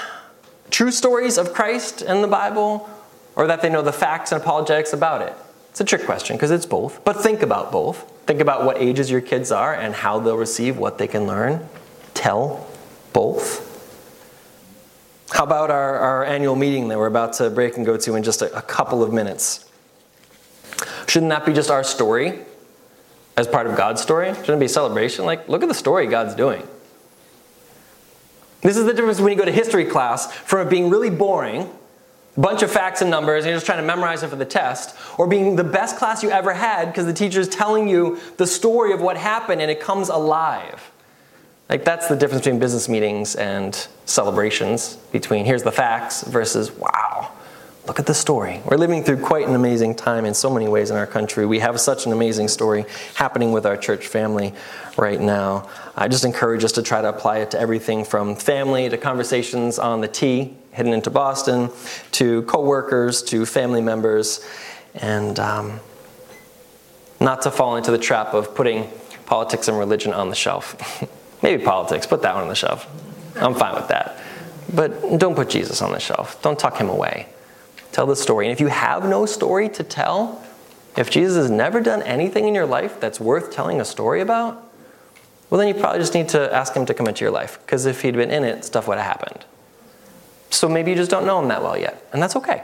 true 0.71 0.89
stories 0.89 1.37
of 1.37 1.53
Christ 1.53 2.01
and 2.01 2.23
the 2.23 2.27
Bible, 2.27 2.89
or 3.35 3.45
that 3.45 3.61
they 3.61 3.69
know 3.69 3.83
the 3.83 3.93
facts 3.93 4.31
and 4.31 4.41
apologetics 4.41 4.93
about 4.93 5.21
it? 5.21 5.33
It's 5.69 5.79
a 5.79 5.83
trick 5.83 6.05
question 6.05 6.37
because 6.37 6.49
it's 6.49 6.65
both. 6.65 7.03
But 7.05 7.21
think 7.21 7.43
about 7.43 7.71
both. 7.71 8.11
Think 8.25 8.41
about 8.41 8.65
what 8.65 8.77
ages 8.79 9.11
your 9.11 9.21
kids 9.21 9.51
are 9.51 9.75
and 9.75 9.93
how 9.93 10.19
they'll 10.19 10.37
receive 10.37 10.77
what 10.77 10.97
they 10.97 11.07
can 11.07 11.27
learn. 11.27 11.69
Tell 12.15 12.67
both. 13.13 13.61
How 15.31 15.43
about 15.43 15.69
our, 15.69 15.99
our 15.99 16.25
annual 16.25 16.55
meeting 16.55 16.87
that 16.87 16.97
we're 16.97 17.05
about 17.05 17.33
to 17.33 17.51
break 17.51 17.77
and 17.77 17.85
go 17.85 17.95
to 17.95 18.15
in 18.15 18.23
just 18.23 18.41
a, 18.41 18.57
a 18.57 18.61
couple 18.63 19.03
of 19.03 19.13
minutes? 19.13 19.69
Shouldn't 21.07 21.29
that 21.29 21.45
be 21.45 21.53
just 21.53 21.69
our 21.69 21.83
story 21.83 22.39
as 23.37 23.47
part 23.47 23.67
of 23.67 23.75
God's 23.75 24.01
story? 24.01 24.33
Shouldn't 24.33 24.49
it 24.49 24.59
be 24.59 24.65
a 24.65 24.69
celebration? 24.69 25.25
Like, 25.25 25.47
look 25.49 25.61
at 25.61 25.67
the 25.67 25.75
story 25.75 26.07
God's 26.07 26.35
doing. 26.35 26.65
This 28.61 28.77
is 28.77 28.85
the 28.85 28.93
difference 28.93 29.19
when 29.19 29.31
you 29.31 29.37
go 29.37 29.45
to 29.45 29.51
history 29.51 29.85
class 29.85 30.31
from 30.31 30.65
it 30.65 30.69
being 30.69 30.89
really 30.89 31.09
boring 31.09 31.69
bunch 32.37 32.61
of 32.61 32.71
facts 32.71 33.01
and 33.01 33.09
numbers 33.09 33.45
and 33.45 33.49
you're 33.49 33.57
just 33.57 33.65
trying 33.65 33.79
to 33.79 33.85
memorize 33.85 34.21
them 34.21 34.29
for 34.29 34.35
the 34.35 34.45
test, 34.45 34.95
or 35.17 35.27
being 35.27 35.55
the 35.55 35.63
best 35.63 35.97
class 35.97 36.23
you 36.23 36.29
ever 36.29 36.53
had 36.53 36.85
because 36.85 37.05
the 37.05 37.13
teacher 37.13 37.39
is 37.39 37.47
telling 37.47 37.87
you 37.87 38.19
the 38.37 38.47
story 38.47 38.91
of 38.91 39.01
what 39.01 39.17
happened 39.17 39.61
and 39.61 39.71
it 39.71 39.79
comes 39.79 40.09
alive. 40.09 40.91
Like 41.69 41.83
that's 41.83 42.07
the 42.07 42.15
difference 42.15 42.43
between 42.43 42.59
business 42.59 42.87
meetings 42.89 43.35
and 43.35 43.87
celebrations, 44.05 44.95
between 45.11 45.45
here's 45.45 45.63
the 45.63 45.71
facts 45.71 46.23
versus 46.23 46.71
wow, 46.71 47.31
look 47.87 47.99
at 47.99 48.05
the 48.05 48.13
story. 48.13 48.61
We're 48.65 48.77
living 48.77 49.03
through 49.03 49.21
quite 49.21 49.47
an 49.47 49.55
amazing 49.55 49.95
time 49.95 50.25
in 50.25 50.33
so 50.33 50.49
many 50.49 50.67
ways 50.67 50.89
in 50.89 50.97
our 50.97 51.05
country. 51.05 51.45
We 51.45 51.59
have 51.59 51.79
such 51.79 52.05
an 52.05 52.11
amazing 52.11 52.47
story 52.47 52.85
happening 53.13 53.51
with 53.51 53.65
our 53.65 53.77
church 53.77 54.07
family 54.07 54.53
right 54.97 55.19
now. 55.19 55.69
I 55.95 56.07
just 56.07 56.25
encourage 56.25 56.63
us 56.63 56.71
to 56.73 56.81
try 56.81 57.01
to 57.01 57.09
apply 57.09 57.39
it 57.39 57.51
to 57.51 57.59
everything 57.59 58.03
from 58.03 58.35
family 58.35 58.89
to 58.89 58.97
conversations 58.97 59.77
on 59.77 60.01
the 60.01 60.07
T 60.07 60.55
heading 60.75 60.91
into 60.91 61.09
Boston, 61.09 61.69
to 62.11 62.41
coworkers, 62.43 63.23
to 63.23 63.45
family 63.45 63.81
members, 63.81 64.45
and 64.93 65.39
um, 65.39 65.79
not 67.21 67.41
to 67.43 67.51
fall 67.51 67.77
into 67.77 67.91
the 67.91 67.97
trap 67.97 68.33
of 68.33 68.53
putting 68.53 68.89
politics 69.25 69.69
and 69.69 69.79
religion 69.79 70.11
on 70.11 70.29
the 70.29 70.35
shelf. 70.35 71.01
Maybe 71.43 71.63
politics, 71.63 72.05
put 72.05 72.21
that 72.23 72.33
one 72.33 72.43
on 72.43 72.49
the 72.49 72.55
shelf. 72.55 72.87
I'm 73.37 73.55
fine 73.55 73.75
with 73.75 73.87
that. 73.87 74.19
But 74.73 75.17
don't 75.17 75.35
put 75.35 75.49
Jesus 75.49 75.81
on 75.81 75.93
the 75.93 75.99
shelf. 75.99 76.41
Don't 76.41 76.59
tuck 76.59 76.77
him 76.77 76.89
away. 76.89 77.27
Tell 77.95 78.05
the 78.05 78.15
story. 78.17 78.45
And 78.45 78.51
if 78.51 78.59
you 78.59 78.67
have 78.67 79.07
no 79.07 79.25
story 79.25 79.69
to 79.69 79.81
tell, 79.81 80.43
if 80.97 81.09
Jesus 81.09 81.37
has 81.37 81.49
never 81.49 81.79
done 81.79 82.01
anything 82.01 82.45
in 82.45 82.53
your 82.53 82.65
life 82.65 82.99
that's 82.99 83.21
worth 83.21 83.53
telling 83.53 83.79
a 83.79 83.85
story 83.85 84.19
about, 84.19 84.69
well, 85.49 85.59
then 85.59 85.69
you 85.69 85.75
probably 85.75 85.99
just 85.99 86.13
need 86.13 86.27
to 86.27 86.53
ask 86.53 86.73
him 86.73 86.85
to 86.87 86.93
come 86.93 87.07
into 87.07 87.23
your 87.23 87.31
life. 87.31 87.57
Because 87.61 87.85
if 87.85 88.01
he'd 88.01 88.17
been 88.17 88.31
in 88.31 88.43
it, 88.43 88.65
stuff 88.65 88.89
would 88.89 88.97
have 88.97 89.07
happened. 89.07 89.45
So 90.49 90.67
maybe 90.67 90.91
you 90.91 90.97
just 90.97 91.09
don't 91.09 91.25
know 91.25 91.39
him 91.39 91.47
that 91.47 91.63
well 91.63 91.77
yet, 91.77 92.05
and 92.11 92.21
that's 92.21 92.35
okay. 92.35 92.63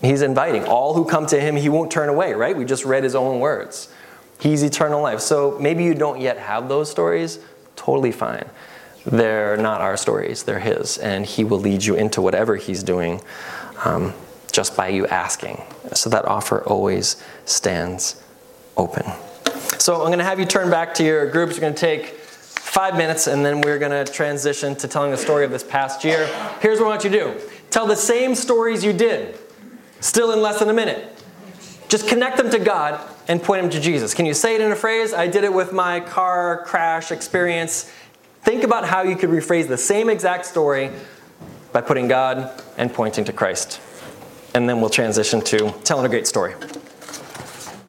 He's 0.00 0.22
inviting. 0.22 0.62
All 0.66 0.94
who 0.94 1.04
come 1.06 1.26
to 1.26 1.40
him, 1.40 1.56
he 1.56 1.68
won't 1.68 1.90
turn 1.90 2.08
away, 2.08 2.32
right? 2.34 2.56
We 2.56 2.64
just 2.64 2.84
read 2.84 3.02
his 3.02 3.16
own 3.16 3.40
words. 3.40 3.92
He's 4.38 4.62
eternal 4.62 5.02
life. 5.02 5.18
So 5.18 5.58
maybe 5.60 5.82
you 5.82 5.94
don't 5.94 6.20
yet 6.20 6.38
have 6.38 6.68
those 6.68 6.88
stories. 6.88 7.40
Totally 7.74 8.12
fine. 8.12 8.48
They're 9.04 9.56
not 9.56 9.80
our 9.80 9.96
stories, 9.96 10.44
they're 10.44 10.60
his. 10.60 10.98
And 10.98 11.26
he 11.26 11.42
will 11.42 11.58
lead 11.58 11.84
you 11.84 11.96
into 11.96 12.22
whatever 12.22 12.54
he's 12.54 12.84
doing 12.84 13.20
um, 13.84 14.14
just 14.56 14.74
by 14.74 14.88
you 14.88 15.06
asking. 15.08 15.62
So 15.92 16.08
that 16.08 16.24
offer 16.24 16.64
always 16.64 17.22
stands 17.44 18.24
open. 18.78 19.04
So 19.78 19.96
I'm 19.96 20.06
going 20.06 20.18
to 20.18 20.24
have 20.24 20.40
you 20.40 20.46
turn 20.46 20.70
back 20.70 20.94
to 20.94 21.04
your 21.04 21.30
groups. 21.30 21.52
You're 21.52 21.60
going 21.60 21.74
to 21.74 21.78
take 21.78 22.06
five 22.06 22.96
minutes, 22.96 23.26
and 23.26 23.44
then 23.44 23.60
we're 23.60 23.78
going 23.78 23.92
to 23.92 24.10
transition 24.10 24.74
to 24.76 24.88
telling 24.88 25.10
the 25.10 25.18
story 25.18 25.44
of 25.44 25.50
this 25.50 25.62
past 25.62 26.04
year. 26.04 26.26
Here's 26.60 26.78
what 26.78 26.86
I 26.86 26.88
want 26.88 27.04
you 27.04 27.10
to 27.10 27.18
do 27.18 27.40
tell 27.68 27.86
the 27.86 27.94
same 27.94 28.34
stories 28.34 28.82
you 28.82 28.94
did, 28.94 29.38
still 30.00 30.32
in 30.32 30.40
less 30.40 30.60
than 30.60 30.70
a 30.70 30.74
minute. 30.74 31.12
Just 31.88 32.08
connect 32.08 32.38
them 32.38 32.48
to 32.50 32.58
God 32.58 32.98
and 33.28 33.42
point 33.42 33.60
them 33.60 33.70
to 33.72 33.80
Jesus. 33.80 34.14
Can 34.14 34.24
you 34.24 34.32
say 34.32 34.54
it 34.54 34.62
in 34.62 34.72
a 34.72 34.76
phrase? 34.76 35.12
I 35.12 35.26
did 35.26 35.44
it 35.44 35.52
with 35.52 35.74
my 35.74 36.00
car 36.00 36.64
crash 36.64 37.12
experience. 37.12 37.92
Think 38.40 38.64
about 38.64 38.86
how 38.86 39.02
you 39.02 39.16
could 39.16 39.28
rephrase 39.28 39.68
the 39.68 39.76
same 39.76 40.08
exact 40.08 40.46
story 40.46 40.90
by 41.72 41.82
putting 41.82 42.08
God 42.08 42.62
and 42.78 42.90
pointing 42.90 43.26
to 43.26 43.34
Christ. 43.34 43.80
And 44.56 44.66
then 44.66 44.80
we'll 44.80 44.88
transition 44.88 45.42
to 45.42 45.70
telling 45.84 46.06
a 46.06 46.08
great 46.08 46.26
story. 46.26 46.54